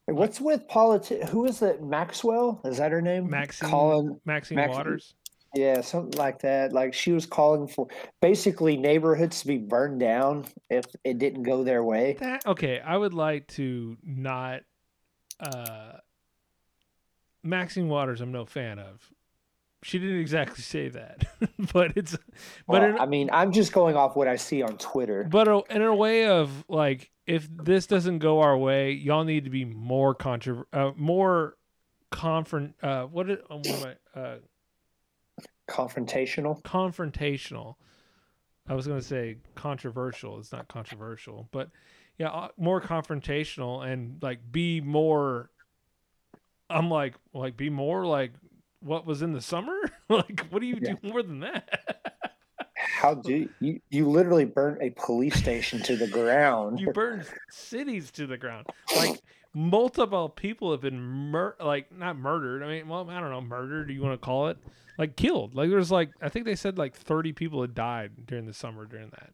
[0.06, 1.30] What's with politics?
[1.30, 1.82] Who is it?
[1.82, 2.60] Maxwell?
[2.64, 3.30] Is that her name?
[3.30, 4.20] Maxine Calling.
[4.24, 5.14] Maxine Maxine- Waters.
[5.54, 6.72] Yeah, something like that.
[6.72, 7.86] Like she was calling for
[8.20, 12.16] basically neighborhoods to be burned down if it didn't go their way.
[12.18, 14.62] That okay, I would like to not
[15.38, 15.92] uh
[17.44, 19.08] Maxine Waters I'm no fan of.
[19.84, 21.24] She didn't exactly say that.
[21.74, 22.22] but it's but
[22.66, 25.24] Well, in, I mean, I'm just going off what I see on Twitter.
[25.30, 29.50] but in a way of like if this doesn't go our way, y'all need to
[29.50, 31.56] be more contra- uh, more
[32.10, 34.36] confront uh what uh, what am I, uh
[35.68, 36.62] Confrontational.
[36.62, 37.74] confrontational.
[38.68, 40.38] I was going to say controversial.
[40.38, 41.70] It's not controversial, but
[42.18, 45.50] yeah, uh, more confrontational and like be more.
[46.70, 48.32] I'm like, like be more like
[48.84, 49.76] what was in the summer.
[50.08, 52.12] like, what do you do more than that?
[52.76, 53.80] How do you, you?
[53.90, 56.80] You literally burnt a police station to the ground.
[56.80, 58.66] you burned cities to the ground.
[58.94, 59.20] Like
[59.54, 62.62] multiple people have been mur- like not murdered.
[62.62, 63.88] I mean, well, I don't know, murdered.
[63.88, 64.58] Do you want to call it?
[64.98, 65.54] Like killed.
[65.54, 68.84] Like there's like I think they said like 30 people had died during the summer
[68.84, 69.30] during that.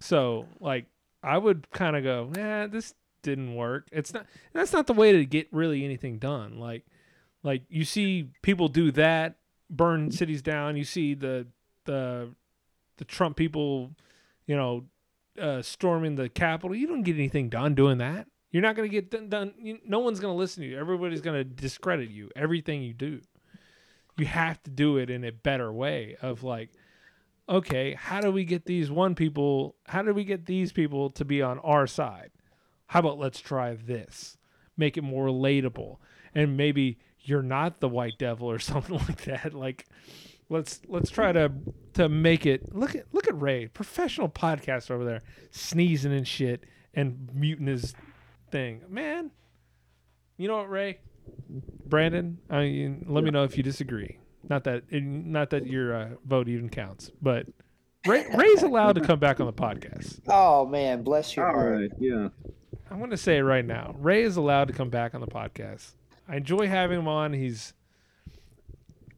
[0.00, 0.86] So like
[1.22, 3.88] I would kind of go, yeah, this didn't work.
[3.90, 4.26] It's not.
[4.52, 6.58] That's not the way to get really anything done.
[6.58, 6.84] Like
[7.44, 9.36] like you see people do that,
[9.70, 10.76] burn cities down.
[10.76, 11.46] You see the
[11.84, 12.30] the
[12.96, 13.92] the Trump people,
[14.46, 14.84] you know,
[15.40, 16.74] uh, storming the Capitol.
[16.74, 18.26] You don't get anything done doing that.
[18.50, 19.28] You're not going to get done.
[19.28, 20.78] done you, no one's going to listen to you.
[20.78, 22.30] Everybody's going to discredit you.
[22.34, 23.20] Everything you do,
[24.16, 26.16] you have to do it in a better way.
[26.22, 26.70] Of like,
[27.48, 29.76] okay, how do we get these one people?
[29.86, 32.30] How do we get these people to be on our side?
[32.86, 34.38] How about let's try this?
[34.76, 35.98] Make it more relatable,
[36.34, 39.54] and maybe you're not the white devil or something like that.
[39.54, 39.86] Like,
[40.48, 41.50] let's let's try to
[41.94, 46.64] to make it look at look at Ray, professional podcaster over there, sneezing and shit
[46.94, 47.94] and muting his
[48.50, 48.82] thing.
[48.88, 49.30] Man,
[50.36, 50.98] you know what, Ray?
[51.86, 54.18] Brandon, I mean, let me know if you disagree.
[54.48, 57.46] Not that not that your uh, vote even counts, but
[58.06, 60.20] Ray, Ray's allowed to come back on the podcast.
[60.28, 61.80] Oh man, bless your All heart.
[61.80, 62.28] right, yeah.
[62.90, 63.96] I'm going to say it right now.
[63.98, 65.92] Ray is allowed to come back on the podcast.
[66.28, 67.32] I enjoy having him on.
[67.32, 67.74] He's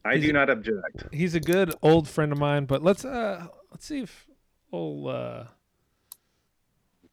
[0.04, 1.04] I do not object.
[1.12, 2.64] he's a good old friend of mine.
[2.66, 4.26] But let's uh let's see if
[4.72, 5.44] old uh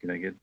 [0.01, 0.35] Can I get?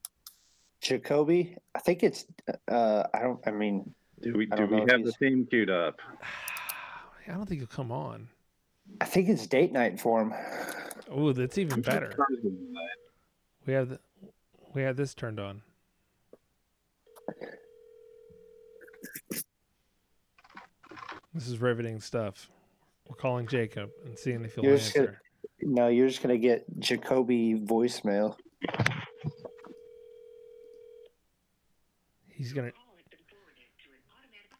[0.81, 2.25] Jacoby, I think it's.
[2.67, 3.39] Uh, I don't.
[3.47, 6.01] I mean, Do we do we have the he's- theme queued up?
[7.29, 8.29] I don't think he'll come on.
[9.01, 10.33] I think it's date night for him.
[11.11, 12.13] Oh, that's even better.
[13.67, 14.01] We have the,
[14.75, 15.63] we have this turned on.
[21.35, 22.49] This is riveting stuff.
[23.09, 25.21] We're calling Jacob and seeing if he'll You're just gonna- answer.
[25.63, 28.37] No, you're just gonna get Jacoby voicemail.
[32.29, 32.73] He's gonna.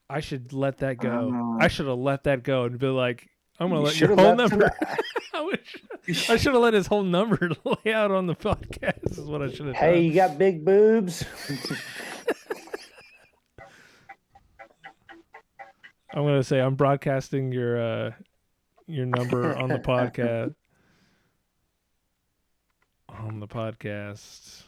[0.09, 1.11] I should let that go.
[1.29, 3.29] Um, I should have let that go and be like,
[3.59, 4.71] I'm gonna You let your whole number.
[5.35, 7.51] I, wish, I should have let his whole number
[7.85, 9.13] lay out on the podcast.
[9.13, 10.05] Is what I should have Hey, done.
[10.05, 11.25] you got big boobs.
[16.13, 18.11] I'm gonna say I'm broadcasting your uh
[18.87, 20.55] your number on the podcast
[23.09, 24.63] on the podcast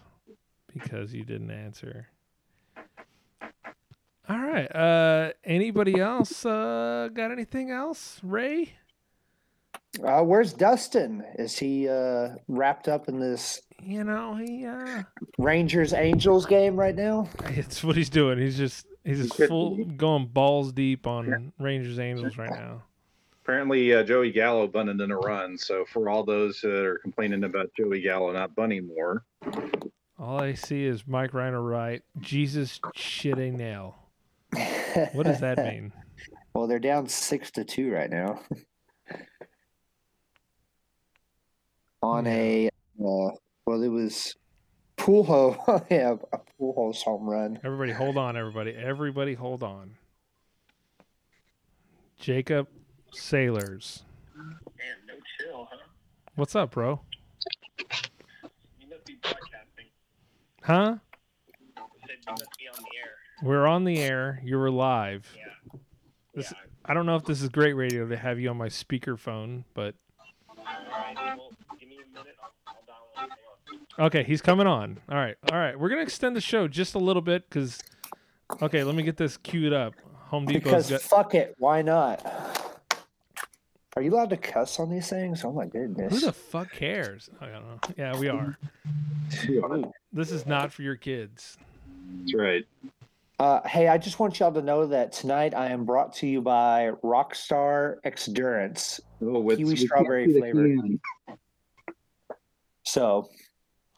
[0.73, 2.09] because you didn't answer.
[4.29, 4.75] All right.
[4.75, 8.21] Uh anybody else uh got anything else?
[8.23, 8.75] Ray?
[10.03, 11.23] Uh, where's Dustin?
[11.39, 15.03] Is he uh, wrapped up in this You know, he uh
[15.39, 17.29] Rangers Angels game right now?
[17.47, 18.39] it's what he's doing.
[18.39, 22.83] He's just he's just could full going balls deep on Rangers Angels right now.
[23.43, 25.59] Apparently, uh, Joey Gallo bunted in a run.
[25.59, 29.25] So for all those that are complaining about Joey Gallo not bunting more,
[30.19, 32.03] All I see is Mike Reiner right.
[32.21, 33.97] Jesus shit a nail.
[35.13, 35.93] What does that mean?
[36.55, 38.41] well, they're down six to two right now.
[42.03, 43.31] On a uh,
[43.67, 44.37] well, it was
[44.97, 45.85] pool hole.
[45.91, 46.15] yeah,
[46.63, 47.59] a pool home run.
[47.65, 48.37] Everybody, hold on.
[48.37, 49.97] Everybody, everybody, hold on.
[52.19, 52.69] Jacob
[53.13, 54.05] Sailors,
[54.37, 54.55] Man,
[55.09, 55.77] no chill, huh?
[56.37, 57.01] what's up, bro?
[58.79, 59.87] You must be broadcasting.
[60.63, 60.95] Huh?
[62.07, 63.11] Said you must be on the air.
[63.43, 64.41] We're on the air.
[64.45, 65.29] You were live.
[65.37, 65.81] Yeah.
[66.33, 66.53] This,
[66.85, 69.97] I don't know if this is great radio to have you on my speakerphone, but
[70.49, 71.17] All right.
[71.37, 71.52] Well,
[73.99, 74.99] Okay, he's coming on.
[75.09, 75.79] All right, all right.
[75.79, 77.81] We're gonna extend the show just a little bit because.
[78.61, 79.95] Okay, let me get this queued up.
[80.29, 80.61] Home Depot.
[80.61, 81.01] Because got.
[81.03, 82.25] fuck it, why not?
[83.95, 85.45] Are you allowed to cuss on these things?
[85.45, 86.13] Oh my goodness.
[86.13, 87.29] Who the fuck cares?
[87.41, 87.79] I don't know.
[87.97, 88.57] Yeah, we are.
[90.15, 91.57] This is not for your kids.
[92.21, 92.67] That's right.
[93.39, 96.43] Uh, hey, I just want y'all to know that tonight I am brought to you
[96.43, 99.01] by Rockstar XDurance.
[99.23, 100.65] Oh, with, Kiwi we strawberry flavor.
[100.65, 101.01] can.
[102.85, 103.31] So,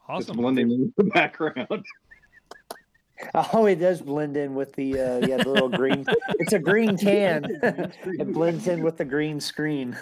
[0.07, 0.37] It's Awesome.
[0.37, 1.67] blending in the background.
[3.33, 6.05] oh, it does blend in with the uh, yeah the little green.
[6.39, 7.45] It's a green can.
[8.05, 9.97] it blends in with the green screen.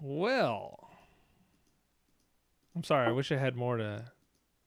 [0.00, 0.90] Well,
[2.76, 3.08] I'm sorry.
[3.08, 4.04] I wish I had more to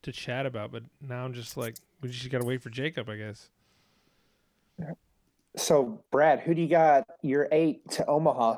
[0.02, 3.10] to chat about, but now I'm just like we just got to wait for Jacob,
[3.10, 3.50] I guess.
[5.56, 8.58] so, Brad, who do you got your eight to Omaha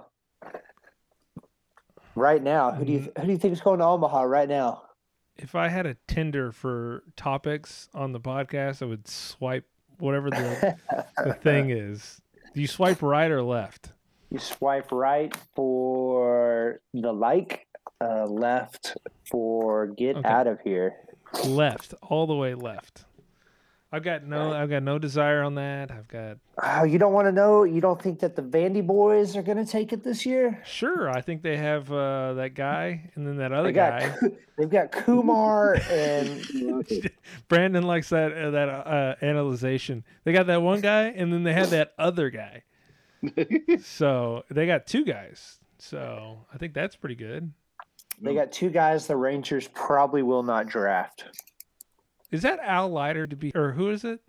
[2.18, 2.72] right now?
[2.72, 4.84] Who do you who do you think is going to Omaha right now?
[5.38, 9.66] If I had a Tinder for topics on the podcast, I would swipe
[10.00, 10.76] whatever the
[11.24, 12.22] the thing is.
[12.56, 13.92] Do you swipe right or left?
[14.32, 17.68] You swipe right for the like,
[18.02, 18.98] uh, left
[19.30, 20.28] for get Okay.
[20.28, 20.96] out of here.
[21.46, 23.06] Left, all the way left.
[23.90, 25.92] I've got no, I've got no desire on that.
[25.92, 27.64] I've got Oh, you don't want to know?
[27.64, 30.62] You don't think that the Vandy boys are going to take it this year?
[30.66, 31.10] sure.
[31.10, 34.16] I think they have uh, that guy and then that other They got guy.
[34.58, 36.46] they've got Kumar and
[37.48, 40.04] Brandon likes that uh, that uh, analyzation.
[40.26, 42.64] They got that one guy, and then they had that other guy.
[43.82, 45.60] so they got two guys.
[45.80, 47.52] So I think that's pretty good.
[48.22, 51.24] they got two guys the Rangers probably will not draft.
[52.32, 54.20] Is that Al Leiter to be, or who is it?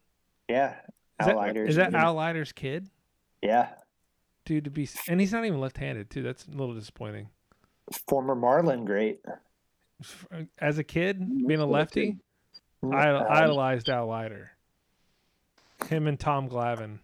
[0.48, 0.74] Yeah,
[1.20, 1.94] Is Al that, is that.
[1.94, 2.88] Al Leiter's kid?
[3.42, 3.68] Yeah,
[4.44, 6.22] Dude, to be, and he's not even left-handed too.
[6.22, 7.28] That's a little disappointing.
[8.08, 9.20] former Marlin great.
[10.58, 12.16] As a kid, being a lefty,
[12.82, 14.52] I Um, idolized Al Leiter.
[15.88, 16.98] Him and Tom Glavine.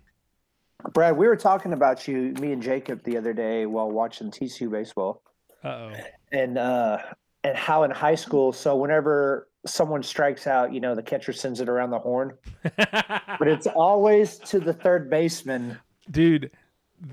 [0.93, 4.71] Brad, we were talking about you, me and Jacob, the other day while watching TCU
[4.71, 5.23] baseball.
[5.63, 5.93] Uh oh.
[6.33, 6.99] and uh
[7.43, 11.61] and how in high school so whenever someone strikes out you know the catcher sends
[11.61, 12.37] it around the horn
[12.77, 15.79] but it's always to the third baseman
[16.11, 16.51] Dude,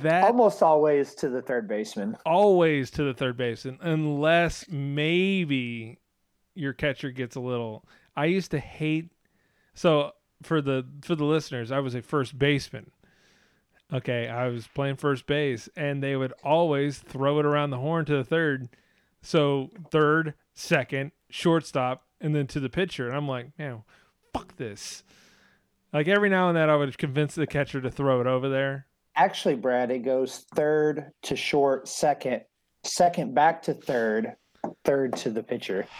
[0.02, 5.99] that almost always to the third baseman always to the third baseman unless maybe
[6.56, 9.11] your catcher gets a little I used to hate
[9.73, 12.91] so for the for the listeners, I was a first baseman.
[13.94, 18.06] Okay, I was playing first base and they would always throw it around the horn
[18.06, 18.69] to the third.
[19.22, 23.07] So third, second, shortstop, and then to the pitcher.
[23.07, 23.84] And I'm like, man,
[24.34, 25.03] fuck this.
[25.93, 28.88] Like every now and then I would convince the catcher to throw it over there.
[29.15, 32.41] actually brad it goes third to short second
[32.84, 34.35] second back to third
[34.85, 35.85] third to the pitcher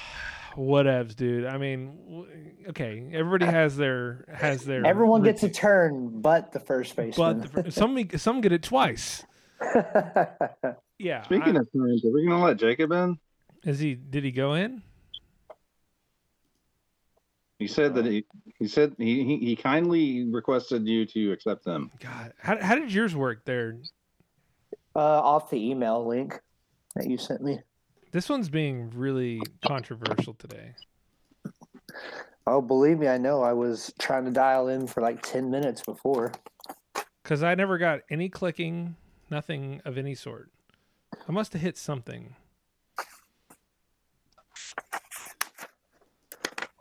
[0.57, 1.45] Whatevs, dude.
[1.45, 2.26] I mean,
[2.69, 4.85] okay, everybody has their has their.
[4.85, 9.23] everyone gets a turn but the first baseman but the, some some get it twice.
[10.99, 11.23] Yeah.
[11.23, 13.18] Speaking I- of turns, are we gonna let Jacob in?
[13.64, 13.95] is he?
[13.95, 14.84] Did he go in?
[17.61, 18.25] He said that he
[18.57, 21.91] he said he he, he kindly requested you to accept them.
[21.99, 23.77] God, how how did yours work there?
[24.95, 26.41] uh, off the email link
[26.95, 27.59] that you sent me
[28.11, 30.73] This one's being really controversial today.
[32.47, 35.81] oh believe me i know i was trying to dial in for like 10 minutes
[35.83, 36.31] before
[37.23, 38.95] Because I never got any clicking,
[39.29, 40.49] nothing of any sort.
[41.29, 42.35] I must have hit something.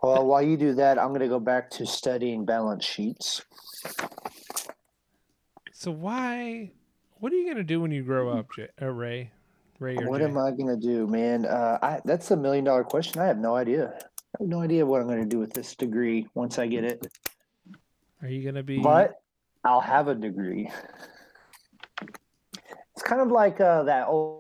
[0.03, 3.43] Well, while you do that, I'm going to go back to studying balance sheets.
[5.73, 6.73] So why?
[7.21, 9.31] What are you gonna do when you grow up, J- uh, Ray?
[9.79, 10.25] Ray or What Jay?
[10.25, 11.47] am I going to do, man?
[11.47, 13.21] Uh, I, that's a million dollar question.
[13.21, 13.93] I have no idea.
[13.95, 16.85] I have no idea what I'm going to do with this degree once I get
[16.85, 17.07] it.
[18.23, 18.83] Are you gonna be?
[18.83, 19.15] But
[19.65, 20.71] I'll have a degree.
[22.03, 24.40] It's kind of like uh, that old.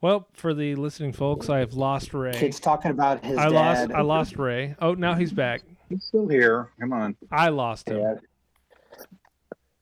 [0.00, 2.32] Well, for the listening folks, I have lost Ray.
[2.32, 3.52] Kid's talking about his I dad.
[3.52, 3.90] lost.
[3.92, 4.74] I lost Ray.
[4.80, 5.62] Oh, now he's back.
[5.88, 6.70] He's still here.
[6.80, 7.16] Come on.
[7.30, 8.00] I lost him.
[8.00, 8.14] Yeah.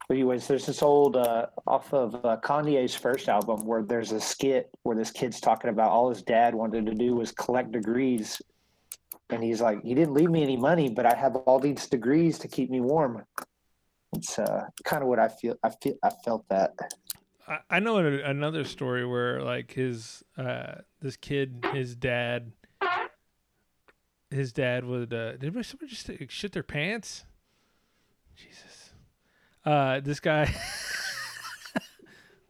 [0.07, 4.20] But anyways, there's this old uh, off of uh, Kanye's first album where there's a
[4.20, 8.41] skit where this kid's talking about all his dad wanted to do was collect degrees,
[9.31, 12.39] and he's like, "He didn't leave me any money, but I have all these degrees
[12.41, 13.24] to keep me warm."
[14.15, 15.57] It's uh, kind of what I feel.
[15.65, 15.95] I feel.
[16.05, 16.73] I felt that.
[17.68, 22.52] I, know another story where like his uh this kid, his dad,
[24.30, 27.24] his dad would uh did somebody just shit their pants?
[28.36, 28.90] Jesus.
[29.64, 30.54] Uh, this guy.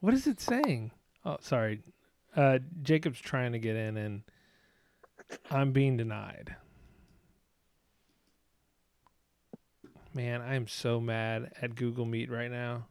[0.04, 0.90] What is it saying?
[1.24, 1.80] Oh, sorry.
[2.36, 4.22] Uh, Jacob's trying to get in, and
[5.50, 6.56] I'm being denied.
[10.12, 12.84] Man, I am so mad at Google Meet right now.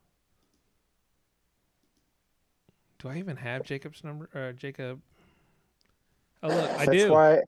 [3.04, 4.30] Do I even have Jacob's number?
[4.34, 5.02] Uh, Jacob.
[6.42, 7.12] Oh look, I That's do.
[7.12, 7.42] why.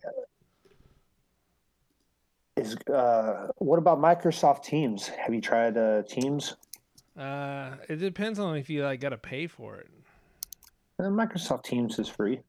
[2.57, 5.07] Is uh, what about Microsoft Teams?
[5.07, 6.57] Have you tried uh, Teams?
[7.17, 9.87] Uh, it depends on if you like got to pay for it.
[10.99, 12.41] Uh, Microsoft Teams is free.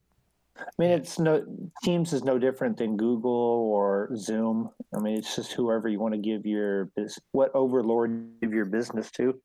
[0.58, 1.44] I mean, it's no
[1.84, 4.70] Teams is no different than Google or Zoom.
[4.96, 8.52] I mean, it's just whoever you want to give your business, what overlord you give
[8.52, 9.40] your business to.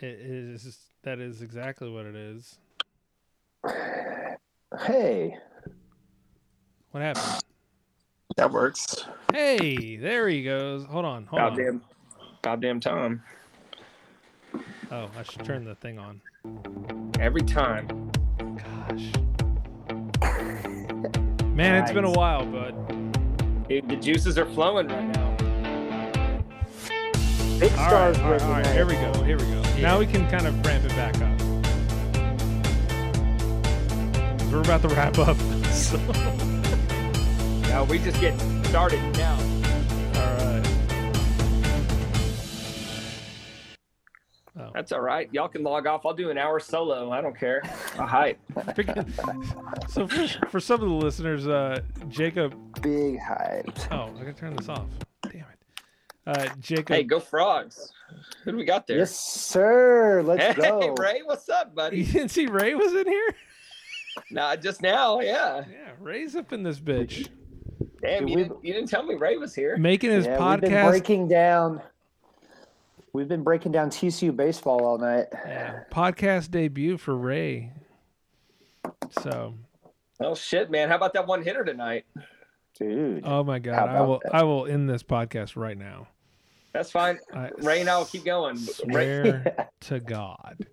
[0.00, 2.58] It is that is exactly what it is.
[4.86, 5.36] Hey,
[6.90, 7.42] What happened?
[8.36, 9.04] That works.
[9.32, 10.84] Hey, there he goes.
[10.84, 11.48] Hold on, hold on.
[11.50, 11.82] Goddamn,
[12.42, 13.22] goddamn time.
[14.90, 16.20] Oh, I should turn the thing on.
[17.20, 18.10] Every time.
[18.38, 19.12] Gosh.
[21.46, 22.74] Man, it's been a while, bud.
[23.68, 25.31] Dude, the juices are flowing right now.
[27.62, 28.18] Big All right, stars.
[28.18, 28.66] all right, all right.
[28.66, 29.12] Here we go.
[29.22, 29.62] Here we go.
[29.78, 31.40] Now we can kind of ramp it back up.
[34.50, 35.36] We're about to wrap up.
[35.72, 35.96] So,
[37.62, 39.36] Now we just get started now.
[40.14, 40.66] all right.
[44.58, 44.70] Oh.
[44.74, 45.30] That's all right.
[45.32, 46.04] Y'all can log off.
[46.04, 47.10] I'll do an hour solo.
[47.10, 47.62] I don't care.
[47.98, 48.38] I hype.
[49.88, 51.80] so for, for some of the listeners, uh,
[52.10, 52.54] Jacob.
[52.82, 53.70] Big hype.
[53.90, 54.86] Oh, I gotta turn this off.
[56.24, 56.50] Damn it.
[56.50, 56.96] Uh, Jacob.
[56.96, 57.92] Hey, go frogs.
[58.44, 58.98] Who do we got there?
[58.98, 60.22] Yes, sir.
[60.22, 60.94] Let's hey, go.
[60.98, 61.98] Ray, what's up, buddy?
[61.98, 63.34] You didn't see Ray was in here?
[64.30, 65.64] Nah, just now, yeah.
[65.70, 67.30] Yeah, Ray's up in this bitch.
[68.02, 69.78] Damn, Dude, you didn't, you didn't tell me Ray was here.
[69.78, 70.88] Making his yeah, we've been podcast.
[70.90, 71.80] breaking down.
[73.14, 75.28] We've been breaking down TCU baseball all night.
[75.32, 77.72] Yeah, podcast debut for Ray.
[79.22, 79.54] So,
[80.20, 80.88] Oh shit, man!
[80.88, 82.04] How about that one hitter tonight?
[82.78, 83.22] Dude.
[83.24, 84.34] oh my god, I will that?
[84.34, 86.08] I will end this podcast right now.
[86.72, 87.18] That's fine.
[87.34, 88.56] I Ray and I will keep going.
[88.86, 90.66] Ray, swear to God.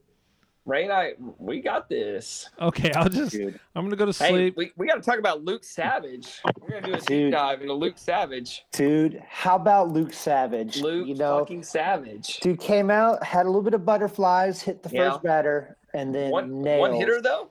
[0.65, 2.47] Ray and I, we got this.
[2.61, 3.59] Okay, I'll just Dude.
[3.75, 4.29] I'm gonna go to sleep.
[4.29, 4.57] Hey, sleep.
[4.57, 6.41] we, we got to talk about Luke Savage.
[6.61, 8.65] We're gonna do a deep dive into Luke Savage.
[8.71, 10.79] Dude, how about Luke Savage?
[10.81, 12.37] Luke you know, fucking Savage.
[12.41, 15.09] dude came out, had a little bit of butterflies, hit the Yeah.
[15.11, 16.81] first batter, and then One nailed.
[16.81, 17.49] one hitter though.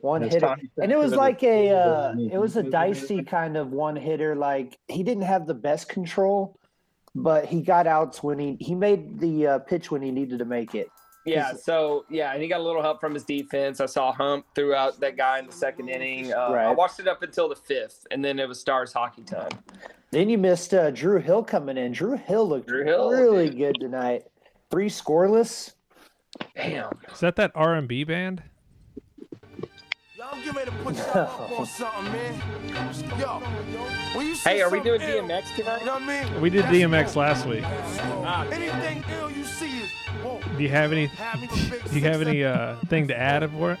[0.00, 3.96] one hitter, and it was like a uh, it was a dicey kind of one
[3.96, 4.34] hitter.
[4.34, 6.58] Like he didn't have the best control,
[7.16, 10.44] but he got outs when he he made the uh, pitch when he needed to
[10.44, 10.90] make it.
[11.24, 11.54] Yeah.
[11.54, 13.80] So yeah, and he got a little help from his defense.
[13.80, 16.32] I saw Hump throughout that guy in the second inning.
[16.32, 19.50] Uh, I watched it up until the fifth, and then it was Stars hockey time.
[20.12, 21.92] Then you missed uh, Drew Hill coming in.
[21.92, 23.58] Drew Hill looked Drew Hill, really dude.
[23.58, 24.24] good tonight.
[24.70, 25.72] Three scoreless.
[26.54, 26.92] Damn.
[27.12, 28.42] Is that that R and B band?
[34.44, 35.80] Hey, are we doing something ill, DMX tonight?
[35.80, 36.40] You know what I mean?
[36.40, 37.62] We did That's DMX what- last week.
[37.64, 39.90] Ah, Anything ill you see is
[40.22, 40.40] whoa.
[40.56, 41.06] Do you have any?
[41.08, 41.12] Do
[41.92, 43.78] you have six, any uh thing to add for it?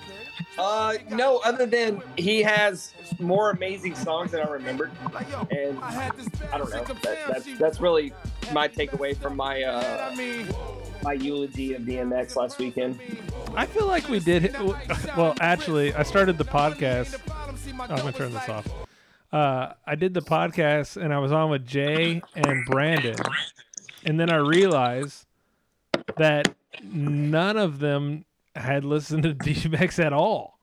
[0.58, 4.90] Uh, no, other than he has more amazing songs than I remembered,
[5.50, 6.84] and I had this I don't know.
[6.84, 8.12] chick That, that's that's really
[8.52, 10.46] my takeaway from my uh I mean,
[11.06, 12.98] my eulogy of DMX last weekend.
[13.54, 14.56] I feel like we did.
[15.16, 17.18] Well, actually, I started the podcast.
[17.78, 18.66] I'm gonna turn this off.
[19.32, 23.16] Uh, I did the podcast and I was on with Jay and Brandon,
[24.04, 25.26] and then I realized
[26.16, 28.24] that none of them
[28.56, 30.58] had listened to DMX at all.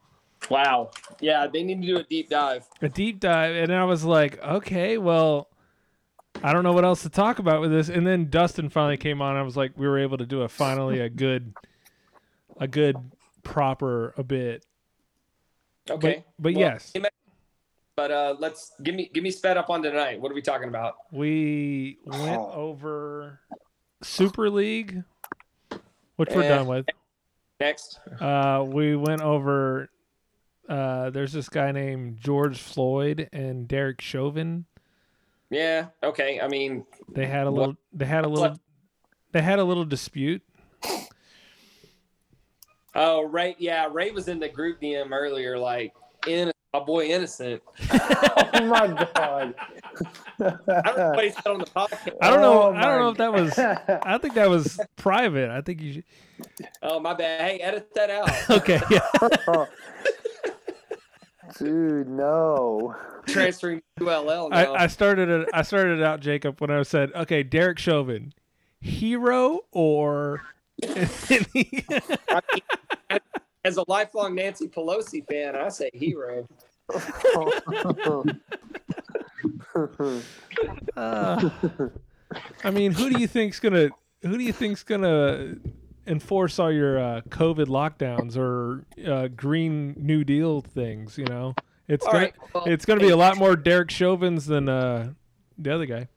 [0.49, 0.91] Wow.
[1.21, 2.65] Yeah, they need to do a deep dive.
[2.81, 5.47] A deep dive, and I was like, okay, well,
[6.41, 7.89] I don't know what else to talk about with this.
[7.89, 9.35] And then Dustin finally came on.
[9.35, 11.53] I was like, we were able to do a finally a good,
[12.59, 12.95] a good
[13.43, 14.65] proper a bit.
[15.89, 16.23] Okay.
[16.39, 16.93] but Well, yes.
[17.95, 20.19] But uh, let's give me give me sped up on tonight.
[20.19, 20.95] What are we talking about?
[21.11, 22.51] We went Oh.
[22.51, 23.39] over
[24.01, 25.03] Super League,
[26.15, 26.47] which we're Eh.
[26.49, 26.87] done with.
[27.59, 27.99] Next.
[28.19, 29.89] Uh, we went over.
[30.67, 34.65] Uh, there's this guy named George Floyd and Derek Chauvin.
[35.53, 35.87] Yeah.
[36.03, 36.39] Okay.
[36.41, 37.75] I mean, They had a What- little.
[37.93, 38.49] They had a little.
[38.49, 38.59] what-
[39.31, 40.41] They had a little dispute.
[42.95, 43.55] oh Ray.
[43.59, 45.57] Yeah, Ray was in the group DM earlier.
[45.57, 45.93] Like,
[46.27, 47.61] in my boy innocent.
[47.91, 49.53] oh my god.
[50.39, 50.67] I don't
[50.97, 52.13] know what he said on the podcast.
[52.21, 52.63] I don't know.
[52.63, 53.57] Oh I don't know if that was.
[53.59, 55.49] I think that was private.
[55.49, 56.03] I think you should.
[56.81, 57.41] Oh my bad.
[57.41, 58.29] Hey, edit that out.
[58.49, 58.81] Okay.
[58.89, 59.65] Yeah.
[61.57, 62.95] Dude, no.
[63.25, 64.55] Transferring to ULL now.
[64.55, 65.49] I, I started it.
[65.53, 68.33] I started it out, Jacob, when I said, "Okay, Derek Chauvin,
[68.81, 70.41] hero or?"
[73.65, 76.47] As a lifelong Nancy Pelosi fan, I say hero.
[80.95, 81.49] Uh,
[82.63, 83.89] I mean, who do you think's gonna
[84.21, 85.55] who do you think's gonna
[86.07, 91.17] enforce all your uh, COVID lockdowns or uh, Green New Deal things?
[91.17, 91.55] You know,
[91.87, 95.13] it's All gonna right, well, it's gonna be a lot more Derek Chauvins than uh,
[95.57, 96.07] the other guy.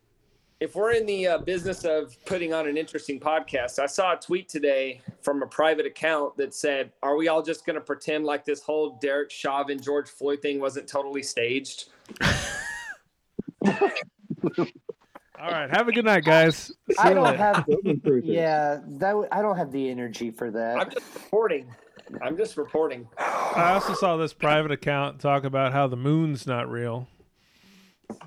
[0.61, 4.17] if we're in the uh, business of putting on an interesting podcast, I saw a
[4.17, 8.25] tweet today from a private account that said, "Are we all just going to pretend
[8.25, 11.87] like this whole Derek Chauvin George Floyd thing wasn't totally staged?"
[15.41, 16.57] All right, have a good night, guys.
[16.91, 17.37] See I don't later.
[17.37, 17.67] have.
[18.25, 20.79] Yeah, that w- I don't have the energy for that.
[20.79, 21.67] I'm just reporting.
[22.23, 23.09] I'm just reporting.
[23.19, 27.09] I also saw this private account talk about how the moon's not real.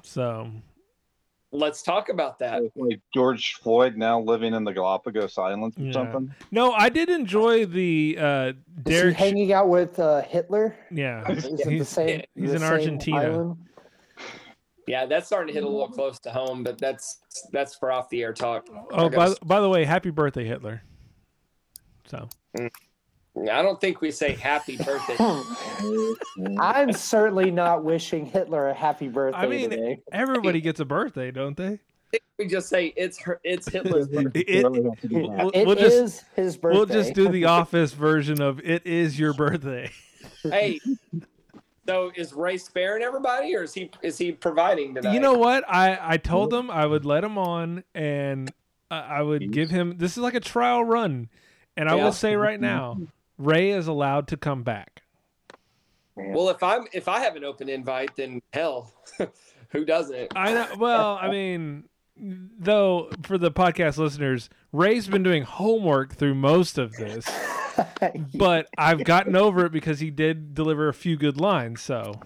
[0.04, 0.50] So
[1.52, 2.62] Let's talk about that.
[2.76, 5.92] Like George Floyd now living in the Galapagos Islands or Yeah.
[5.94, 6.32] something.
[6.52, 8.54] no, I did enjoy the uh, Is
[8.86, 9.16] he Derek.
[9.16, 10.76] hanging out with uh, Hitler?
[10.92, 12.22] yeah, Is it the he's, same?
[12.36, 13.18] he's the in same Argentina.
[13.18, 13.58] island?
[14.90, 15.94] Yeah, that's starting to hit a little mm-hmm.
[15.94, 17.20] close to home, but that's
[17.52, 18.68] that's for off the air talk.
[18.92, 20.82] Oh, by, by the way, happy birthday, Hitler.
[22.08, 22.72] So mm.
[23.52, 25.16] I don't think we say happy birthday.
[26.60, 30.02] I'm certainly not wishing Hitler a happy birthday I mean, today.
[30.12, 31.80] everybody gets a birthday, don't they?
[32.40, 34.40] we just say it's her, it's Hitler's birthday.
[34.40, 35.50] It- Really have to we'll.
[35.52, 36.78] It we'll is just his birthday.
[36.78, 39.92] we'll just do the office version of it is your birthday.
[40.42, 40.80] hey,
[41.90, 45.14] so is Ray sparing everybody, or is he is he providing tonight?
[45.14, 45.64] You know what?
[45.68, 48.52] I I told him I would let him on and
[48.92, 51.30] I I would give him this is like a trial run.
[51.76, 52.06] And I Yeah.
[52.06, 53.00] will say right now,
[53.38, 55.02] Ray is allowed to come back.
[56.16, 58.94] Well, if I'm if I have an open invite, then hell,
[59.70, 60.32] who doesn't?
[60.36, 61.86] I know well, I mean
[62.20, 67.30] though for the podcast listeners, Ray's been doing homework through most of this.
[68.36, 72.20] but I've gotten over it because he did deliver a few good lines, so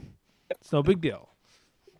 [0.50, 1.30] it's no big deal.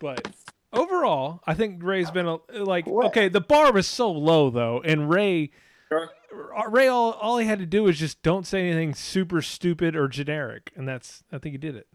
[0.00, 0.28] But
[0.72, 3.28] overall, I think Ray's been a, like okay.
[3.28, 5.50] The bar was so low though, and Ray,
[5.88, 6.10] Sure.
[6.56, 9.94] Uh, Ray, all, all he had to do was just don't say anything super stupid
[9.94, 11.86] or generic, and that's I think he did it.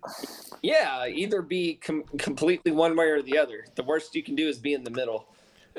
[0.62, 3.66] Yeah, either be com- completely one way or the other.
[3.76, 5.28] The worst you can do is be in the middle.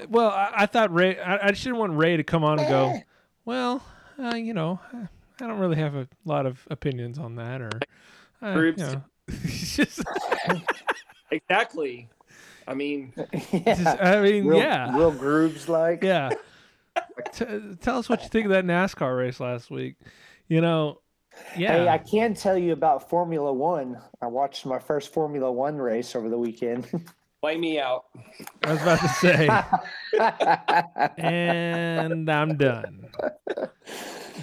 [0.09, 2.68] Well, I, I thought Ray, I, I just didn't want Ray to come on and
[2.68, 3.01] go,
[3.44, 3.82] well,
[4.22, 4.81] uh, you know,
[5.40, 7.70] I don't really have a lot of opinions on that, or
[8.43, 8.78] uh, you Groups.
[8.78, 9.02] know.
[9.47, 10.02] Just-
[11.32, 12.09] Exactly.
[12.66, 13.12] I mean,
[13.52, 16.02] Just- I mean, real, yeah, real grooves like.
[16.02, 16.31] yeah.
[17.32, 17.44] T-
[17.81, 19.97] tell us what you think of that NASCAR race last week.
[20.48, 21.01] You know,
[21.56, 21.72] yeah.
[21.85, 23.97] Hey, I can tell you about Formula One.
[24.20, 26.86] I watched my first Formula One race over the weekend.
[27.41, 28.05] Play me out.
[28.65, 29.49] I was about to say,
[31.19, 33.09] and I'm done.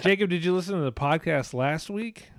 [0.00, 2.30] Jacob, did you listen to the podcast last week?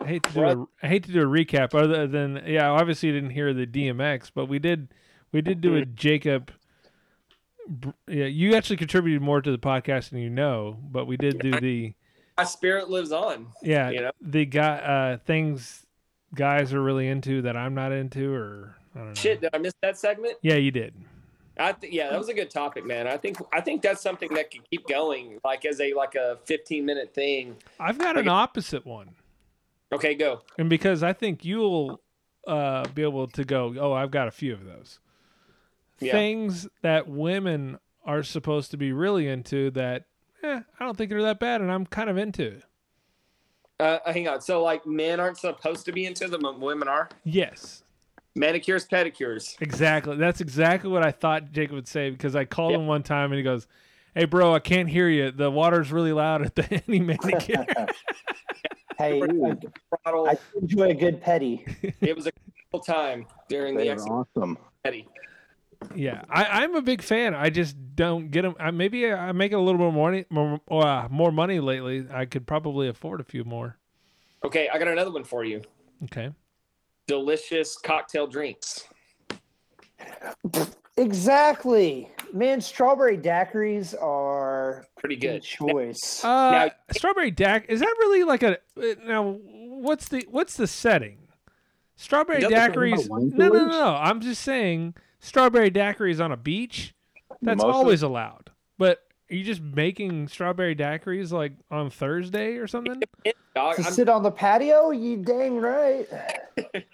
[0.00, 1.74] I hate to do a, I hate to do a recap.
[1.74, 4.88] Other than yeah, obviously you didn't hear the DMX, but we did
[5.32, 6.52] we did do a Jacob.
[8.06, 11.58] Yeah, you actually contributed more to the podcast than you know, but we did do
[11.58, 11.94] the
[12.38, 13.48] My spirit lives on.
[13.62, 14.10] yeah You know?
[14.20, 15.84] the guy uh, things
[16.34, 18.75] guys are really into that I'm not into, or I don't know.
[19.14, 20.34] Shit, did I miss that segment?
[20.42, 20.94] Yeah, you did.
[21.58, 23.06] I th- yeah, that was a good topic, man.
[23.06, 26.38] I think I think that's something that can keep going, like as a like a
[26.44, 27.56] 15 minute thing.
[27.80, 29.10] I've got an opposite one.
[29.92, 30.42] Okay, go.
[30.58, 32.00] And because I think you'll
[32.46, 34.98] uh, be able to go, oh, I've got a few of those.
[36.00, 36.12] Yeah.
[36.12, 40.04] Things that women are supposed to be really into that,
[40.42, 42.60] eh, I don't think they're that bad, and I'm kind of into.
[43.78, 44.40] Uh, hang on.
[44.40, 47.08] So like men aren't supposed to be into them, but women are.
[47.24, 47.82] Yes,
[48.36, 49.60] Manicures, pedicures.
[49.60, 50.16] exactly.
[50.16, 53.38] That's exactly what I thought Jacob would say because I called him one time and
[53.38, 53.66] he goes,
[54.14, 55.30] hey, bro, I can't hear you.
[55.30, 57.64] The water's really loud at the any manicure.
[58.98, 59.56] hey, I,
[60.04, 60.28] Throttle.
[60.28, 61.64] I enjoy a good petty.
[62.00, 62.32] it was a
[62.70, 64.26] cool time during the They are exhibition.
[64.36, 64.58] awesome.
[65.94, 67.34] Yeah, I, I'm a big fan.
[67.34, 68.54] I just don't get them.
[68.58, 72.06] I, maybe I make a little bit more money, more, uh, more money lately.
[72.10, 73.76] I could probably afford a few more.
[74.44, 75.62] Okay, I got another one for you.
[76.04, 76.30] Okay.
[77.06, 78.88] Delicious cocktail drinks.
[80.96, 82.10] Exactly.
[82.32, 85.42] Man, strawberry daiquiris are Pretty a good.
[85.42, 86.24] choice.
[86.24, 88.58] Uh, Now- strawberry dac is that really like a
[89.04, 89.38] now?
[89.44, 91.18] What's the what's the setting?
[91.96, 93.08] Strawberry Doesn't- daiquiris?
[93.08, 93.94] No, no, no, no.
[93.94, 96.94] I'm just saying strawberry daiquiris on a beach.
[97.42, 97.76] That's Mimosas?
[97.76, 98.50] always allowed.
[98.78, 103.02] But are you just making strawberry daiquiris like on Thursday or something?
[103.54, 104.90] Dog, to I'm, sit on the patio?
[104.90, 106.06] You dang right.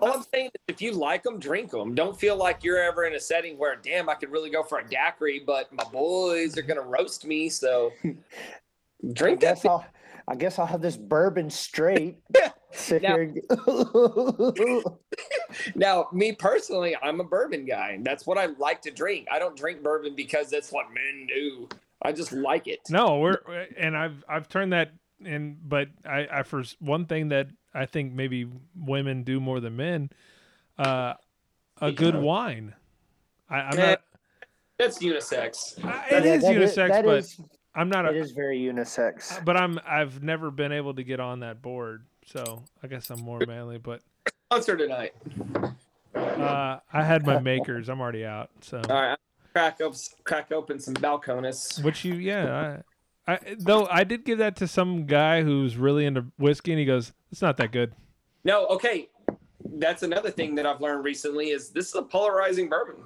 [0.00, 1.94] all I'm saying is if you like them, drink them.
[1.94, 4.78] Don't feel like you're ever in a setting where, damn, I could really go for
[4.78, 7.48] a daiquiri, but my boys are gonna roast me.
[7.48, 7.92] So
[9.12, 9.56] drink that.
[9.56, 9.84] Guess I'll,
[10.28, 12.18] I guess I'll have this bourbon straight.
[12.72, 13.22] Sit Now- here.
[13.22, 13.40] and-
[15.74, 17.98] Now, me personally, I'm a bourbon guy.
[18.02, 19.26] That's what I like to drink.
[19.30, 21.68] I don't drink bourbon because that's what men do.
[22.02, 22.80] I just like it.
[22.90, 23.38] No, we're
[23.78, 24.92] and I've I've turned that
[25.24, 28.46] in, but I I for one thing that I think maybe
[28.78, 30.10] women do more than men,
[30.78, 31.14] uh,
[31.80, 32.74] a good wine.
[33.48, 34.00] I, I'm Eh, not.
[34.78, 35.78] That's unisex.
[35.78, 37.40] It Yeah, is that is- unisex, that but is-
[37.76, 38.06] I'm not.
[38.06, 39.44] it A, is very unisex.
[39.44, 43.20] but I'm I've never been able to get on that board, so I guess I'm
[43.20, 43.78] more manly.
[43.78, 44.00] But
[44.50, 45.14] Sponsor tonight.
[46.14, 47.88] uh, I had my makers.
[47.88, 48.50] I'm already out.
[48.62, 49.18] So All right,
[49.52, 49.94] crack up,
[50.24, 51.82] crack open some balcones.
[51.84, 52.80] which you yeah.
[53.28, 56.80] I, I though I did give that to some guy who's really into whiskey, and
[56.80, 57.92] he goes, "It's not that good."
[58.44, 59.08] No, okay.
[59.78, 63.02] That's another thing that I've learned recently is this is a polarizing bourbon.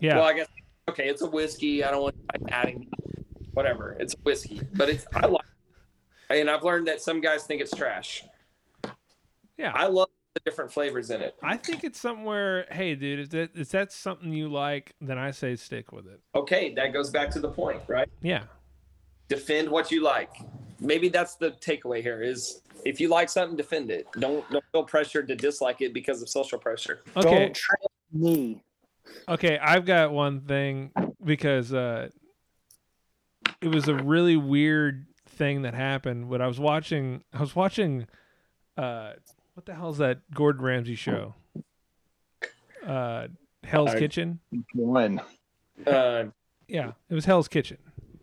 [0.00, 0.16] Yeah.
[0.16, 0.48] Well, I guess
[0.88, 1.84] okay, it's a whiskey.
[1.84, 2.88] I don't want to adding
[3.54, 3.96] whatever.
[3.98, 5.44] It's whiskey, but it's I like.
[6.30, 6.40] it.
[6.40, 8.24] And I've learned that some guys think it's trash.
[9.56, 9.72] Yeah.
[9.74, 11.36] I love the different flavors in it.
[11.42, 12.66] I think it's somewhere.
[12.70, 14.94] Hey, dude, is that is that something you like?
[15.00, 16.20] Then I say stick with it.
[16.34, 18.08] Okay, that goes back to the point, right?
[18.20, 18.44] Yeah.
[19.28, 20.30] Defend what you like.
[20.80, 24.06] Maybe that's the takeaway here is if you like something, defend it.
[24.18, 27.02] Don't don't feel pressured to dislike it because of social pressure.
[27.16, 27.30] Okay.
[27.30, 28.62] Don't trust me.
[29.28, 30.90] Okay, I've got one thing
[31.24, 32.08] because uh,
[33.64, 37.24] it was a really weird thing that happened when I was watching.
[37.32, 38.06] I was watching.
[38.76, 39.12] Uh,
[39.54, 41.34] what the hell is that Gordon Ramsay show?
[42.86, 43.28] Uh,
[43.62, 44.40] Hell's Uh, Kitchen.
[44.74, 45.20] One.
[45.86, 46.24] Uh,
[46.68, 47.78] Yeah, it was Hell's Kitchen.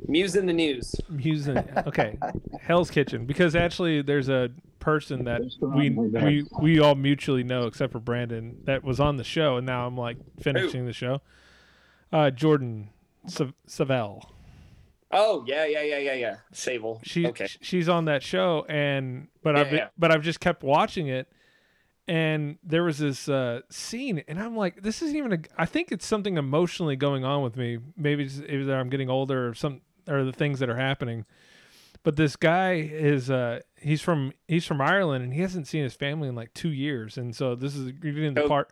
[0.07, 0.95] Muse in the news.
[1.09, 1.57] Musing.
[1.85, 2.17] Okay,
[2.61, 4.49] Hell's Kitchen because actually there's a
[4.79, 9.23] person that we we we all mutually know except for Brandon that was on the
[9.23, 11.21] show and now I'm like finishing the show.
[12.11, 12.89] Uh, Jordan
[13.27, 14.23] Sa- Savell.
[15.13, 16.35] Oh yeah, yeah, yeah, yeah, yeah.
[16.53, 17.01] Sable.
[17.03, 17.47] She okay.
[17.61, 19.87] she's on that show and but Yeah, I've been, yeah.
[19.97, 21.27] but I've just kept watching it
[22.07, 25.91] and there was this uh, scene and I'm like this isn't even a I think
[25.91, 29.81] it's something emotionally going on with me maybe it's either I'm getting older or some
[30.09, 31.25] or the things that are happening
[32.03, 35.93] but this guy is uh he's from he's from Ireland and he hasn't seen his
[35.93, 38.47] family in like 2 years and so this is you're getting the Oh.
[38.47, 38.71] part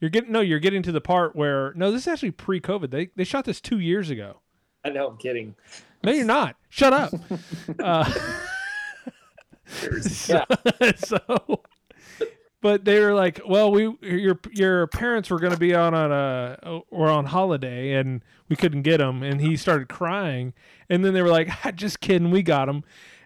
[0.00, 3.10] you're getting no you're getting to the part where no this is actually pre-covid they
[3.14, 4.40] they shot this 2 years ago
[4.90, 5.08] I know.
[5.08, 5.54] I'm kidding.
[6.04, 6.56] no, you're not.
[6.68, 7.12] Shut up.
[7.82, 8.12] uh,
[10.00, 10.44] so,
[10.96, 11.60] so-
[12.62, 16.10] but they were like, "Well, we your your parents were going to be on on
[16.10, 20.52] a or on holiday, and we couldn't get them." And he started crying,
[20.88, 22.82] and then they were like, "Ah, "Just kidding, we got him."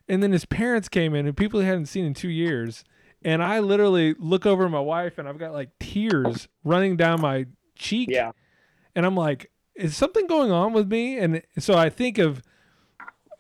[0.09, 2.85] And then his parents came in, and people he hadn't seen in two years.
[3.23, 7.21] And I literally look over at my wife, and I've got like tears running down
[7.21, 7.47] my
[7.77, 8.09] cheek.
[8.11, 8.33] Yeah.
[8.97, 9.51] And I'm like,
[9.81, 11.19] is something going on with me?
[11.19, 12.43] And so I think of,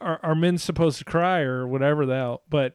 [0.00, 2.42] are, are men supposed to cry or whatever hell?
[2.48, 2.74] But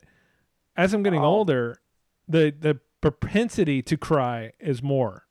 [0.77, 1.81] as I'm getting older,
[2.27, 5.25] the the propensity to cry is more.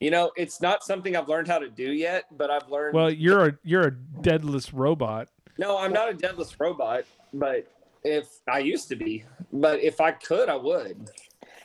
[0.00, 2.94] You know, it's not something I've learned how to do yet, but I've learned.
[2.94, 5.28] Well, you're a you're a deadless robot.
[5.58, 7.70] no, I'm not a deadless robot, but
[8.02, 11.10] if I used to be, but if I could, I would,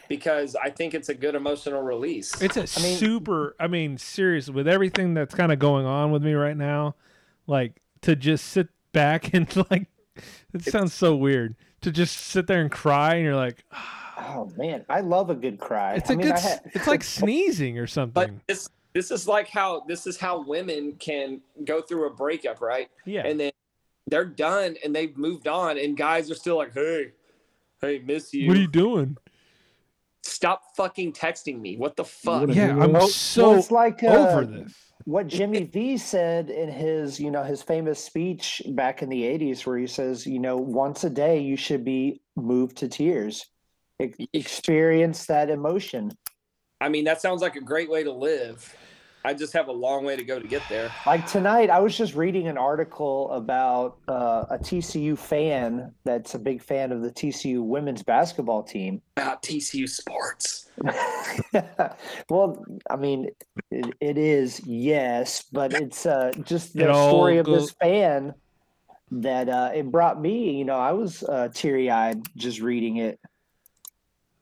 [0.07, 2.41] because I think it's a good emotional release.
[2.41, 3.55] It's a super.
[3.59, 6.95] I mean, seriously, with everything that's kind of going on with me right now,
[7.47, 9.87] like to just sit back and like,
[10.53, 14.01] it sounds so weird to just sit there and cry, and you're like, ah.
[14.17, 15.95] Oh man, I love a good cry.
[15.95, 16.35] it's I a mean, good.
[16.35, 18.13] I s- had, It's like sneezing or something.
[18.13, 22.61] But this this is like how this is how women can go through a breakup,
[22.61, 22.89] right?
[23.05, 23.27] Yeah.
[23.27, 23.51] And then
[24.07, 27.11] they're done and they've moved on, and guys are still like, "Hey,
[27.81, 29.17] hey, miss you." what are you doing?
[30.25, 31.77] Stop fucking texting me.
[31.77, 32.49] What the fuck?
[32.49, 34.75] Yeah, I'm so well, it's like uh, over this.
[35.03, 39.65] what Jimmy V said in his, you know, his famous speech back in the '80s,
[39.65, 43.45] where he says, you know, once a day you should be moved to tears,
[44.33, 46.11] experience that emotion.
[46.81, 48.75] I mean, that sounds like a great way to live.
[49.25, 50.91] I just have a long way to go to get there.
[51.07, 56.39] Like tonight, I was just reading an article about uh, a TCU fan that's a
[56.39, 59.01] big fan of the TCU women's basketball team.
[59.17, 60.69] About TCU sports.
[62.29, 63.29] well, I mean,
[63.71, 68.35] it, it is yes, but it's uh, just the all story of go- this fan
[69.09, 70.55] that uh, it brought me.
[70.55, 73.19] You know, I was uh, teary eyed just reading it.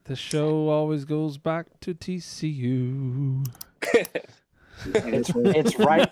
[0.04, 3.48] The show always goes back to TCU.
[4.86, 6.10] It's it's right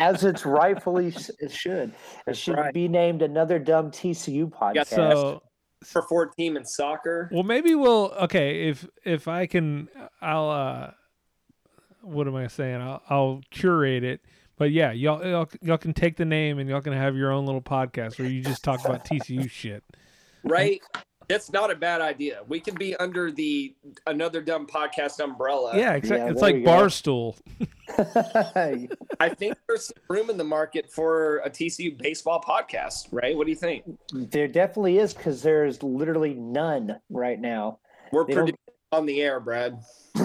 [0.00, 1.92] as it's rightfully s- it should.
[2.26, 2.74] It should right.
[2.74, 4.86] be named another dumb TCU podcast.
[4.86, 5.42] So
[5.84, 7.28] For four team in soccer.
[7.32, 9.88] Well, maybe we'll okay if if I can,
[10.20, 10.50] I'll.
[10.50, 10.90] uh
[12.02, 12.80] What am I saying?
[12.80, 14.20] I'll, I'll curate it.
[14.56, 17.46] But yeah, y'all, y'all y'all can take the name and y'all can have your own
[17.46, 19.84] little podcast where you just talk about TCU shit.
[20.42, 20.80] Ray,
[21.28, 22.40] that's not a bad idea.
[22.48, 23.74] We could be under the
[24.06, 25.76] another dumb podcast umbrella.
[25.76, 26.24] yeah, exactly.
[26.26, 26.70] yeah, it's like we go.
[26.70, 27.36] Barstool.
[29.20, 33.08] I think there's some room in the market for a TCU baseball podcast.
[33.12, 33.36] right?
[33.36, 33.84] what do you think?
[34.12, 37.78] there definitely is because there's literally none right now.
[38.12, 38.58] We're They don't- pretty
[38.92, 39.78] on the air, Brad.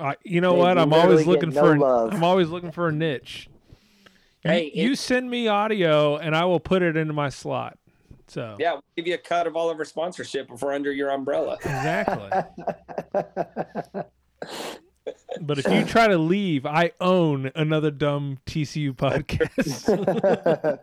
[0.00, 0.78] Uh, you know They what?
[0.78, 1.76] I'm always looking no for.
[1.76, 2.14] love.
[2.14, 3.48] I'm always looking for a niche.
[4.44, 7.76] You- Hey, you, it- send me audio and I will put it into my slot.
[8.28, 10.92] So Yeah, we'll give you a cut of all of our sponsorship if we're under
[10.92, 11.54] your umbrella.
[11.54, 12.30] exactly.
[15.40, 19.58] but if you try to leave, I own another dumb TCU podcast.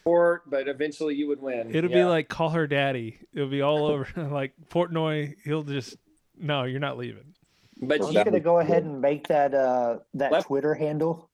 [0.00, 1.74] Sport, but eventually you would win.
[1.74, 3.18] It'll be like call her daddy.
[3.32, 4.08] It'll be all over.
[4.30, 5.96] like Portnoy, he'll just
[6.36, 7.34] no, you're not leaving.
[7.80, 11.30] But We're you, gonna go ahead and make that uh that Left- Twitter handle.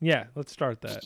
[0.00, 1.04] Yeah, let's start that.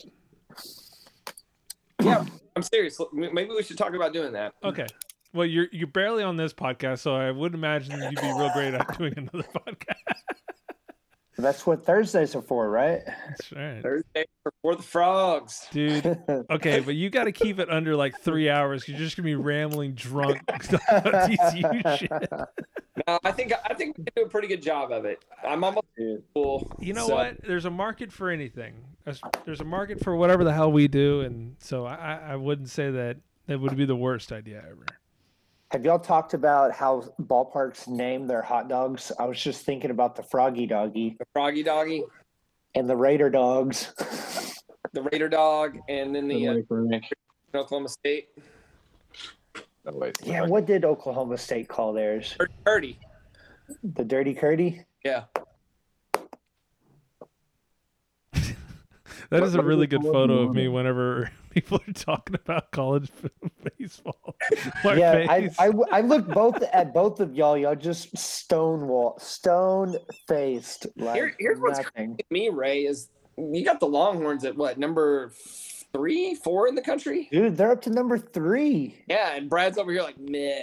[2.01, 2.99] Yeah, I'm serious.
[3.13, 4.53] Maybe we should talk about doing that.
[4.63, 4.87] Okay.
[5.33, 8.73] Well, you're you're barely on this podcast, so I would imagine you'd be real great
[8.73, 10.23] at doing another podcast.
[11.41, 13.01] That's what Thursdays are for, right?
[13.05, 13.81] That's right.
[13.81, 14.25] Thursday
[14.61, 15.67] for the frogs.
[15.71, 16.05] Dude,
[16.49, 18.87] okay, but you got to keep it under like three hours.
[18.87, 22.11] You're just gonna be rambling drunk about TCU shit.
[23.07, 25.23] No, I think I think we can do a pretty good job of it.
[25.47, 25.87] I'm almost
[26.33, 26.71] cool.
[26.79, 27.41] You know so- what?
[27.43, 28.73] There's a market for anything.
[29.05, 32.35] There's, there's a market for whatever the hell we do, and so I, I I
[32.35, 33.17] wouldn't say that
[33.47, 34.85] that would be the worst idea ever.
[35.71, 39.11] Have y'all talked about how ballparks name their hot dogs?
[39.19, 42.03] I was just thinking about the Froggy Doggy The froggy doggy,
[42.73, 43.93] and the Raider Dogs.
[44.93, 46.55] the Raider dog, and then the uh,
[47.55, 48.29] Oklahoma State.
[49.85, 50.17] Wait.
[50.23, 52.35] yeah, what did Oklahoma State call theirs?
[52.65, 52.99] Dirty.
[53.83, 54.83] The Dirty Curdy?
[55.05, 55.25] Yeah.
[59.31, 63.09] That What- is a really good photo of me whenever people are talking about college
[63.79, 64.35] baseball.
[64.83, 65.55] Yeah, I, face.
[65.59, 67.57] I, I looked both at both of y'all.
[67.57, 69.95] Y'all just stonewall, stone
[70.27, 70.87] faced.
[70.95, 71.91] Like Here, here's what's nothing.
[71.93, 75.31] crazy to me, Ray, is you got the Longhorns at what number
[75.93, 77.27] three, four in the country?
[77.31, 79.03] Dude, they're up to number three.
[79.07, 80.61] Yeah, and Brad's over here like meh.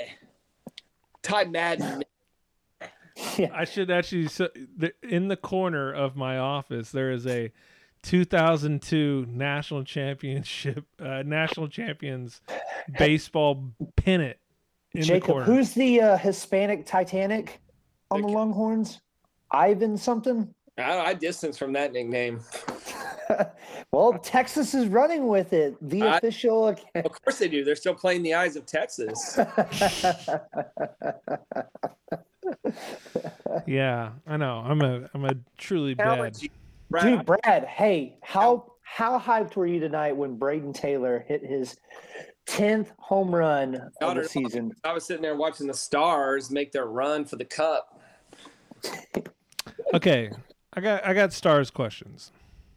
[1.23, 1.99] Ty Madden.
[1.99, 3.49] meh.
[3.53, 4.49] I should actually so,
[5.03, 7.51] in the corner of my office there is a
[8.07, 12.41] 2002 national championship uh, national champions
[12.99, 13.65] baseball
[13.97, 14.37] pennant
[14.93, 15.45] in the Jacob, corner.
[15.45, 17.61] who's the uh, Hispanic Titanic
[18.11, 19.01] on the Longhorns?
[19.51, 20.55] Ivan something?
[20.79, 22.41] I, I distance from that nickname.
[23.93, 25.77] well, Texas is running with it.
[25.89, 26.69] The I- official.
[26.95, 27.65] Of course they do.
[27.65, 29.37] They're still playing the eyes of Texas.
[33.67, 34.63] yeah, I know.
[34.65, 36.19] I'm a I'm a truly bad.
[36.19, 36.51] Allergy.
[36.91, 41.77] Brad, Dude, Brad, hey, how how hyped were you tonight when Brayden Taylor hit his
[42.47, 44.73] tenth home run of the season?
[44.85, 48.01] I was sitting there watching the Stars make their run for the cup.
[49.95, 50.31] Okay,
[50.73, 52.33] I got I got stars questions.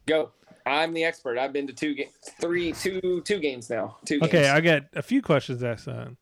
[0.06, 0.32] Go.
[0.66, 1.38] I'm the expert.
[1.40, 3.98] I've been to two games, three, two, two games now.
[4.06, 4.30] Two games.
[4.30, 6.16] Okay, I got a few questions asked on.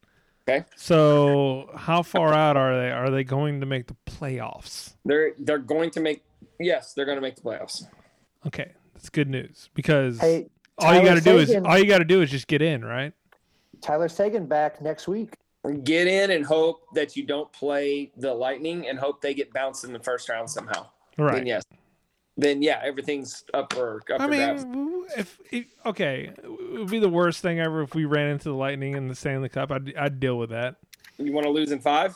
[0.47, 0.63] Okay.
[0.77, 2.91] So, how far out are they?
[2.91, 4.93] Are they going to make the playoffs?
[5.03, 6.23] They're they're going to make.
[6.59, 7.85] Yes, they're going to make the playoffs.
[8.45, 10.47] Okay, that's good news because Hey,
[10.77, 12.83] all you got to do is all you got to do is just get in,
[12.83, 13.13] right?
[13.81, 15.35] Tyler Seguin back next week.
[15.83, 19.83] Get in and hope that you don't play the Lightning and hope they get bounced
[19.83, 20.87] in the first round somehow.
[21.17, 21.35] Right.
[21.35, 21.63] Then yes.
[22.37, 26.99] Then yeah, everything's up for up I for mean, if, if okay, it would be
[26.99, 29.71] the worst thing ever if we ran into the Lightning in the Stanley Cup.
[29.71, 30.75] I'd I'd deal with that.
[31.17, 32.15] You want to lose in five?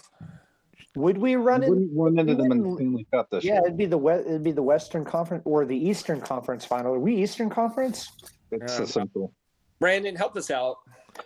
[0.95, 1.69] Would we run it?
[1.69, 3.61] Wouldn't run into them in the Stanley Cup this Yeah, year.
[3.65, 6.93] it'd be the we- it'd be the Western Conference or the Eastern Conference final.
[6.93, 8.09] Are we Eastern Conference?
[8.51, 8.84] It's Yeah.
[8.84, 9.31] a simple.
[9.80, 10.77] Brandon, help us out.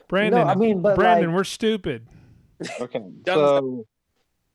[0.08, 2.06] Brandon, I mean, but Brandon, like- we're stupid.
[2.80, 3.00] Okay.
[3.24, 3.86] Dumb So,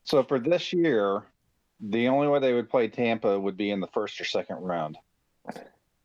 [0.05, 1.25] so for this year,
[1.81, 4.97] the only way they would play Tampa would be in the first or second round.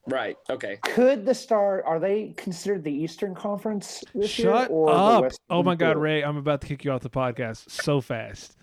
[0.07, 0.38] Right.
[0.49, 0.77] Okay.
[0.84, 5.22] Could the Star are they considered the Eastern Conference this year Shut or the up!
[5.23, 8.56] Western Oh my God, Ray, I'm about to kick you off the podcast so fast.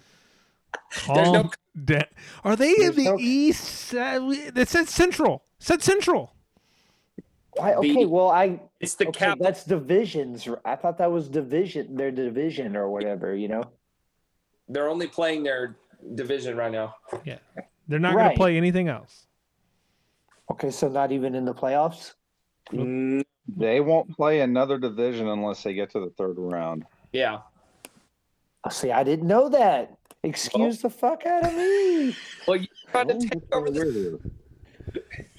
[1.15, 1.51] There's no- Calm
[1.85, 2.03] da-
[2.44, 3.94] Are they in the no- East?
[3.94, 4.20] Uh,
[4.57, 5.43] it said Central.
[5.59, 6.35] It said Central.
[7.57, 9.39] Why- okay, well, I It's the okay, cap.
[9.40, 10.49] that's divisions.
[10.65, 13.35] I thought that was division, their division or whatever.
[13.35, 13.65] You know,
[14.69, 15.77] They're only playing their
[16.15, 16.94] division right now.
[17.24, 17.39] Yeah,
[17.89, 19.27] they're not going to play anything else.
[20.51, 22.15] okay, so not even in the playoffs.
[22.70, 23.23] Mm,
[23.57, 26.86] They won't play another division unless they get to the third round.
[27.12, 27.40] yeah.
[28.65, 29.97] Oh, see, I didn't know that.
[30.23, 32.16] Excuse the fuck out of me.
[32.47, 34.20] Well, you tried to take over the.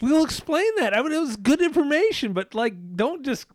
[0.01, 0.97] We'll explain that.
[0.97, 3.47] I mean, it was good information, but like, don't just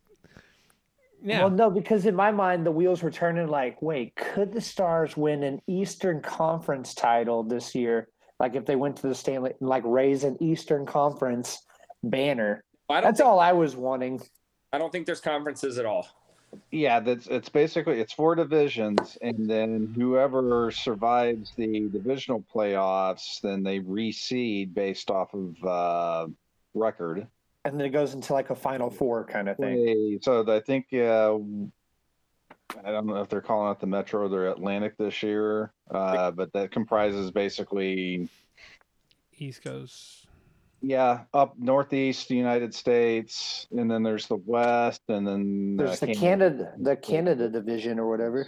[1.22, 1.40] Yeah.
[1.40, 5.16] Well, no, because in my mind, the wheels were turning like, wait, could the Stars
[5.16, 8.08] win an Eastern Conference title this year?
[8.38, 11.66] Like if they went to the Stanley, like raise an Eastern Conference
[12.04, 12.64] banner.
[12.88, 14.22] I don't That's think, all I was wanting.
[14.72, 16.06] I don't think there's conferences at all.
[16.70, 23.62] Yeah, that's it's basically it's four divisions, and then whoever survives the divisional playoffs, then
[23.62, 26.26] they reseed based off of uh,
[26.74, 27.26] record.
[27.64, 30.18] And then it goes into like a Final Four kind of thing.
[30.22, 31.38] So I think uh,
[32.84, 36.30] I don't know if they're calling it the Metro or the Atlantic this year, uh,
[36.30, 38.28] but that comprises basically
[39.38, 40.17] East Coast.
[40.80, 46.14] Yeah up northeast United States, and then there's the West, and then uh, There's the
[46.14, 48.46] Canada, the Canada division or whatever.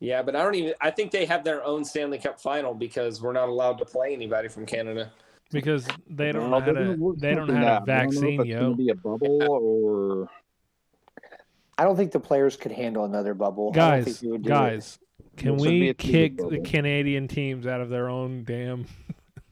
[0.00, 0.74] Yeah, but I don't even.
[0.80, 4.12] I think they have their own Stanley Cup final because we're not allowed to play
[4.14, 5.10] anybody from Canada.
[5.50, 7.14] Because they don't Well, know how they're to.
[7.18, 7.88] They don't have out.
[7.88, 8.74] a I don't know if vaccine, it's yo.
[8.74, 10.28] Be a bubble or
[11.78, 13.70] I don't think the players could handle another bubble.
[13.72, 14.52] I Guys, they would do it.
[14.52, 14.98] guys,
[15.36, 16.60] can This we a TV kick the.
[16.60, 18.86] Canadian teams out of their own damn?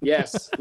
[0.00, 0.50] Yes.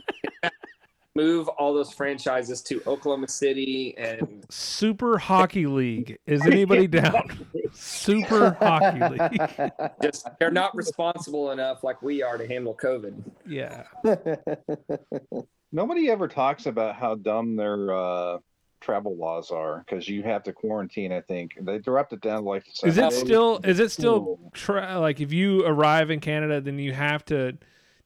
[1.16, 6.18] Move all those franchises to Oklahoma City and Super Hockey League.
[6.26, 7.48] Is anybody down?
[7.74, 9.72] Super Hockey League.
[10.02, 13.14] just they're not responsible enough like we are to handle COVID.
[13.48, 13.84] Yeah.
[15.72, 18.38] nobody ever talks about how dumb their uh,
[18.82, 21.14] travel laws are because you have to quarantine.
[21.14, 22.66] I think they dropped it down like.
[22.84, 23.60] Is it still?
[23.64, 24.40] Is it still?
[24.54, 27.58] Tra- like if you arrive in Canada, then you have to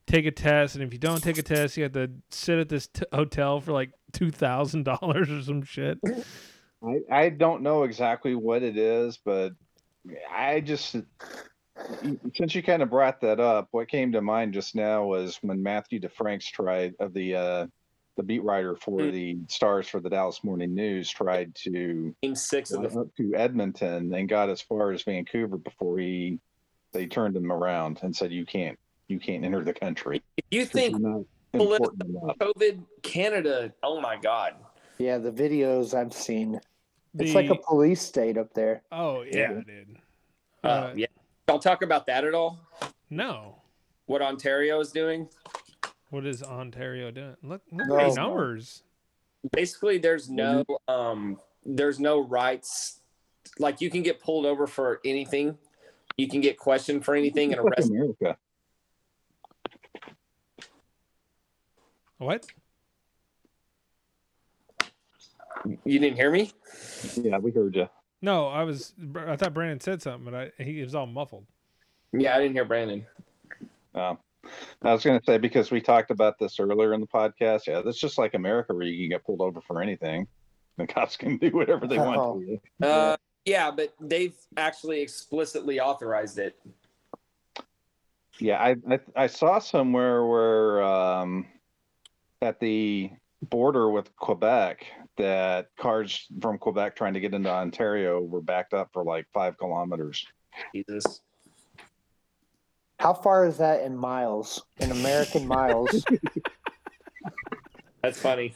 [0.09, 2.67] take a test, and if you don't take a test, you have to sit at
[2.67, 5.97] this t- hotel for like two thousand dollars or some shit.
[6.83, 9.53] I, I don't know exactly what it is, but
[10.31, 10.95] I just
[12.35, 15.61] since you kind of brought that up, what came to mind just now was when
[15.63, 17.67] Matthew DeFranks tried of the uh,
[18.17, 19.11] the beat writer for Hmm.
[19.11, 23.15] the Stars for the Dallas Morning News tried to Game six of go the up
[23.17, 26.39] to Edmonton and got as far as Vancouver before he
[26.91, 28.77] they turned him around and said you can't
[29.09, 30.21] you can't enter the country.
[30.37, 32.37] If you 'cause think you're not political important enough.
[32.37, 34.55] COVID Canada, oh my god.
[34.99, 36.61] yeah, the videos I've seen.
[37.17, 38.83] It's like a police state up there.
[38.91, 39.97] Oh yeah, dude.
[40.63, 41.07] Uh, Uh, yeah.
[41.47, 42.59] I'll talk about that at all.
[43.09, 43.55] No.
[44.05, 45.27] What Ontario is doing.
[46.11, 47.35] What is Ontario doing?
[47.41, 47.97] Look, look No.
[47.99, 48.83] at the numbers.
[49.51, 53.01] Basically, there's no um there's no rights.
[53.57, 55.57] Like you can get pulled over for anything.
[56.17, 57.91] You can get questioned for anything and arrested.
[57.95, 58.37] America.
[62.19, 62.45] What?
[65.85, 66.51] You didn't hear me?
[67.15, 67.89] Yeah, we heard you.
[68.21, 68.93] No, I was.
[69.15, 71.45] I thought Brandon said something, but I, he was all muffled.
[72.11, 73.05] Yeah, I didn't hear Brandon.
[73.95, 74.17] Um,
[74.81, 77.67] I was going to say because we talked about this earlier in the podcast.
[77.67, 80.27] Yeah, that's just like America, where you can get pulled over for anything.
[80.77, 82.39] The cops can do whatever they want Oh.
[82.39, 82.61] to you.
[82.85, 83.15] Uh,
[83.45, 86.57] yeah, but they've actually explicitly authorized it.
[88.39, 91.45] Yeah, I, I I saw somewhere where um,
[92.41, 93.09] at the
[93.41, 94.85] border with Quebec
[95.17, 99.57] that cars from Quebec trying to get into Ontario were backed up for like five
[99.57, 100.25] kilometers.
[100.73, 101.21] Jesus.
[102.99, 104.63] How far is that in miles?
[104.79, 106.05] In American miles?
[108.03, 108.53] That's funny.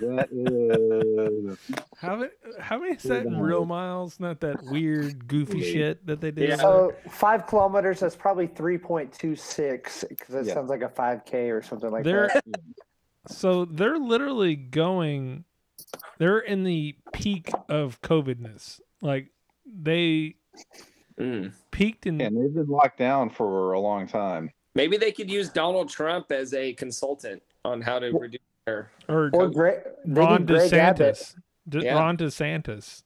[0.00, 1.58] That is
[1.96, 2.30] How many?
[2.60, 4.20] How many is that in real miles?
[4.20, 6.50] Not that weird, goofy shit that they did.
[6.50, 6.56] Yeah.
[6.56, 8.00] So five kilometers.
[8.00, 10.54] That's probably three point two six because that Yeah.
[10.54, 12.44] sounds like a five k or something like They're that.
[13.28, 15.44] So they're literally going.
[16.18, 18.80] They're in the peak of COVIDness.
[19.02, 19.28] Like
[19.64, 20.36] they
[21.18, 21.52] Mm.
[21.72, 22.20] peaked in.
[22.20, 24.50] and they've been locked down for a long time.
[24.76, 28.90] Maybe they could use Donald Trump as a consultant on how to reduce their.
[29.08, 31.14] or Or Greg, Ron need Greg Abbott.
[31.16, 31.34] DeSantis.
[31.68, 31.94] De- Yeah.
[31.98, 33.02] Ron DeSantis.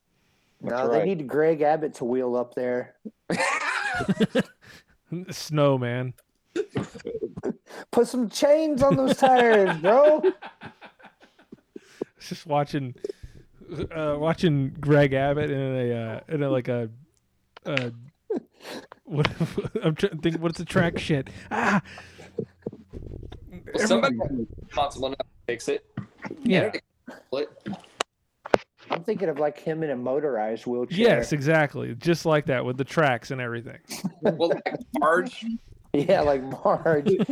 [0.60, 2.94] No, That's they need Greg Abbott to wheel up there.
[5.30, 6.12] Snow man.
[7.90, 10.22] Put some chains on those tires, bro.
[12.20, 12.94] Just watching,
[13.94, 16.88] uh, watching Greg Abbott in a uh, in a like a,
[17.66, 17.90] uh,
[19.04, 19.28] what
[19.82, 20.36] I'm trying to think.
[20.40, 21.30] What's the track shit?
[21.50, 21.82] Ah,
[23.74, 24.16] Well, somebody
[24.68, 25.84] responsible enough to fix it.
[26.42, 26.70] yeah.
[28.90, 30.98] I'm thinking of like him in a motorized wheelchair.
[30.98, 31.94] Yes, exactly.
[31.94, 33.78] Just like that with the tracks and everything.
[34.22, 35.44] Well, like Marge,
[35.92, 37.06] Yeah, like Marge.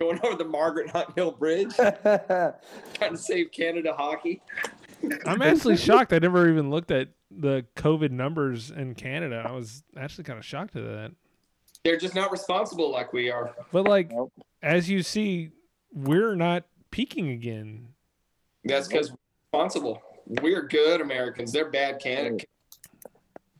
[0.00, 2.54] going over the Margaret Hunt Hill Bridge, trying
[3.10, 4.40] to save Canada hockey.
[5.26, 6.12] I'm actually shocked.
[6.12, 9.44] I never even looked at the COVID numbers in Canada.
[9.46, 11.12] I was actually kind of shocked at that.
[11.84, 13.54] They're just not responsible like we are.
[13.70, 14.32] But like, Nope.
[14.62, 15.50] as you see,
[15.92, 17.88] we're not peaking again.
[18.64, 19.12] That's because
[19.52, 20.02] responsible.
[20.26, 21.52] We're good Americans.
[21.52, 22.00] They're bad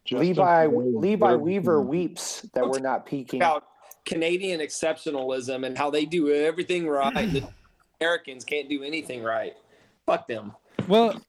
[0.08, 3.40] can Levi Levi Weaver weeps that we're not peaking.
[3.40, 3.64] about
[4.04, 7.30] Canadian exceptionalism and how they do everything right.
[7.30, 7.46] The
[8.00, 9.54] Americans can't do anything right.
[10.06, 10.54] Fuck them.
[10.86, 11.20] Well,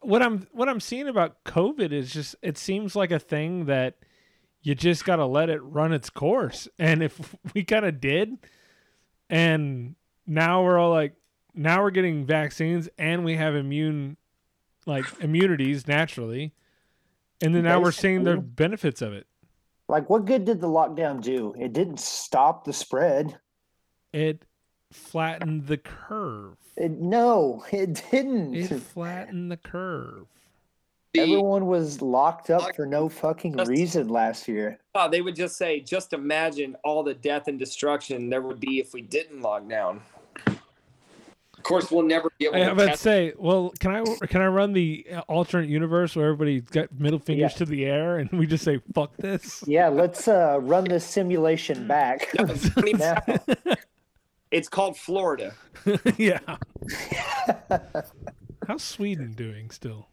[0.00, 3.98] what I'm what I'm seeing about COVID is just it seems like a thing that
[4.62, 6.66] you just got to let it run its course.
[6.78, 8.38] And if we kind of did
[9.30, 9.94] and
[10.26, 11.14] now we're all like
[11.54, 14.16] now we're getting vaccines and we have immune
[14.86, 16.52] like immunities naturally.
[17.42, 19.26] And then now we're seeing the benefits of it.
[19.88, 21.54] Like, what good did the lockdown do?
[21.58, 23.38] It didn't stop the spread.
[24.12, 24.44] It
[24.92, 26.56] flattened the curve.
[26.76, 28.54] It, no, it didn't.
[28.54, 30.26] It flattened the curve.
[31.16, 34.80] Everyone was locked up for no fucking reason last year.
[34.96, 38.80] Oh, they would just say, just imagine all the death and destruction there would be
[38.80, 40.00] if we didn't lock down.
[41.64, 42.64] Of course, we'll never be able I to.
[42.64, 46.26] was about test- say, well, can I can I run the uh, alternate universe where
[46.26, 47.56] everybody's got middle fingers Yeah.
[47.58, 49.64] to the air and we just say fuck this?
[49.66, 52.28] Yeah, let's uh, run this simulation back.
[52.98, 53.16] now.
[54.50, 55.54] It's called Florida.
[56.18, 56.38] yeah.
[58.68, 60.08] How's Sweden doing still?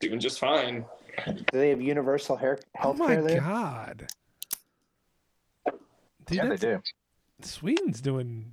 [0.00, 0.84] Doing just fine.
[1.26, 3.40] Do they have universal hair Oh health my care there?
[3.40, 4.06] god.
[6.26, 6.82] Dude, Yeah, they do.
[7.42, 8.52] Sweden's doing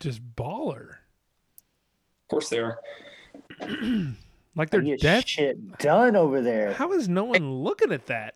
[0.00, 0.90] just baller.
[0.90, 2.78] Of course they are.
[4.56, 5.28] Like they're They dead.
[5.28, 6.72] shit done over there.
[6.72, 8.34] How is no one looking at that?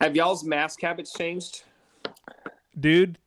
[0.00, 1.64] Have y'all's mask habits changed?
[2.78, 3.18] dude.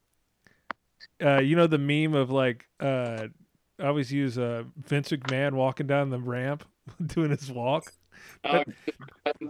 [1.21, 3.27] Uh, you know the meme of like uh,
[3.77, 6.63] I always use uh Vince McMahon walking down the ramp
[7.05, 7.91] doing his walk.
[8.45, 8.63] Uh,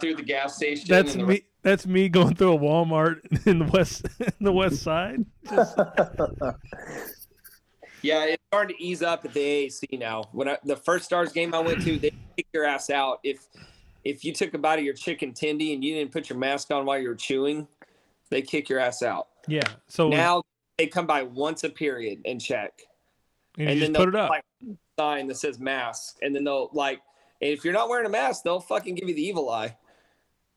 [0.02, 0.88] through the gas station.
[0.90, 1.44] That's the- me.
[1.62, 5.26] That's me going through a Walmart in the west in the west side.
[5.48, 5.78] Just,
[8.02, 10.24] Yeah, it's starting to ease up at the AAC now.
[10.32, 13.48] When I, the first Stars game I went to, they kick your ass out if
[14.06, 16.72] if you took a bite of your chicken tendy and you didn't put your mask
[16.72, 17.68] on while you were chewing.
[18.30, 19.28] They kick your ass out.
[19.48, 19.64] yeah.
[19.88, 20.44] So now
[20.78, 22.82] they come by once a period and check,
[23.58, 24.30] and you just they'll put it up.
[24.30, 24.44] Like,
[24.98, 27.02] sign that says mask, and then they'll like,
[27.42, 29.76] and if you're not wearing a mask, they'll fucking give you the evil eye.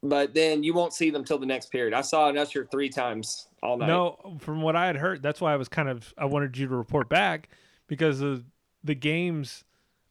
[0.02, 1.94] But then you won't see them till the next period.
[1.94, 3.86] I saw an usher three times all night.
[3.86, 6.68] No, from what I had heard, that's why I was kind of I wanted you
[6.68, 7.48] to report back
[7.86, 8.44] because of
[8.84, 9.64] the games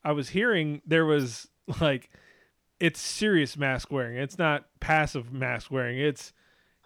[0.03, 1.47] I was hearing there was
[1.81, 2.09] like
[2.79, 4.17] it's serious mask wearing.
[4.17, 5.99] It's not passive mask wearing.
[5.99, 6.33] It's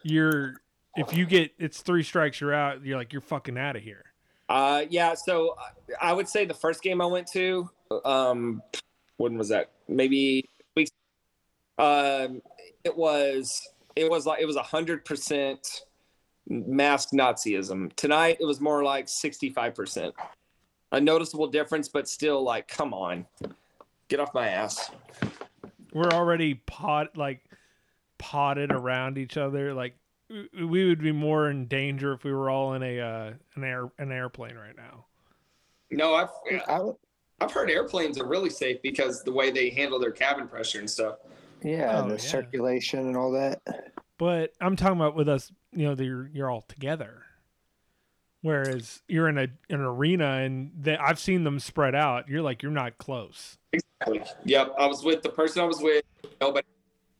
[0.03, 0.55] you're
[0.95, 2.83] if you get it's three strikes you're out.
[2.83, 4.03] You're like you're fucking out of here.
[4.47, 5.13] Uh, yeah.
[5.15, 5.55] So
[5.99, 7.69] I would say the first game I went to,
[8.03, 8.61] um,
[9.17, 9.71] when was that?
[9.87, 10.91] Maybe weeks.
[11.77, 12.41] Um,
[12.83, 15.84] it was it was like it was a hundred percent
[16.47, 17.93] mask Nazism.
[17.95, 20.13] Tonight it was more like sixty five percent.
[20.91, 23.25] A noticeable difference, but still like, come on,
[24.07, 24.91] get off my ass.
[25.93, 27.43] We're already pot like
[28.17, 29.73] potted around each other.
[29.73, 29.95] Like
[30.29, 33.89] we would be more in danger if we were all in a uh, an air
[33.97, 35.05] an airplane right now.
[35.91, 36.29] No, I've
[37.41, 40.89] I've heard airplanes are really safe because the way they handle their cabin pressure and
[40.89, 41.17] stuff.
[41.63, 42.19] Yeah, Oh, the yeah.
[42.19, 43.61] circulation and all that.
[44.17, 47.23] But I'm talking about with us, you know, you're you're all together.
[48.41, 52.29] Whereas you're in a an arena and they, I've seen them spread out.
[52.29, 53.57] You're like you're not close.
[53.71, 54.21] Exactly.
[54.45, 54.75] Yep.
[54.77, 56.03] I was with the person I was with.
[56.39, 56.67] Nobody.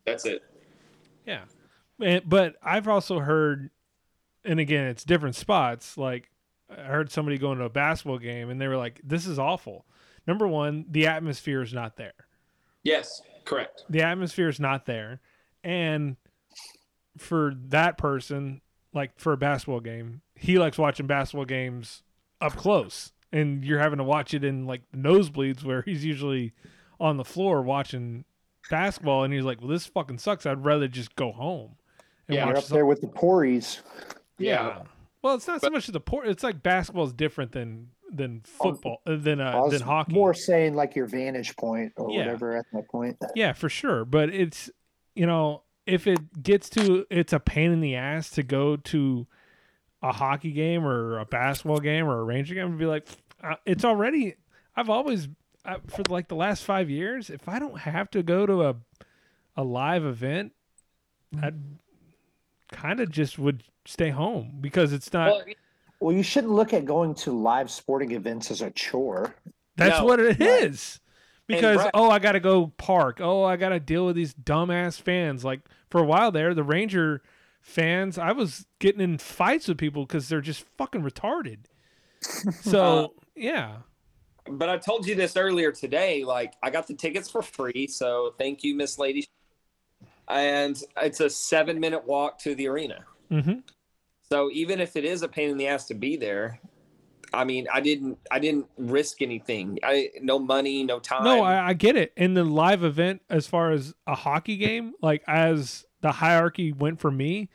[0.06, 0.44] That's it.
[1.26, 1.46] Yeah.
[1.98, 3.72] But I've also heard,
[4.44, 5.98] and again, it's different spots.
[5.98, 6.30] Like
[6.70, 9.86] I heard somebody going to a basketball game and they were like, "This is awful."
[10.28, 12.14] Number one, the atmosphere is not there.
[12.84, 13.22] Yes.
[13.46, 13.84] Correct.
[13.90, 15.22] the atmosphere is not there
[15.64, 16.16] and
[17.18, 18.62] for that person
[18.94, 22.04] like for a basketball game he likes watching basketball games
[22.42, 26.54] up close and you're having to watch it in like the nosebleeds where he's usually
[27.00, 28.24] on the floor watching
[28.70, 31.76] basketball and he's like well this fucking sucks i'd rather just go home
[32.28, 33.82] and Yeah, watch you're up some- there with the Pories.
[34.38, 34.82] yeah.
[35.22, 39.02] well it's not so much the port it's like basketball is different than than football
[39.08, 42.20] uh, than I uh, than hockey more saying like your vantage point or Yeah.
[42.20, 43.18] whatever at that point.
[43.36, 44.06] Yeah, for sure.
[44.06, 44.70] But it's
[45.16, 49.28] you know, if it gets to it's a pain in the ass to go to
[50.02, 53.08] a hockey game or a basketball game or a ranger game and be like,
[53.44, 54.36] uh, it's already.
[54.76, 55.28] I've always
[55.66, 58.76] uh, for like the last five years, if I don't have to go to a
[59.58, 60.52] a live event,
[61.42, 61.52] I
[62.72, 65.44] kind of just would stay home because it's not.
[66.00, 69.34] Well, you shouldn't look at going to live sporting events as a chore.
[69.78, 71.00] That's what it is.
[71.48, 73.20] Because Brett- oh, I got to go park.
[73.22, 75.46] Oh, I got to deal with these dumbass fans.
[75.46, 75.62] Like
[75.96, 77.22] for a while there, the Ranger
[77.62, 81.60] fans, I was getting in fights with people because they're just fucking retarded.
[82.64, 83.78] So yeah,
[84.50, 86.26] but I told you this earlier today.
[86.26, 89.26] Like, I got the tickets for free, so thank you, Miss Lady.
[90.28, 93.06] And it's a seven-minute walk to the arena.
[93.32, 93.60] Mm-hmm.
[94.30, 96.60] So even if it is a pain in the ass to be there,
[97.34, 99.80] I mean, I didn't, I didn't risk anything.
[99.84, 101.24] I no money, no time.
[101.24, 102.12] No, I, I get it.
[102.18, 107.00] In the live event, as far as a hockey game, like as the hierarchy went
[107.00, 107.50] for me,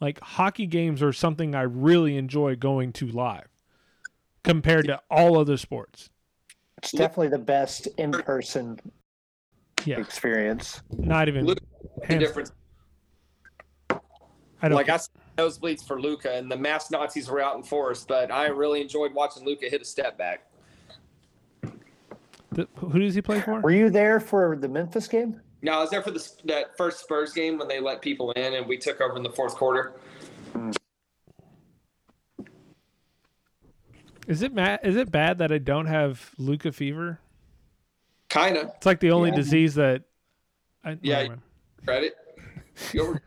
[0.00, 3.48] like hockey games are something I really enjoy going to live
[4.44, 6.10] compared to all other sports.
[6.78, 8.78] It's definitely the best in person
[9.84, 9.98] Yeah.
[9.98, 10.82] experience.
[10.98, 11.58] Not even Look
[12.08, 12.52] the difference.
[13.90, 17.62] I don't like I saw nosebleeds for Luka, and the mass Nazis were out in
[17.62, 20.46] force, but I really enjoyed watching Luka hit a step back.
[22.54, 23.60] th- who does he play for?
[23.60, 25.40] Were you there for the Memphis game?
[25.66, 28.54] No, I was there for the, that first Spurs game when they let people in,
[28.54, 29.94] and we took over in the fourth quarter.
[34.28, 37.18] Is it ma- Is it bad that I don't have Luka fever?
[38.28, 38.70] Kind of.
[38.76, 39.34] It's like the only Yeah.
[39.36, 40.04] disease that.
[40.84, 41.22] I, Yeah.
[41.24, 41.38] never.
[41.84, 42.14] Credit.
[42.92, 43.18] You'll,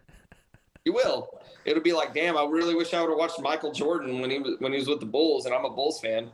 [0.85, 1.41] you will.
[1.65, 4.39] It'll be like, damn, I really wish I would have watched Michael Jordan when he
[4.39, 6.29] was when he was with the Bulls, and I'm a Bulls fan.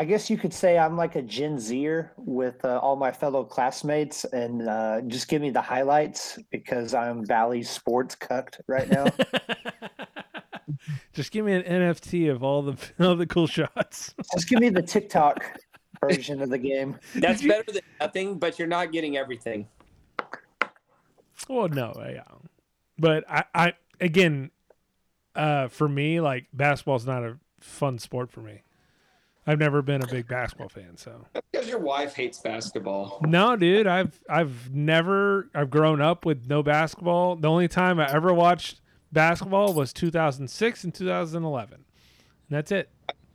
[0.00, 3.44] I guess you could say I'm like a Gen Zer with uh, all my fellow
[3.44, 9.08] classmates, and uh, just give me the highlights because I'm Bally Sports cucked right now.
[11.12, 14.14] Just give me an NFT of all the all the cool shots.
[14.32, 15.44] just give me the TikTok
[16.00, 16.96] version of the game.
[17.16, 19.66] That's better than nothing, but you're not getting everything.
[21.48, 22.22] Well, no, yeah,
[22.98, 24.52] but I, I again,
[25.34, 28.62] uh, for me, like basketball's not a fun sport for me.
[29.50, 33.20] I've never been a big basketball fan, so Because your wife hates basketball.
[33.26, 33.88] no, dude.
[33.88, 37.34] I've I've never I've grown up with no basketball.
[37.34, 41.82] The only time I ever watched basketball was 2006 and 2011, and
[42.48, 42.90] that's it.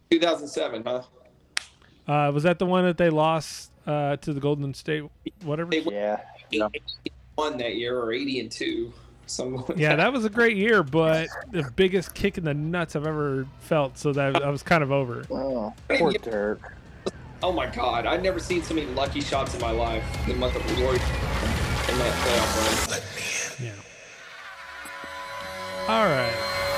[0.09, 1.01] 2007, huh?
[2.07, 5.03] Uh, was that the one that they lost uh, to the Golden State?
[5.43, 5.75] Whatever.
[5.75, 6.21] Yeah.
[7.35, 8.93] One that year or 80 and two.
[9.27, 13.07] Some Yeah, that was a great year, but the biggest kick in the nuts I've
[13.07, 13.97] ever felt.
[13.97, 15.25] So that I was kind of over.
[15.31, 16.73] Oh, poor Dirk.
[17.43, 20.03] Oh my God, I've never seen so many lucky shots in my life.
[20.25, 23.65] The month of glory in that playoff run.
[23.65, 23.71] Yeah.
[25.87, 26.74] All right.